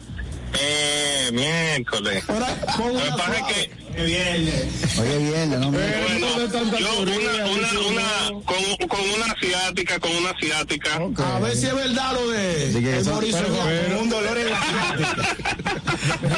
[0.61, 2.25] Eh, miércoles.
[2.29, 2.47] Ahora,
[2.77, 3.71] pon Lo que una pasa es
[4.07, 4.69] suave.
[4.95, 5.79] que, Oye, bien, no me...
[5.79, 10.91] bueno, de yo una, una, una, con, con una asiática, con una asiática.
[11.37, 13.45] A ver si es verdad lo de Sí, que el Mauricio.
[13.47, 14.59] Con un dolor en la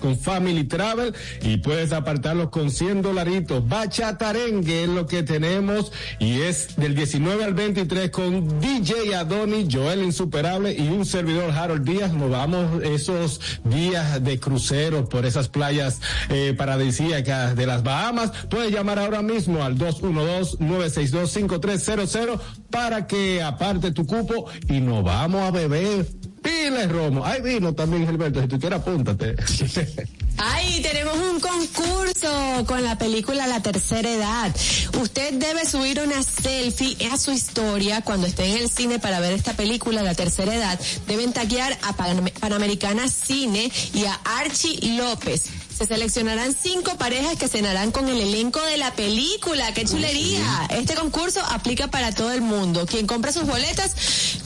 [0.00, 3.66] con Family Travel y puedes apartarlos con 100 dolaritos.
[3.66, 10.02] Bachatarengue es lo que tenemos y es del 19 al 23 con DJ Adoni, Joel
[10.02, 12.12] Insuperable y un servidor Harold Díaz.
[12.12, 18.32] Nos vamos esos días de crucero por esas playas eh, paradisíacas de las Bahamas.
[18.50, 22.38] Puedes llamar ahora mismo al 212-962-5300
[22.70, 26.19] para que aparte tu cupo y nos vamos a beber.
[26.42, 27.24] Piles romo.
[27.24, 28.40] Hay vino también, Gilberto.
[28.42, 29.36] Si tú quieres, apúntate.
[30.38, 34.54] Ay, tenemos un concurso con la película La Tercera Edad.
[35.00, 39.32] Usted debe subir una selfie a su historia cuando esté en el cine para ver
[39.32, 40.80] esta película La Tercera Edad.
[41.06, 45.44] Deben taguear a Pan- Panamericana Cine y a Archie López.
[45.80, 49.72] Se seleccionarán cinco parejas que cenarán con el elenco de la película.
[49.72, 50.68] ¡Qué chulería!
[50.68, 52.84] Este concurso aplica para todo el mundo.
[52.84, 53.94] Quien compra sus boletas,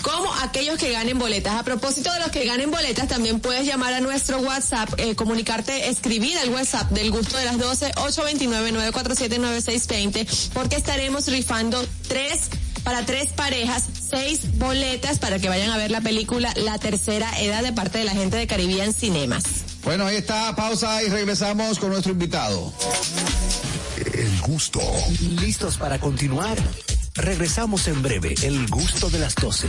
[0.03, 1.57] como aquellos que ganen boletas.
[1.57, 5.89] A propósito de los que ganen boletas, también puedes llamar a nuestro WhatsApp, eh, comunicarte,
[5.89, 12.43] escribir al WhatsApp del gusto de las 12, 829-947-9620, porque estaremos rifando tres
[12.85, 17.65] para tres parejas, seis boletas para que vayan a ver la película La Tercera Edad
[17.65, 19.74] de parte de la gente de Caribbean Cinemas.
[19.85, 22.73] Bueno, ahí está, pausa y regresamos con nuestro invitado.
[24.13, 24.81] El gusto.
[25.41, 26.57] ¿Listos para continuar?
[27.15, 29.69] Regresamos en breve, el gusto de las 12.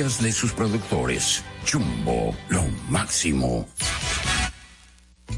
[0.00, 1.44] de sus productores.
[1.70, 3.68] Jumbo, lo máximo.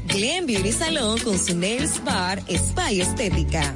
[0.07, 3.75] Glen Beauty Salon con su Nails Bar Spa y Estética.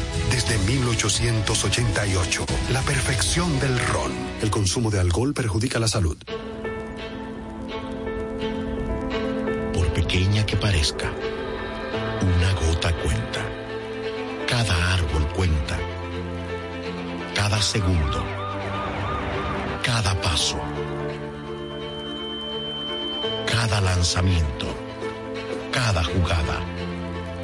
[0.51, 4.11] desde 1888, la perfección del ron.
[4.41, 6.17] El consumo de alcohol perjudica la salud.
[9.73, 11.09] Por pequeña que parezca,
[12.21, 13.47] una gota cuenta.
[14.45, 15.79] Cada árbol cuenta.
[17.33, 18.25] Cada segundo.
[19.83, 20.59] Cada paso.
[23.47, 24.65] Cada lanzamiento.
[25.71, 26.59] Cada jugada.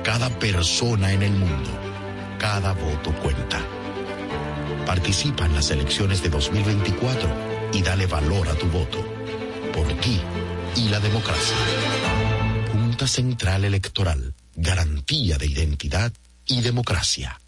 [0.03, 1.86] Cada persona en el mundo.
[2.57, 3.61] Cada voto cuenta.
[4.83, 7.29] Participa en las elecciones de 2024
[7.71, 8.97] y dale valor a tu voto.
[9.71, 10.19] Por ti
[10.75, 11.55] y la democracia.
[12.71, 14.33] Junta Central Electoral.
[14.55, 16.11] Garantía de identidad
[16.47, 17.39] y democracia.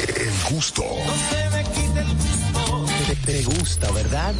[0.00, 0.82] El gusto.
[0.82, 4.34] No se me quite Te gusta, ¿verdad?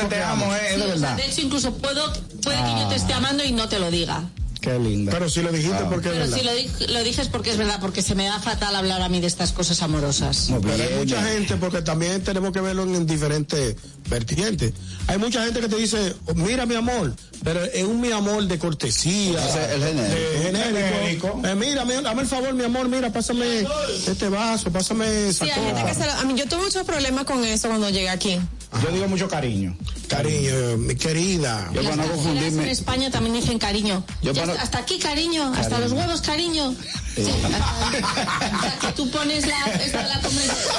[0.08, 1.16] te amo, eh, es verdad.
[1.16, 4.22] de hecho, incluso puedo, puede que yo te esté amando y no te lo diga.
[4.60, 5.10] Qué linda.
[5.12, 6.36] Pero si lo dijiste porque es Pero verdad.
[6.78, 9.08] si lo, lo dije es porque es verdad, porque se me da fatal hablar a
[9.08, 10.50] mí de estas cosas amorosas.
[10.60, 10.98] Pero hay bien.
[10.98, 13.76] mucha gente, porque también tenemos que verlo en diferentes
[14.08, 14.72] vertientes.
[15.06, 18.44] Hay mucha gente que te dice, "Oh, mira mi amor, pero es un mi amor
[18.46, 19.38] de cortesía,
[19.72, 20.02] el genérico.
[20.04, 20.76] de genérico.
[20.76, 21.42] Genérico.
[21.44, 23.64] Eh, mira, mi- dame el favor, mi amor, mira, pásame
[24.06, 26.84] este vaso, pásame esa Sí, hay gente que se lo- a mí yo tuve muchos
[26.84, 28.38] problemas con eso cuando llegué aquí.
[28.82, 29.76] Yo digo mucho cariño.
[30.10, 31.70] Cariño, mi querida.
[31.72, 32.70] Yo Y para no las cazuelas En confundirme.
[32.72, 34.04] España también dicen cariño.
[34.22, 36.74] Yo para- hasta, aquí cariño, hasta los huevos cariño.
[37.14, 40.74] Sí, hasta- hasta que tú pones la, esta, la conversación.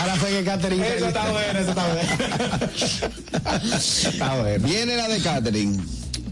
[0.00, 0.88] Ahora fue que Catherine.
[0.96, 2.10] Eso está bueno, eso está bueno.
[3.78, 4.66] está bueno.
[4.66, 5.78] Viene la de Catherine.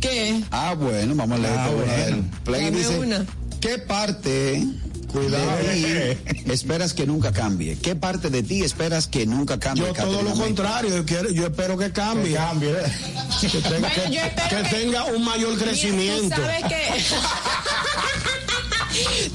[0.00, 0.42] ¿Qué?
[0.50, 2.24] Ah, bueno, vamos a leer Ah, bueno.
[2.44, 3.26] Play Dame dice, una.
[3.60, 4.64] ¿qué parte
[5.12, 5.56] Cuidado.
[5.58, 7.76] de ti esperas que nunca cambie?
[7.76, 9.84] ¿Qué parte de ti esperas que nunca cambie?
[9.86, 12.34] Yo todo lo contrario, yo, quiero, yo espero que cambie.
[12.36, 12.92] Cambio, ¿eh?
[13.40, 14.10] Que tenga, Bueno, que-
[14.56, 16.36] que que- tenga un mayor crecimiento.
[16.36, 17.04] Sabes que.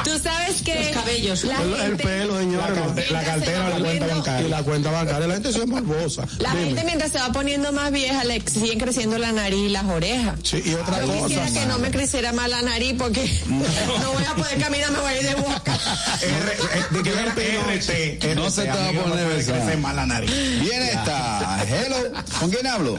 [0.03, 0.75] Tú sabes que.
[0.75, 1.43] Los cabellos.
[1.43, 2.69] La El, pelo, señores.
[2.69, 4.47] La, carte- la cartera o la cuenta Y bancaria.
[4.49, 6.27] la cuenta bancaria, la gente se morbosa.
[6.39, 6.65] la Dime.
[6.65, 10.35] gente mientras se va poniendo más vieja le siguen creciendo la nariz y las orejas.
[10.43, 11.27] Sí, y otra Yo cosa.
[11.27, 14.99] quisiera que no me creciera más la nariz porque no voy a poder caminar, me
[14.99, 15.79] voy a ir de boca.
[16.21, 18.35] R- eh, de que era RT.
[18.35, 19.53] No se te va a poner no puede esa.
[19.53, 20.31] crecer más la nariz.
[20.61, 21.63] Viene esta.
[21.67, 21.97] Hello.
[22.39, 22.97] ¿Con quién hablo?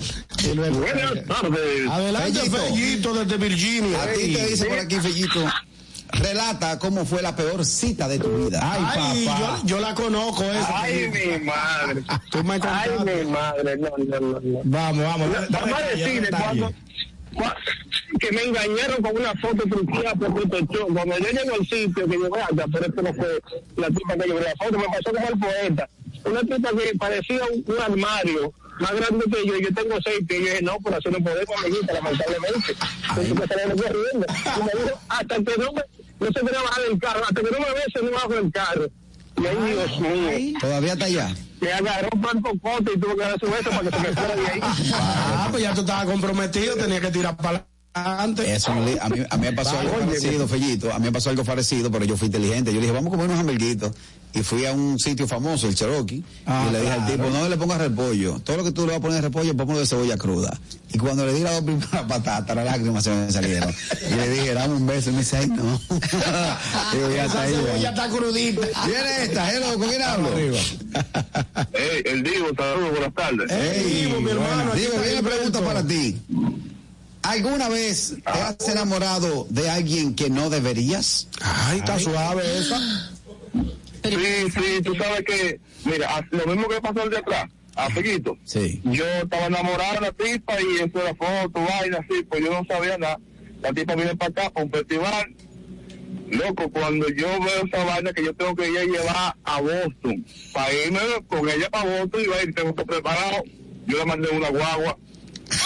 [0.55, 1.91] Buenas tardes.
[1.91, 2.51] Adelante.
[2.51, 4.03] Fellito, desde Virginia.
[4.03, 5.45] A ti te dice por aquí, Fellito.
[6.13, 8.61] Relata cómo fue la peor cita de tu vida.
[8.63, 10.81] Ay, yo, yo la conozco esa.
[10.83, 12.03] Ay, mi madre.
[12.31, 13.77] Tú me Ay, mi madre.
[13.77, 14.61] No, no, no, no.
[14.65, 15.29] Vamos, vamos.
[15.51, 16.75] Vamos a decirle cuando, detalle.
[17.35, 17.57] cua-
[18.21, 20.93] que me engañaron con una foto truqueada por Photoshop.
[20.95, 23.41] Cuando yo llego al sitio, que yo vea, pero esto no fue
[23.77, 25.89] la tipa que yo vi la foto, me pasó como el poeta.
[26.25, 30.21] Una tipa que parecía un, un armario más grande que yo, y yo tengo seis
[30.27, 30.41] pies.
[30.41, 32.75] Y yo dije, no, por así no podemos, amiguita, lamentablemente.
[33.11, 34.27] Entonces me salieron corriendo.
[34.57, 35.83] Y me dijo, hasta que no me,
[36.21, 38.87] no se me bajar del carro, hasta que no me no bajo del carro.
[39.37, 41.35] Y ahí, Dios mío, Todavía está allá.
[41.61, 44.37] me agarró un pocote y tuvo que dar su beso para que se me fuera
[44.37, 44.61] de ahí.
[44.95, 47.67] Ah, pues ya tú estabas comprometido, tenía que tirar para
[48.47, 50.93] Eso li- a, mí, a mí me pasó algo parecido, Fellito.
[50.93, 52.71] A mí me pasó algo parecido, pero yo fui inteligente.
[52.73, 53.93] Yo le dije, vamos a comer unos hamburguitos.
[54.35, 56.23] Y fui a un sitio famoso, el Cherokee.
[56.45, 58.39] Ah, y le dije al tipo, no le pongas repollo.
[58.45, 60.61] Todo lo que tú le vas a poner repollo, póngalo de cebolla cruda.
[60.93, 63.75] Y cuando le di las dos primeras patatas, las lágrimas se me salieron.
[64.11, 65.09] y le dije, dame un beso.
[65.09, 65.81] Y me dice, ay, no.
[66.93, 67.89] Digo, ya está ahí, cebolla ya.
[67.91, 68.67] está crudita.
[68.87, 70.31] Viene esta, hello, ¿con quién hablo?
[71.73, 73.51] Hey, el Divo, saludos, buenas tardes.
[73.51, 76.17] Ey, Divo, mi hermano, está viene pregunta para ti.
[77.27, 81.29] ¿Alguna vez te has enamorado de alguien que no deberías?
[81.43, 82.79] Ay, está suave esa.
[84.05, 84.17] Sí,
[84.55, 88.39] sí, tú sabes que, mira, lo mismo que pasó el de atrás, a Pequito.
[88.45, 88.81] Sí.
[88.85, 92.65] Yo estaba enamorado de la tipa y eso era foto, vaina, así, pues yo no
[92.69, 93.19] sabía nada.
[93.61, 95.35] La tipa viene para acá, para un festival.
[96.31, 100.25] Loco, cuando yo veo esa vaina que yo tengo que ir a llevar a Boston,
[100.53, 103.43] para irme con ella para Boston y va a ir, tengo todo preparado,
[103.87, 104.97] yo le mandé una guagua.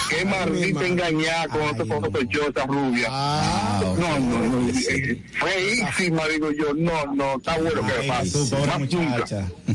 [0.08, 3.06] Qué maldita engañada con esa foto esa rubia.
[3.10, 3.98] Ah, ok.
[3.98, 4.68] No, no, no.
[4.68, 6.74] eh, Feísima, digo yo.
[6.74, 8.38] No, no, está bueno que le Ay, pase.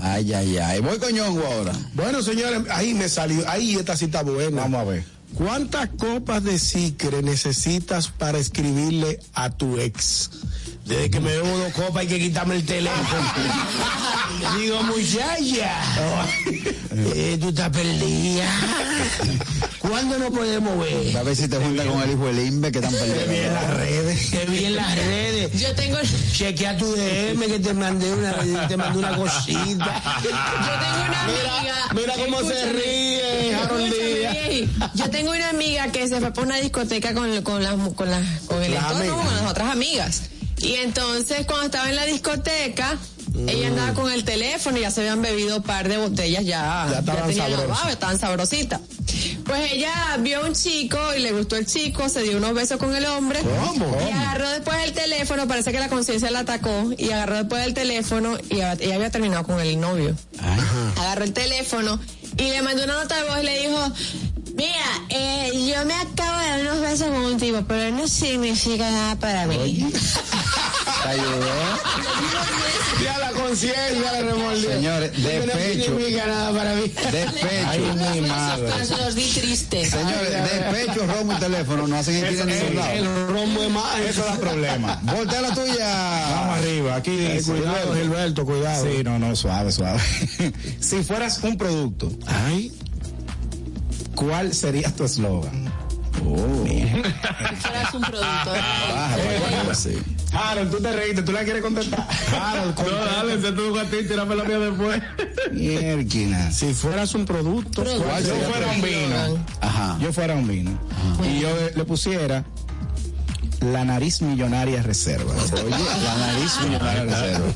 [0.01, 0.81] Ay, ay, ay.
[0.81, 1.73] Voy con Ñongo ahora.
[1.93, 4.61] Bueno, señores, ahí me salió, ahí esta cita buena.
[4.63, 5.03] Vamos a ver.
[5.33, 10.29] ¿Cuántas copas de Cicre necesitas para escribirle a tu ex?
[10.85, 13.33] Desde que me bebo dos copas hay que quitarme el teléfono.
[14.59, 15.81] Digo, muchacha,
[16.95, 18.45] eh, tú estás perdida.
[19.79, 21.17] ¿Cuándo nos podemos ver?
[21.17, 23.53] A ver si te juntas con el hijo del Imbe que están Te vi en
[23.53, 24.29] las redes.
[24.29, 25.59] Te vi en las redes.
[25.59, 25.97] Yo tengo,
[26.33, 30.03] Chequea tu DM que te mandé una, te mandé una cosita.
[30.23, 31.75] yo tengo una amiga.
[31.95, 33.93] Mira cómo se ríe, Harold.
[34.93, 38.23] Yo tengo una amiga que se fue por una discoteca con, con, las, con, las,
[38.41, 40.21] con el entorno, con las otras amigas.
[40.57, 42.97] Y entonces cuando estaba en la discoteca,
[43.47, 46.87] ella andaba con el teléfono y ya se habían bebido un par de botellas ya.
[46.91, 47.67] Ya estaban sabrosas.
[47.67, 48.81] baba, estaban sabrositas.
[49.45, 52.77] Pues ella vio a un chico y le gustó el chico, se dio unos besos
[52.77, 53.41] con el hombre.
[53.41, 53.97] ¿Cómo?
[54.07, 57.73] Y agarró después el teléfono, parece que la conciencia la atacó, y agarró después el
[57.73, 60.15] teléfono y ella había terminado con el novio.
[60.97, 61.99] Agarró el teléfono
[62.37, 63.91] y le mandó una nota de voz y le dijo,
[64.55, 68.89] mira, eh, yo me acabo de dar unos besos con un tipo, pero no significa
[68.89, 69.87] nada para mí.
[71.03, 71.45] ¿Te ayudó?
[73.03, 74.69] Ya la conciencia le remoldió.
[74.71, 75.83] Señores, Eso no despecho.
[75.83, 76.81] significa nada para mí.
[77.11, 77.47] Despecho.
[77.67, 78.25] Ay,
[78.61, 79.85] Pero se los di triste.
[79.85, 82.91] Señores, despecho, romo y teléfono no hacen en ningún lado.
[82.93, 83.99] El rombo de más.
[83.99, 84.99] Eso da problema.
[85.03, 86.29] Voltea la tuya.
[86.31, 87.51] Vamos arriba, aquí Eh, dice.
[87.51, 88.85] cuidado, Gilberto, cuidado.
[88.85, 89.99] Sí, no, no, suave, suave.
[90.79, 92.71] si fueras un producto, Ay,
[94.15, 95.71] ¿cuál sería tu eslogan?
[96.15, 98.51] Si fueras un producto.
[98.51, 99.17] Baja,
[99.61, 99.97] baja, sí.
[100.33, 102.07] Harold, tú te reíste, tú la quieres contestar.
[102.41, 105.01] Harold, no, dale, se tuvo a ti, tirame la mía después.
[105.51, 106.51] Mierquina.
[106.51, 107.83] si fueras un producto.
[107.83, 109.97] ¿cuál Yo fuera un vino, Ajá.
[109.99, 110.71] yo fuera un vino,
[111.23, 112.43] y yo le pusiera
[113.61, 115.33] la nariz millonaria reserva.
[115.53, 115.69] Oye,
[116.03, 117.53] la nariz millonaria reserva.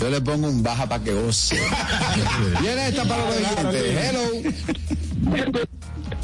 [0.00, 1.60] Yo le pongo un baja para que goce.
[2.60, 3.82] Viene esta para los oyentes.
[4.04, 4.22] Hello.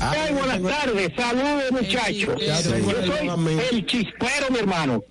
[0.00, 2.40] Ay, buenas tardes, saludos muchachos.
[2.40, 5.02] Yo soy el chispero, mi hermano.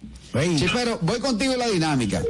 [0.56, 2.22] Chipero, voy contigo en la dinámica.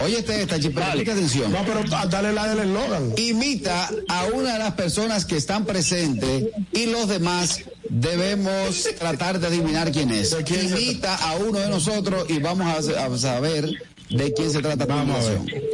[0.00, 1.52] Oye, esta, esta, atención.
[1.52, 3.14] No, pero dale la del eslogan.
[3.16, 9.46] Imita a una de las personas que están presentes y los demás debemos tratar de
[9.46, 10.36] adivinar quién es.
[10.48, 13.70] Imita a uno de nosotros y vamos a, a saber
[14.10, 15.38] de quién se trata Vamos a ver.
[15.38, 15.66] imitación.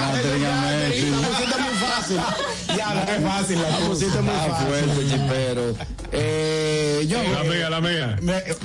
[0.00, 2.16] La pusiste muy fácil.
[2.76, 4.66] Ya, no es fácil la pusiste muy fácil.
[4.66, 5.74] fuerte, Chipero.
[6.12, 8.16] Eh, yo, La mía, la mía.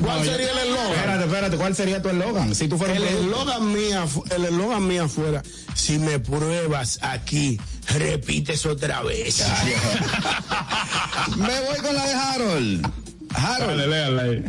[0.01, 0.91] ¿Cuál sería el eslogan?
[0.91, 2.55] Espérate, espérate, ¿cuál sería tu eslogan?
[2.55, 4.05] Si tú fueras El eslogan mía,
[4.35, 5.43] el eslogan mía fuera,
[5.75, 7.59] si me pruebas aquí,
[7.93, 9.45] repites otra vez.
[11.37, 12.87] me voy con la de Harold.
[13.35, 14.43] Harold, Dale, léala ahí.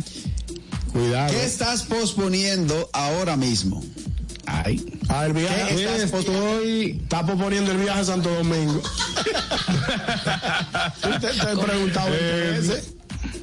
[0.91, 1.31] Cuidado.
[1.31, 3.83] ¿qué estás posponiendo ahora mismo?
[4.45, 4.99] Ay.
[5.09, 5.75] Ah, el viaje.
[5.75, 8.81] ¿Qué estás Estoy, está poniendo el viaje a Santo Domingo.
[11.01, 12.96] te, te he preguntado Eh, veces.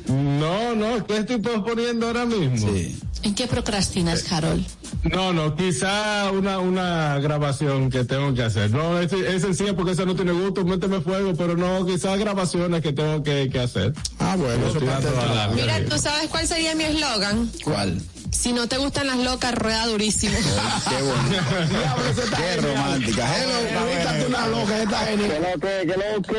[0.08, 2.68] No, no, ¿qué estoy posponiendo ahora mismo?
[2.68, 2.98] Sí.
[3.22, 4.62] ¿En qué procrastinas, Harold?
[5.04, 8.70] No, no, quizá una, una grabación que tengo que hacer.
[8.70, 12.82] No, es, es sencilla porque eso no tiene gusto, méteme fuego, pero no, quizás grabaciones
[12.82, 13.94] que tengo que, que hacer.
[14.18, 17.50] Ah, bueno, eso parte la- Mira, ¿tú sabes cuál sería mi eslogan?
[17.64, 18.00] ¿Cuál?
[18.30, 20.36] Si no te gustan las locas, rueda durísimo.
[20.36, 22.34] Qué bonito.
[22.36, 23.36] Qué romántica.
[23.36, 23.86] Hello.
[23.86, 25.06] Búscate una loca esta.
[25.06, 26.34] Que lo que, que lo que.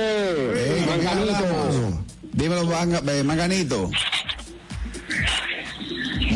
[2.36, 2.64] Dímelo,
[3.12, 3.90] eh, Manganito.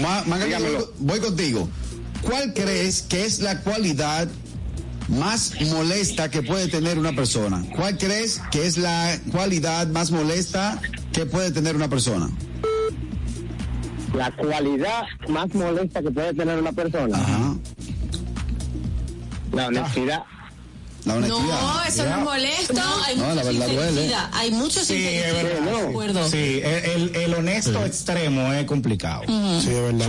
[0.01, 1.69] Ma- Manganito, voy, voy contigo.
[2.21, 4.27] ¿Cuál crees que es la cualidad
[5.07, 7.63] más molesta que puede tener una persona?
[7.75, 10.79] ¿Cuál crees que es la cualidad más molesta
[11.13, 12.29] que puede tener una persona?
[14.13, 17.17] La cualidad más molesta que puede tener una persona.
[17.17, 17.55] Ajá.
[19.53, 20.23] La honestidad.
[21.09, 21.61] La honestidad.
[21.61, 22.73] No, eso no es molesto.
[22.73, 23.87] No, hay No, la mucha verdad duele.
[23.87, 24.29] sinceridad.
[24.33, 26.27] Hay mucho Sí, es verdad.
[26.29, 29.23] Sí, el, el honesto extremo es complicado.
[29.27, 30.07] Sí, es verdad.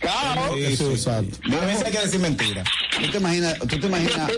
[0.00, 0.54] Claro.
[0.54, 1.38] Sí, sí, exacto.
[1.60, 2.64] A veces hay que decir mentira.
[3.04, 4.30] ¿Tú te imaginas, tú te imaginas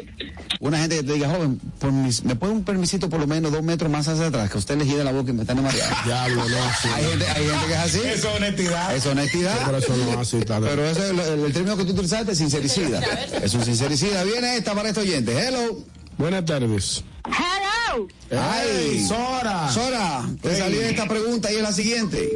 [0.60, 3.50] una gente que te diga, joven, por mis- ¿me puede un permisito por lo menos
[3.52, 4.50] dos metros más hacia atrás?
[4.50, 5.94] Que usted le gira la boca y me está mareado.
[6.04, 6.88] Diablo, no, sí.
[6.94, 8.00] Hay gente, hay gente que es así.
[8.04, 8.94] Es honestidad.
[8.96, 9.58] Es honestidad.
[9.64, 10.38] Pero eso no es así.
[10.46, 13.00] Pero ese es el, el- término que tú utilizaste, sincericida.
[13.42, 14.22] Es un sincericida.
[14.24, 15.32] Viene esta para este oyente.
[15.38, 15.78] Hello.
[16.20, 17.02] Buenas tardes.
[17.24, 18.06] Hello.
[18.30, 19.70] Ay, Sora.
[19.70, 22.28] Sora, te salió esta pregunta y es la siguiente.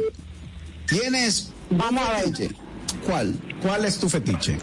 [0.87, 2.23] ¿Tienes Vamos a ver.
[2.25, 2.55] fetiche?
[3.05, 3.35] ¿Cuál?
[3.61, 4.57] ¿Cuál es tu fetiche?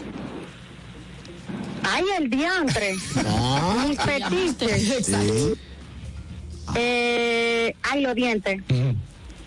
[1.83, 2.95] Ay, el diantre.
[3.25, 5.03] Ah, Mi fetiche.
[5.03, 5.53] Sí.
[6.75, 8.61] Eh, ay, los dientes.
[8.69, 8.91] Ah,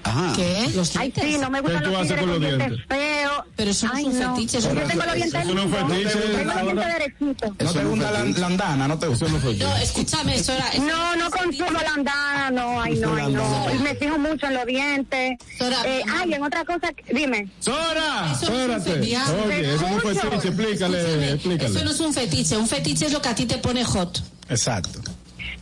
[0.06, 0.32] Ajá.
[0.36, 0.70] ¿Qué?
[0.74, 2.68] Los Ay, sí, no me gustan ¿Qué tú los haces tigres con con los dientes
[2.68, 2.86] dientes?
[2.88, 3.44] feos.
[3.56, 4.34] Pero eso no Ay, es un no.
[4.36, 7.50] fetiche, Yo eso no tengo los dientes eso no fetiche, Tengo los dientes derechitos.
[7.66, 9.26] No te gusta la, la andana, no te gusta.
[9.28, 10.68] No escúchame, Sora.
[10.72, 13.74] eso- No, no consumo la andana, no, ay, no, ay, no.
[13.74, 15.38] Y me fijo mucho en los dientes.
[15.58, 17.48] Sora, Eh, ay, en otra cosa, dime.
[17.58, 18.32] ¡Sora!
[18.32, 18.90] Espérate.
[18.92, 19.16] fetiche.
[19.44, 20.48] Oye, eso no fue fetiche.
[20.48, 21.70] Explícale, explícale.
[21.74, 22.56] Eso no es un fetiche.
[22.56, 24.22] Un fetiche es lo que a ti te pone hot.
[24.48, 25.00] Exacto.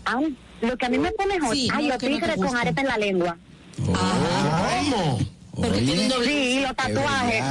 [0.04, 0.20] Ah,
[0.60, 2.80] lo que a mí me pone hot, Sí, ay, los que no tigres con arepa
[2.82, 3.36] en la lengua.
[3.84, 5.18] ¿Cómo?
[5.54, 6.26] Porque tienen doble.
[6.26, 7.42] Sí, y los tatuajes.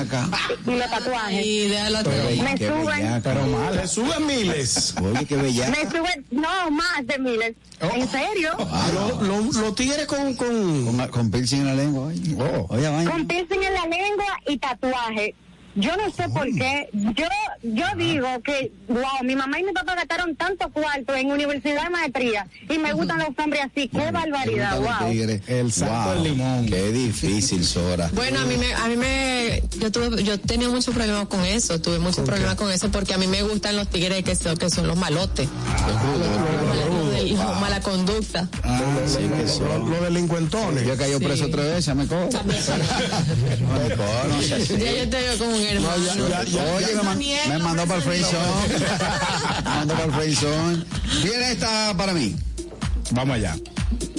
[0.68, 1.46] Y los tatuajes.
[2.44, 2.86] Me suben.
[2.86, 3.22] bellaca.
[3.24, 3.76] Pero mal.
[3.78, 4.96] Le suben miles.
[5.02, 5.70] Oye, qué bella.
[5.70, 7.54] Me suben, no, más de miles.
[7.80, 8.52] ¿En serio?
[9.22, 12.08] Lo- lo- tigres con, con Con, con piercing en la lengua.
[12.08, 12.68] Oye, Oh.
[12.70, 13.06] oye.
[13.10, 15.34] Con piercing en la lengua y tatuaje.
[15.76, 16.90] Yo no sé por qué.
[16.94, 17.26] Yo
[17.64, 21.90] yo digo que, wow, mi mamá y mi papá gastaron tanto cuarto en universidad de
[21.90, 23.88] maestría y me gustan los hombres así.
[23.88, 25.10] Qué barbaridad, wow.
[25.10, 25.40] El
[25.72, 26.66] del limón.
[26.66, 28.10] Qué difícil, Sora.
[28.14, 31.80] Bueno, a mí me, a mí me, yo tuve, yo tenía muchos problemas con eso,
[31.80, 34.70] tuve muchos problemas con eso porque a mí me gustan los tigres que son, que
[34.70, 38.50] son los malotes, los de la mala conducta.
[38.64, 39.90] Ah, sí que son.
[39.90, 40.86] los delincuentones.
[40.86, 42.30] Yo he caído preso tres veces, ya me cojo.
[44.70, 45.96] Ya yo te un hermano.
[46.76, 47.20] Oye, me, man-
[47.50, 48.44] me mandó para el friendzone.
[49.64, 50.84] me mandó para el friendzone.
[51.24, 52.36] Viene esta para mí.
[53.12, 53.56] Vamos allá.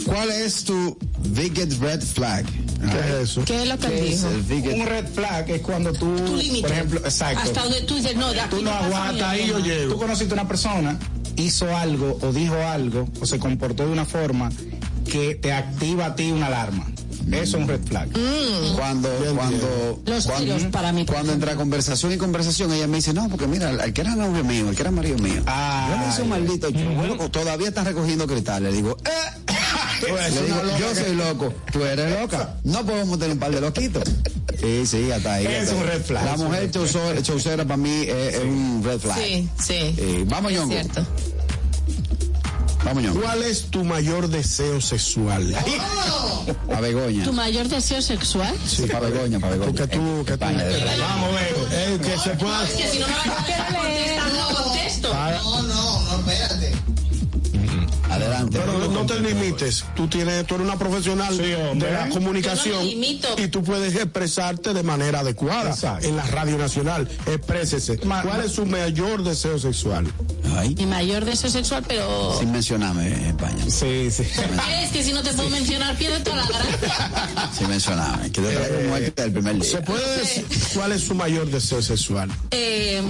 [0.07, 0.97] ¿Cuál es tu
[1.31, 2.45] biggest red flag?
[2.45, 3.45] ¿Qué es eso?
[3.45, 4.69] ¿Qué es lo que ¿Qué él es dijo?
[4.75, 7.41] Un red flag es cuando tú, Tu por ejemplo, exacto.
[7.41, 9.95] Hasta donde tú dices, no, de aquí tú no aguantas ahí yo llego.
[9.95, 10.99] Tú conociste a una persona,
[11.37, 14.51] hizo algo o dijo algo o se comportó de una forma
[15.11, 16.87] que te activa a ti una alarma.
[17.33, 18.09] Es un red flag.
[18.77, 23.13] Cuando, cuando, Los cuando, tiros para mí, cuando entra conversación y conversación, ella me dice,
[23.13, 26.03] no, porque mira, el que era novio mío, el que era marido mío, Ah, yo
[26.05, 29.51] le hice un maldito bueno, todavía está recogiendo cristal, le digo, eh,
[30.33, 34.05] le digo, yo soy loco, tú eres loca, no podemos tener un par de loquitos.
[34.61, 35.47] Sí, sí, hasta ahí.
[35.47, 35.89] Es hasta un ahí.
[35.89, 36.85] red flag, La es un mujer red flag.
[36.87, 39.19] chauzo- chaucera para mí es, es un red flag.
[39.19, 39.75] Sí, sí.
[39.75, 40.73] Eh, vamos, Es Ñongo.
[40.73, 41.07] cierto.
[42.85, 45.55] ¿Cuál es tu mayor deseo sexual?
[46.75, 47.25] A Begoña.
[47.25, 48.55] ¿Tu mayor deseo sexual?
[48.67, 49.73] Sí, para Begoña, para Begoña.
[49.73, 50.45] Porque tú, que tú.
[50.45, 51.67] Vamos, Bego.
[51.73, 52.65] Eh, que se pueda.
[52.65, 53.35] Es que si no me vas a
[53.75, 55.11] contestar, no contesto.
[55.15, 55.41] Ah,
[58.15, 58.59] Adelante.
[58.59, 59.85] Pero no te limites.
[59.97, 64.83] Tú tienes, tú eres una profesional de la comunicación no y tú puedes expresarte de
[64.83, 66.07] manera adecuada Exacto.
[66.07, 67.09] en la radio nacional.
[67.27, 67.99] Exprésese.
[68.05, 70.07] Ma- ¿Cuál es su mayor deseo sexual?
[70.57, 72.37] Ay, Mi mayor deseo sexual, pero...
[72.39, 73.65] sin mencionarme en España.
[73.69, 74.23] Sí, sí.
[74.83, 77.51] Es que si no te puedo mencionar, pierde toda la gracia.
[77.59, 78.31] Sin mencionarme.
[78.31, 79.65] Que te traigo muerte del primer día.
[79.71, 82.31] ¿Se puede decir cuál es su mayor deseo sexual?
[82.51, 83.03] Eh,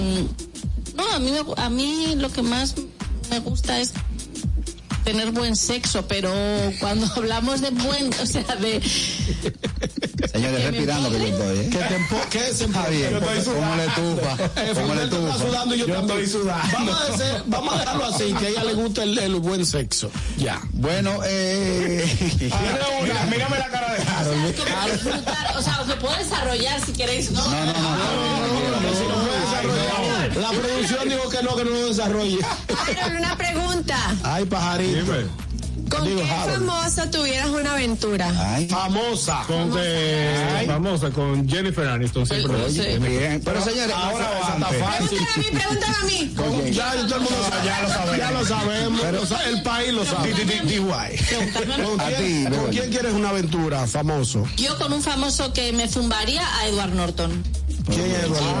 [0.95, 2.75] no, a mí, me- a mí lo que más
[3.29, 3.91] me gusta es
[5.05, 6.31] tener buen sexo, pero
[6.79, 8.81] cuando hablamos de buen, o sea, de...
[10.31, 11.69] Señores, respirando que yo estoy, ¿eh?
[11.71, 13.13] ¿Qué, te empo- qué es Está bien.
[13.13, 14.43] ¿Cómo le tufa?
[14.61, 15.37] Eh, ¿Cómo le tufa?
[15.37, 16.19] sudando y yo, Yo también.
[16.21, 16.67] estoy sudando.
[16.73, 19.65] Vamos a, hacer- vamos a dejarlo así, que a ella le gusta el, el buen
[19.65, 20.09] sexo.
[20.37, 20.59] Ya.
[20.73, 22.05] Bueno, eh...
[23.03, 24.55] Mira, mírame la cara de Harold.
[24.55, 27.31] como disfrutar, o sea, os lo puedo desarrollar si queréis.
[27.31, 28.95] No, No, no, no.
[28.95, 30.04] Si no puede desarrollar.
[30.39, 32.39] La producción dijo que no, que no lo desarrolle.
[32.43, 33.97] Harold, una pregunta.
[34.23, 35.01] Ay, pajarito.
[35.01, 35.45] Dime.
[35.89, 36.67] ¿Con Digo, qué Harold.
[36.67, 38.33] famosa tuvieras una aventura?
[38.55, 39.43] Ay, Famosa.
[39.45, 42.71] Con que, famosa, con Jennifer Aniston siempre.
[42.71, 42.97] sé.
[42.97, 45.19] Bien, pero señores, ahora está fácil.
[45.19, 46.33] Pregúntame a mí, pregúntame a mí.
[46.35, 47.65] Con- ya todo el mundo sabe.
[47.67, 48.17] ya lo sabemos.
[48.17, 49.01] Ya lo sabemos.
[49.21, 50.31] O sea, el país lo sabe.
[50.31, 54.43] ¿Con A ti, quién, ¿Con quién quieres una aventura famoso?
[54.57, 57.43] Yo con un famoso que me zumbaría a Edward Norton.
[57.87, 58.54] ¿Quién es Eduardo?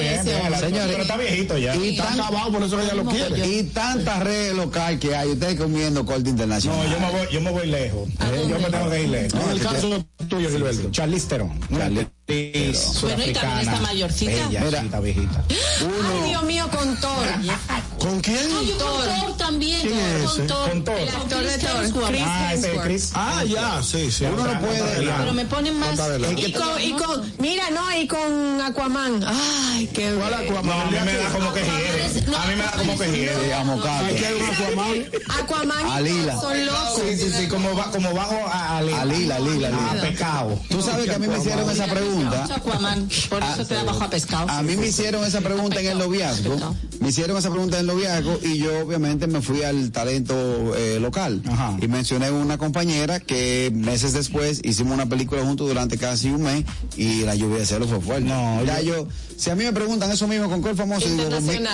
[0.00, 0.60] No, bien, bien.
[0.60, 1.76] Señores, Pero está viejito ya.
[1.76, 3.46] y, Está tan- acabado, por eso ella lo quiere.
[3.46, 6.78] y tantas redes local que hay, ustedes comiendo corte internacional.
[6.88, 8.08] No, yo me voy, yo me voy lejos.
[8.08, 9.40] Eh, Yo me tengo que ir lejos.
[9.44, 10.90] En el caso tuyo, Gilberto.
[10.90, 11.60] Charlize Theron.
[11.68, 14.48] Bueno, y también está mayorcita.
[14.48, 15.00] Bella, Mira.
[15.00, 15.44] viejita.
[15.48, 17.26] Ay, Dios mío, con Thor.
[18.00, 18.38] ¿Con quién?
[18.50, 19.80] Ah, yo con Thor también.
[19.82, 20.36] ¿Quién es ese?
[20.38, 20.70] con Thor.
[20.70, 20.96] Con Thor.
[20.98, 22.08] El actor de Thor.
[22.08, 22.84] Chris Ah, es Hemsworth.
[22.86, 23.10] Chris.
[23.14, 24.24] Ah, ya, sí, sí.
[24.24, 25.06] Uno no puede.
[25.18, 25.98] Pero me ponen más...
[26.36, 29.22] Y con, y con, mira, no, y con Aquaman.
[29.26, 30.32] Ay, qué ¿Cuál.
[30.34, 30.64] Aquaman?
[30.66, 32.04] No, a mí me da como que hiere.
[32.04, 33.64] A mí me da como que hiere.
[33.64, 34.06] Mocato.
[34.06, 35.40] Aquí hay un Aquaman.
[35.42, 36.40] Aquaman y Alila.
[36.40, 37.02] Son locos.
[37.06, 39.00] Sí, sí, sí, como, va, como bajo a, a Lila.
[39.00, 40.02] A Lila, Lila, A Lila.
[40.08, 40.58] pecado.
[40.70, 42.48] Tú sabes que a mí me hicieron esa pregunta.
[42.54, 44.48] Aquaman, por eso te da bajo a pescado.
[44.48, 46.74] A mí me hicieron esa pregunta en el noviazgo.
[47.00, 50.98] Me hicieron esa pregunta en el noviazgo y yo obviamente me fui al talento eh,
[51.00, 51.42] local.
[51.48, 51.76] Ajá.
[51.80, 56.64] Y mencioné una compañera que meses después hicimos una película juntos durante casi un mes
[56.96, 58.28] y la lluvia de celos fue fuerte.
[58.28, 59.06] No, ya yo,
[59.36, 61.28] si a mí me preguntan eso mismo con cuál famoso, digo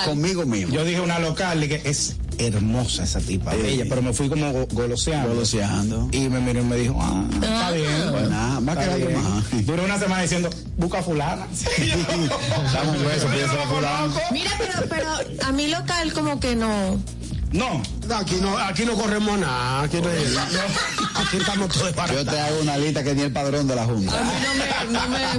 [0.04, 0.72] conmigo mismo.
[0.74, 4.52] Yo dije una local y que es hermosa esa tipa, bella, pero me fui como
[4.52, 5.30] go- goloseando.
[5.30, 6.08] Goloseando.
[6.12, 7.86] Y me miró y me dijo, ah, está bien.
[8.10, 9.22] Pues nada, va a está quedar bien.
[9.22, 9.44] más.
[9.66, 11.46] Duró una semana diciendo, busca a fulana.
[12.72, 14.14] Dame un beso, piensa a fulana.
[14.32, 15.08] Mira, pero, pero
[15.46, 16.98] a mi local como que no.
[17.52, 17.82] No.
[18.14, 19.82] Aquí no, aquí no corremos nada.
[19.82, 22.14] Aquí, no, aquí estamos todos para.
[22.14, 24.12] Yo te hago una lista que ni el padrón de la Junta.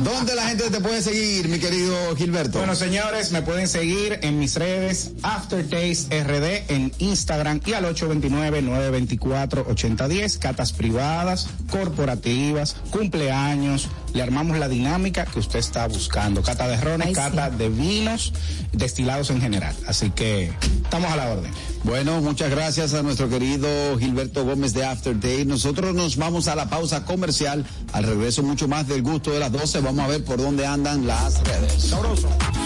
[0.04, 2.58] ¿Dónde la gente te puede seguir, mi querido Gilberto?
[2.58, 10.40] Bueno, señores, me pueden seguir en mis redes Aftertaste RD en Instagram y al 829-924-8010,
[10.40, 13.88] catas privadas, corporativas, cumpleaños.
[14.18, 16.42] Le armamos la dinámica que usted está buscando.
[16.42, 17.22] Cata de rones, Ay, sí.
[17.22, 18.34] cata de vinos,
[18.74, 19.76] destilados en general.
[19.86, 20.52] Así que
[20.84, 21.52] estamos a la orden.
[21.84, 23.68] Bueno, muchas gracias a nuestro querido
[24.00, 25.46] Gilberto Gómez de After Day.
[25.46, 27.64] Nosotros nos vamos a la pausa comercial.
[27.94, 29.82] Al regreso, mucho más del gusto de las 12.
[29.82, 31.94] Vamos a ver por dónde andan las redes.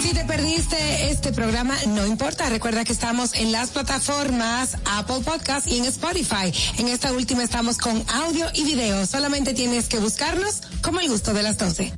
[0.01, 2.49] Si te perdiste este programa, no importa.
[2.49, 6.51] Recuerda que estamos en las plataformas Apple Podcast y en Spotify.
[6.77, 9.05] En esta última estamos con audio y video.
[9.05, 11.93] Solamente tienes que buscarnos como el gusto de las 12.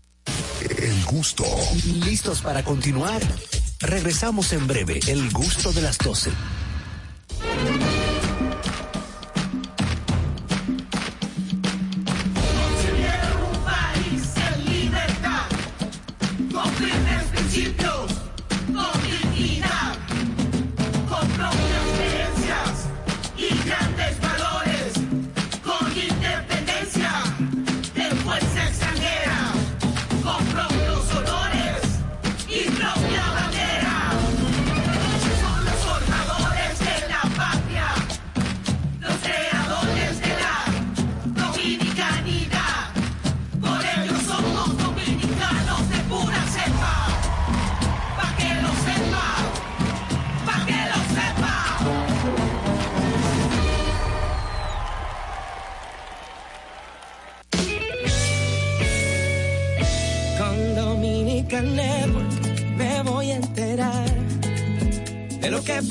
[0.77, 1.43] El gusto.
[2.05, 3.21] ¿Listos para continuar?
[3.79, 6.31] Regresamos en breve, el gusto de las 12.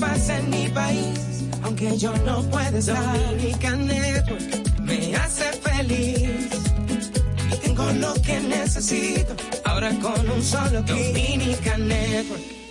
[0.01, 3.19] Pasa en mi país, aunque yo no pueda estar.
[3.31, 6.49] Dominican Network me hace feliz
[7.53, 9.35] y tengo lo que necesito.
[9.65, 11.15] Ahora con un solo clic.
[11.15, 12.62] Dominican Network.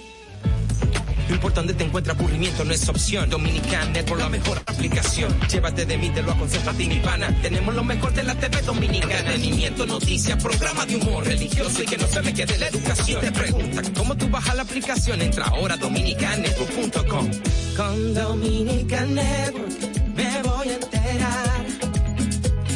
[1.41, 3.27] No importa dónde te encuentres, aburrimiento no es opción.
[3.27, 5.35] Dominican Network, la mejor aplicación.
[5.49, 7.35] Llévate de mí, te lo aconsejo a ti, mi pana.
[7.41, 9.17] Tenemos lo mejor de la TV Dominicana.
[9.17, 13.21] Entretenimiento, noticias, programa de humor religioso y que no se me quede la educación.
[13.21, 15.19] Te preguntan, ¿cómo tú bajas la aplicación?
[15.19, 17.31] Entra ahora a dominicanetwork.com.
[17.75, 21.65] Con Dominican Network me voy a enterar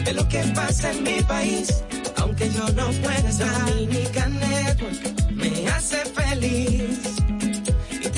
[0.06, 1.84] de lo que pasa en mi país.
[2.16, 3.70] Aunque yo no pueda estar.
[3.70, 7.16] Dominican Network me hace feliz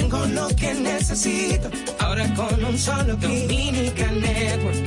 [0.10, 1.70] tengo lo que necesito.
[2.00, 3.16] Ahora con un solo.
[3.16, 4.78] Dominican Network.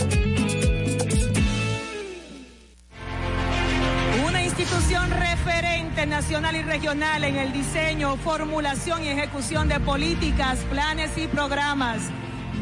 [4.27, 11.11] Una institución referente nacional y regional en el diseño, formulación y ejecución de políticas, planes
[11.17, 12.01] y programas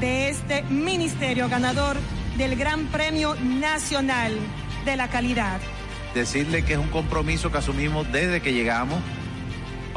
[0.01, 1.97] de este ministerio ganador
[2.37, 4.37] del Gran Premio Nacional
[4.85, 5.61] de la Calidad.
[6.15, 9.01] decirle que es un compromiso que asumimos desde que llegamos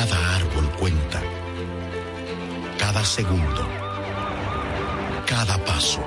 [0.00, 1.20] Cada árbol cuenta.
[2.78, 3.68] Cada segundo.
[5.26, 6.02] Cada paso.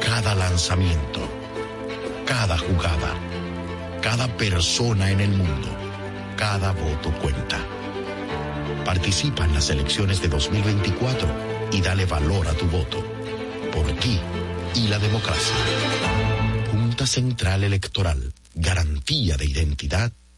[0.00, 1.20] Cada lanzamiento.
[2.24, 3.12] Cada jugada.
[4.00, 5.68] Cada persona en el mundo.
[6.38, 7.58] Cada voto cuenta.
[8.86, 11.28] Participa en las elecciones de 2024
[11.72, 13.04] y dale valor a tu voto.
[13.70, 14.18] Por ti
[14.76, 15.56] y la democracia.
[16.70, 18.32] Junta Central Electoral.
[18.54, 20.10] Garantía de identidad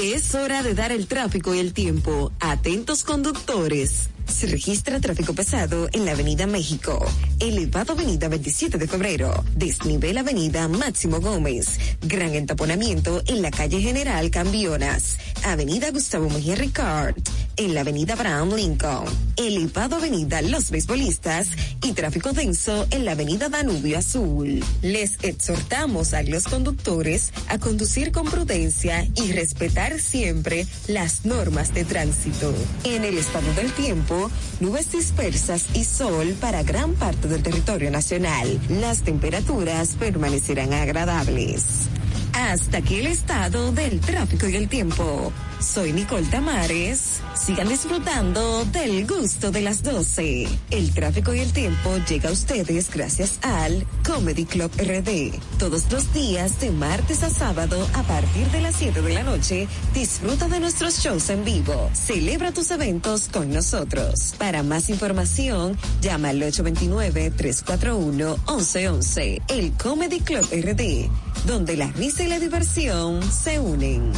[0.00, 2.30] Es hora de dar el tráfico y el tiempo.
[2.38, 4.10] Atentos conductores.
[4.28, 7.04] Se registra tráfico pesado en la Avenida México,
[7.40, 14.30] elevado Avenida 27 de Febrero, desnivel Avenida Máximo Gómez, gran entaponamiento en la calle General
[14.30, 17.16] Cambionas, Avenida Gustavo Mejía Ricard,
[17.56, 19.06] en la Avenida Abraham Lincoln,
[19.36, 21.48] elevado Avenida Los Beisbolistas.
[21.82, 24.62] Y tráfico denso en la Avenida Danubio Azul.
[24.82, 31.84] Les exhortamos a los conductores a conducir con prudencia y respetar siempre las normas de
[31.84, 32.52] tránsito.
[32.84, 34.17] En el estado del tiempo,
[34.60, 38.58] nubes dispersas y sol para gran parte del territorio nacional.
[38.68, 41.88] Las temperaturas permanecerán agradables.
[42.32, 45.32] Hasta aquí el estado del tráfico y el tiempo.
[45.60, 47.20] Soy Nicole Tamares.
[47.34, 50.46] Sigan disfrutando del gusto de las 12.
[50.70, 55.32] El tráfico y el tiempo llega a ustedes gracias al Comedy Club RD.
[55.58, 59.66] Todos los días de martes a sábado a partir de las 7 de la noche,
[59.94, 61.90] disfruta de nuestros shows en vivo.
[61.92, 64.36] Celebra tus eventos con nosotros.
[64.38, 69.42] Para más información, llama al 829-341-1111.
[69.48, 71.10] El Comedy Club RD,
[71.46, 74.12] donde la risa y la diversión se unen.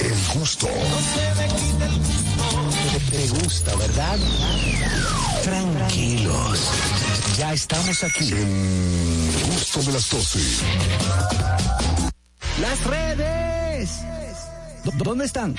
[0.00, 0.68] El gusto.
[3.10, 4.18] Te, gusta, ¿verdad?
[5.42, 6.60] Tranquilos.
[7.38, 8.30] Ya estamos aquí.
[8.30, 10.38] El gusto de las 12.
[12.60, 13.90] Las redes.
[14.84, 15.54] ¿Dó- ¿Dónde están?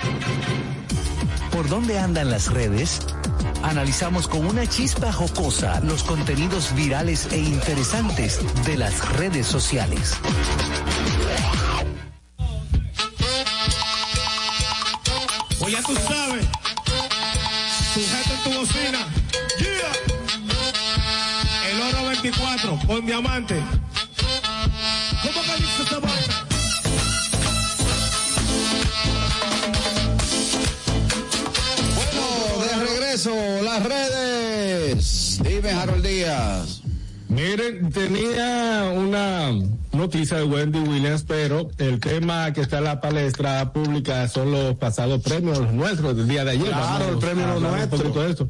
[1.52, 3.00] ¿Por dónde andan las redes?
[3.64, 10.18] Analizamos con una chispa jocosa los contenidos virales e interesantes de las redes sociales.
[15.60, 16.46] Pues ya tú sabes.
[17.94, 19.00] Sujeta en tu bocina.
[19.60, 19.94] Yeah.
[21.72, 23.62] El oro 24 con diamante.
[25.24, 25.84] ¿Cómo que dice
[36.18, 36.82] Díaz.
[37.30, 39.52] Miren, tenía una
[39.92, 44.76] noticia de Wendy Williams, pero el tema que está en la palestra pública son los
[44.78, 46.70] pasados premios, los nuestros del día de ayer.
[46.70, 48.10] Claro, el premio Nuestro.
[48.24, 48.50] de esto.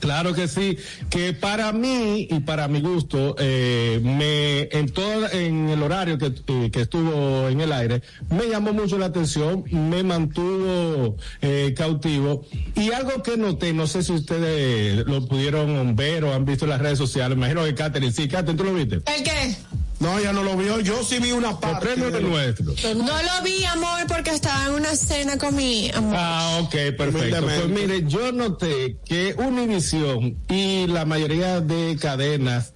[0.00, 0.78] Claro que sí,
[1.10, 6.26] que para mí y para mi gusto, eh, me en todo en el horario que,
[6.26, 12.44] eh, que estuvo en el aire, me llamó mucho la atención, me mantuvo eh, cautivo
[12.76, 16.70] y algo que noté, no sé si ustedes lo pudieron ver o han visto en
[16.70, 18.96] las redes sociales, imagino que Catherine, sí, Catherine, ¿tú lo viste?
[18.96, 19.56] ¿El qué?
[20.00, 20.78] No, ella no lo vio.
[20.80, 21.86] Yo sí vi una Los parte.
[21.86, 22.66] premios de de lo- nuestro.
[22.94, 26.14] No lo vi, amor, porque estaba en una cena con mi amor.
[26.16, 27.42] Ah, ok, perfecto.
[27.42, 32.72] Pues mire, yo noté que Univision y la mayoría de cadenas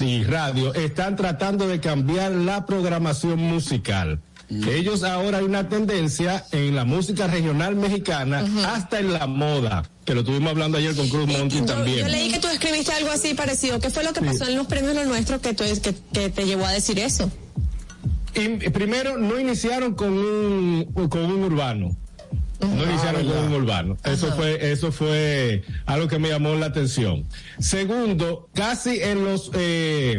[0.00, 4.20] y radio están tratando de cambiar la programación musical.
[4.50, 10.14] Ellos ahora hay una tendencia en la música regional mexicana hasta en la moda, que
[10.14, 11.98] lo estuvimos hablando ayer con Cruz Monti Yo, también.
[12.00, 13.80] yo leí que tú escribiste algo así parecido.
[13.80, 16.44] ¿Qué fue lo que pasó en los premios Lo Nuestro que, tú, que, que te
[16.44, 17.30] llevó a decir eso?
[18.34, 21.96] Y primero, no iniciaron con un, con un urbano.
[22.60, 23.96] No iniciaron con un urbano.
[24.04, 27.26] Eso fue, eso fue algo que me llamó la atención.
[27.58, 30.14] Segundo, casi en los, eh,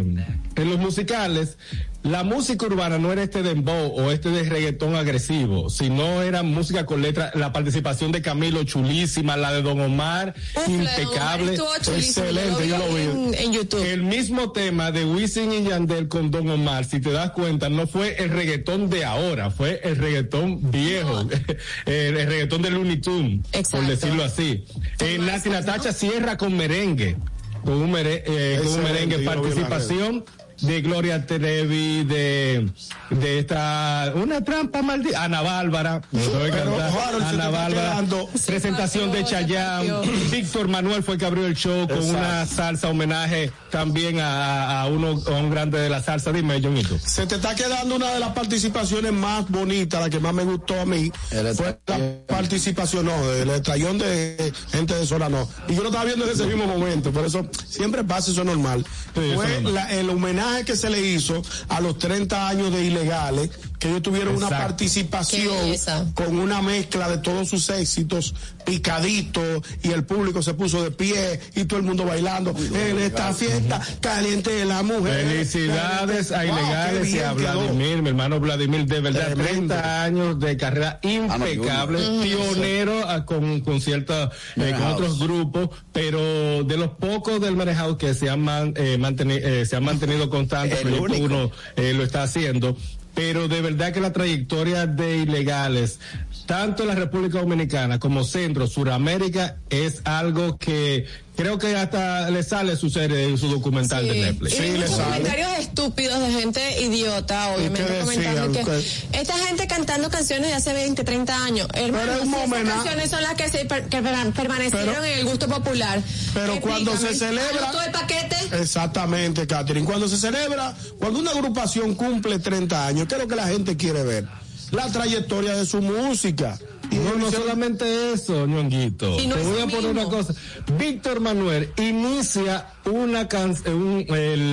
[0.56, 1.58] en los musicales,
[2.06, 6.86] la música urbana no era este dembow o este de reggaetón agresivo, sino era música
[6.86, 10.77] con letra, la participación de Camilo chulísima, la de Don Omar, Uf, la de Don
[10.77, 11.57] Omar impecable,
[11.98, 13.84] excelente, yo lo vi en- en YouTube.
[13.84, 17.88] El mismo tema de Wisin y Yandel con Don Omar, si te das cuenta, no
[17.88, 21.22] fue el reggaetón de ahora, fue el reggaetón viejo,
[21.88, 23.41] el, el reggaetón de Looney Tunes,
[23.72, 24.64] por decirlo así.
[24.99, 27.18] Eh, Nati Natacha cierra con merengue,
[27.64, 30.23] con un, mere- eh, con un merengue, participación
[30.66, 32.70] de Gloria Trevi, de,
[33.10, 38.04] de esta, una trampa maldita, Ana Bárbara, Pero, Harold, Ana Bárbara,
[38.46, 39.92] presentación de Chayanne.
[40.32, 42.18] Víctor Manuel fue el que abrió el show con Exacto.
[42.18, 46.32] una salsa homenaje también a, a uno a un grande de la salsa.
[46.32, 46.98] Dime, Jonito.
[47.00, 50.80] Se te está quedando una de las participaciones más bonitas, la que más me gustó
[50.80, 51.12] a mí.
[51.32, 55.48] El fue la participación, no, del estrellón de gente de Sola, no.
[55.68, 58.48] Y yo lo estaba viendo en ese mismo momento, por eso siempre pasa, eso es
[58.48, 58.86] normal.
[59.14, 59.74] Sí, fue normal.
[59.74, 63.49] la- el homenaje que se le hizo a los 30 años de ilegales,
[63.80, 64.66] que ellos tuvieron una Exacto.
[64.68, 68.34] Participación con una mezcla de todos sus éxitos,
[68.66, 69.42] picadito,
[69.84, 72.54] y el público se puso de pie y todo el mundo bailando.
[72.74, 75.26] En esta fiesta caliente de la mujer.
[75.28, 77.54] Felicidades a Wow, Ilegales y a quedó.
[77.62, 79.74] Vladimir, mi hermano Vladimir, de verdad, Tremendo.
[79.76, 86.64] 30 años de carrera impecable, pionero a- con, con cierta, eh, con otros grupos, pero
[86.64, 90.30] de los pocos del Marejao que se han, man- eh, manteni- eh, se han mantenido
[90.30, 91.26] constantes, El Proyecto único.
[91.26, 92.78] uno eh, lo está haciendo.
[93.16, 96.00] Pero de verdad que la trayectoria de ilegales,
[96.46, 101.06] tanto en la República Dominicana como Centro, Suramérica, es algo que
[101.36, 104.60] creo que hasta le sale su serie, su documental de Netflix.
[104.60, 108.86] Y muchos comentarios estúpidos de gente idiota, obviamente, comentando que
[109.20, 111.68] esta gente cantando canciones de hace 20, 30 años.
[111.74, 114.96] Hermano, Pero es un si esas canciones son las que, se per- que per- permanecieron
[114.96, 116.02] Pero- en el gusto popular.
[116.34, 118.36] Pero cuando se celebra- ¿anotó el paquete?
[118.62, 119.86] Exactamente, Catherine.
[119.86, 123.76] Cuando se celebra, cuando una agrupación cumple 30 años, ¿qué es lo que la gente
[123.76, 124.26] quiere ver?
[124.72, 126.58] La trayectoria de su música.
[126.92, 129.20] Y No, no solamente eso, ñonguito.
[129.20, 130.02] Y no Te voy a poner mismo.
[130.02, 130.34] una cosa.
[130.78, 134.06] Víctor Manuel inicia una canción,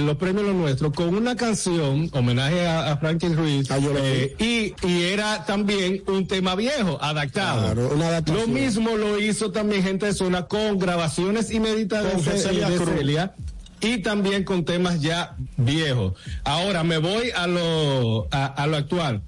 [0.07, 5.03] los premios Lo Nuestro, con una canción, homenaje a, a Franklin Ruiz, eh, y, y
[5.05, 7.61] era también un tema viejo, adaptado.
[7.75, 8.47] Claro, una adaptación.
[8.47, 12.79] Lo mismo lo hizo también gente de zona con grabaciones inéditas Con de, Celia de.
[12.79, 13.35] Celia,
[13.83, 16.15] y también con temas ya viejos.
[16.45, 19.23] Ahora me voy a lo, a, a lo actual.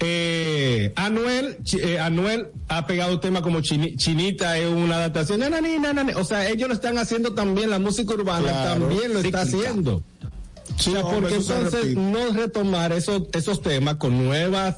[0.00, 5.40] Eh, Anuel, eh, Anuel ha pegado temas como Chini- Chinita es una adaptación.
[5.40, 6.12] Na, na, ni, na, na, ni.
[6.12, 10.02] O sea, ellos lo están haciendo también, la música urbana Claro, también lo está haciendo.
[10.76, 14.76] O sea, hombre, porque entonces no retomar esos, esos temas con nuevas,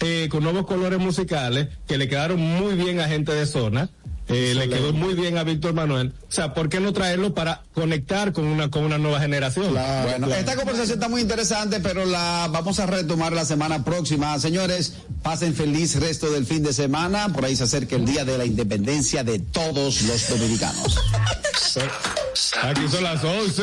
[0.00, 3.88] eh, con nuevos colores musicales que le quedaron muy bien a gente de zona.
[4.28, 6.12] Eh, le quedó muy bien a Víctor Manuel.
[6.28, 9.72] O sea, ¿por qué no traerlo para conectar con una, con una nueva generación?
[9.72, 14.38] Bueno, esta conversación está muy interesante, pero la vamos a retomar la semana próxima.
[14.38, 17.28] Señores, pasen feliz resto del fin de semana.
[17.32, 20.98] Por ahí se acerca el día de la independencia de todos los dominicanos.
[22.62, 23.62] Aquí son las 11.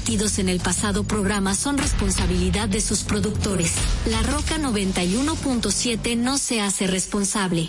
[0.00, 3.74] emitidos en el pasado programa son responsabilidad de sus productores.
[4.06, 7.68] La Roca 91.7 no se hace responsable.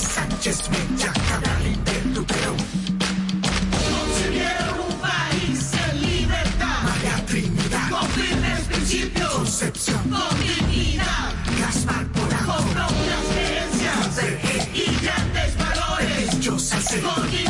[0.00, 1.76] Sánchez Mella, Cabral y.
[3.74, 6.82] Concibieron un país en libertad.
[6.84, 7.90] María Trinidad.
[7.90, 9.30] Con firmes principios.
[9.30, 10.00] Concepción.
[10.08, 11.19] Con dignidad.
[16.92, 17.49] Yo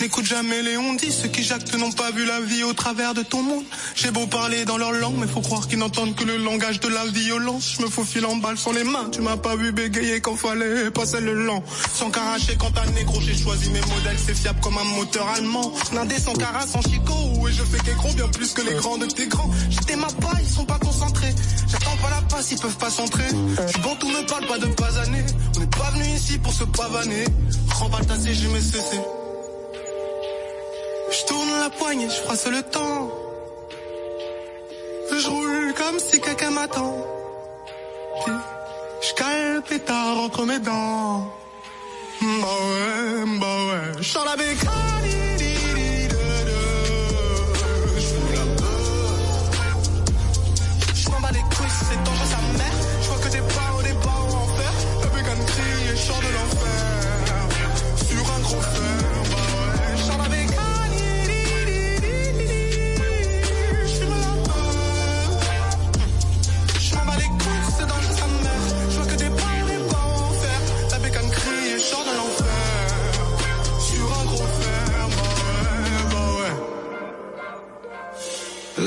[0.00, 3.14] N'écoute jamais les on dit, ceux qui jactent n'ont pas vu la vie au travers
[3.14, 3.64] de ton monde.
[3.94, 6.88] J'ai beau parler dans leur langue, mais faut croire qu'ils n'entendent que le langage de
[6.88, 7.76] la violence.
[7.78, 10.90] Je me faufile en balle sans les mains, tu m'as pas vu bégayer quand fallait
[10.90, 11.62] passer le lent.
[11.94, 15.72] Sans caracher quand t'as négro, j'ai choisi mes modèles, c'est fiable comme un moteur allemand.
[15.92, 19.06] Nindé sans cara, sans chico, et je fais qu'écro bien plus que les grands de
[19.06, 19.50] tes grands.
[19.70, 21.34] J'étais ma pas, ils sont pas concentrés.
[21.68, 23.28] J'attends pas la passe, ils peuvent pas s'entrer.
[23.68, 25.24] J'suis bon, tout me parle pas de pas années.
[25.56, 27.24] On n'est pas venu ici pour se pavaner.
[27.70, 29.00] Remballe ta CG, mais cessé.
[31.16, 33.10] Je tourne la poignée, je froisse le temps.
[35.12, 36.96] Je roule comme si quelqu'un m'attend.
[39.00, 41.32] Je cale le pétard entre mes dents.
[42.20, 44.02] Bah ouais, bah ouais.
[44.02, 45.33] Je la bécane.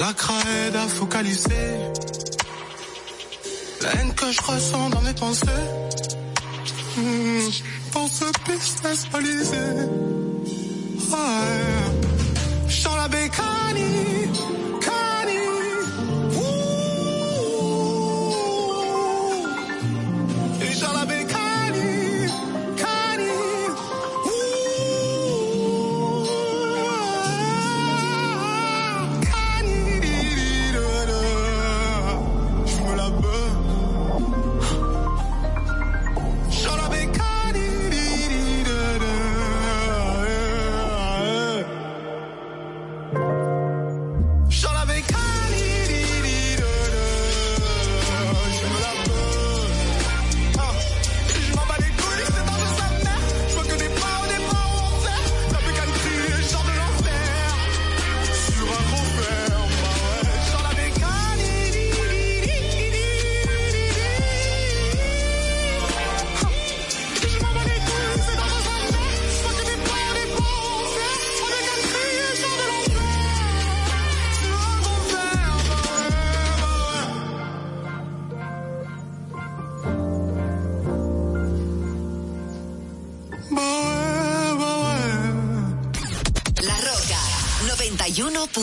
[0.07, 1.67] La craie à focaliser.
[3.81, 5.65] La haine que je ressens dans mes pensées.
[6.95, 7.49] Hmm,
[7.91, 9.67] Pour ce business balisé.
[11.11, 11.73] Ouais.
[12.69, 14.29] Je sens la bécanie.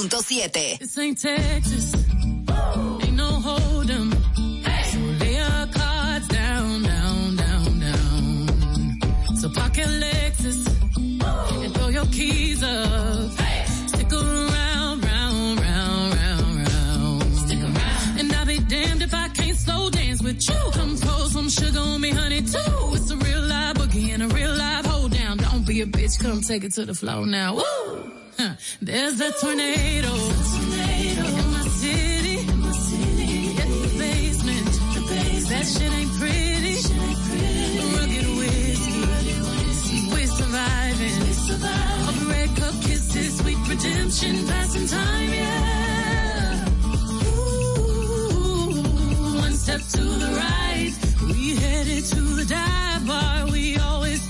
[0.08, 1.64] 106.7.
[25.86, 27.54] bitch, come take it to the floor now.
[27.54, 28.23] Woo!
[28.84, 30.12] There's a tornado.
[30.12, 31.16] In
[31.52, 32.36] my city.
[33.56, 34.72] Get the basement.
[35.48, 36.76] That shit ain't pretty.
[37.96, 39.00] Rugged whiskey.
[40.12, 41.18] We're surviving.
[42.28, 46.68] Red cup kisses, sweet redemption, passing time, yeah.
[47.24, 48.82] Ooh,
[49.38, 50.92] one step to the right.
[51.22, 54.20] We headed to the dive bar we always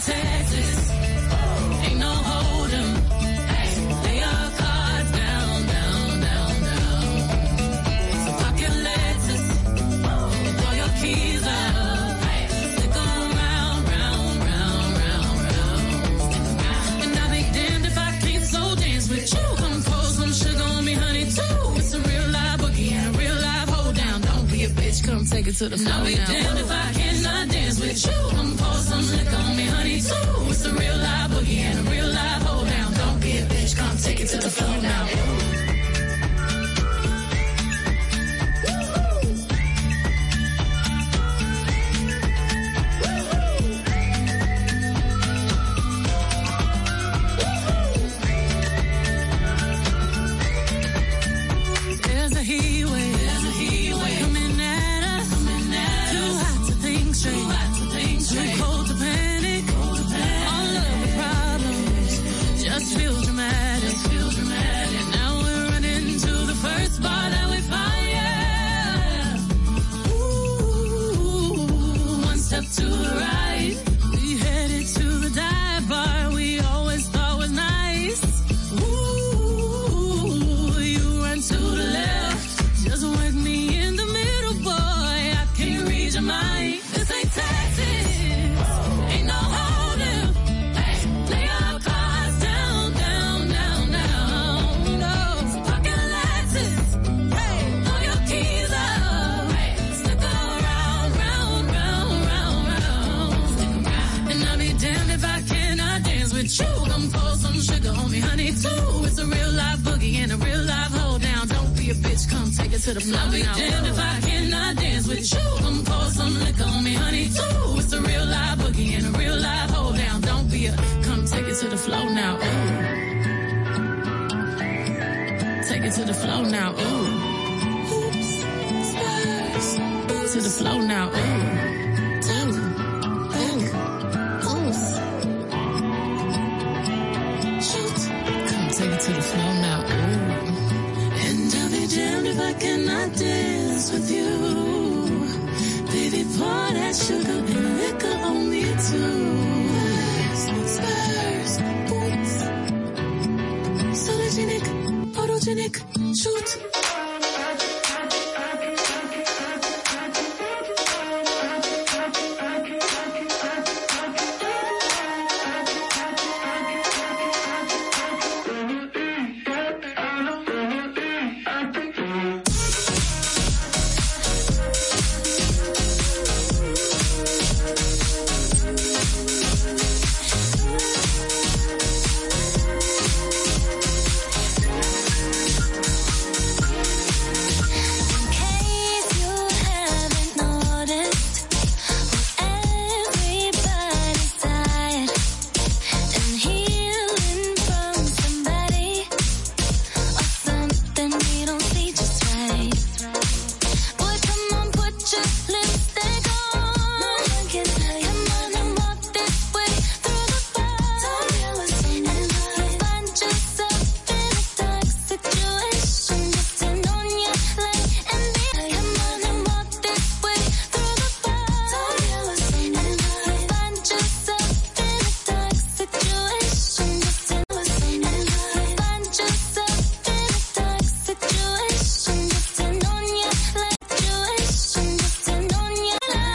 [0.00, 0.49] pretend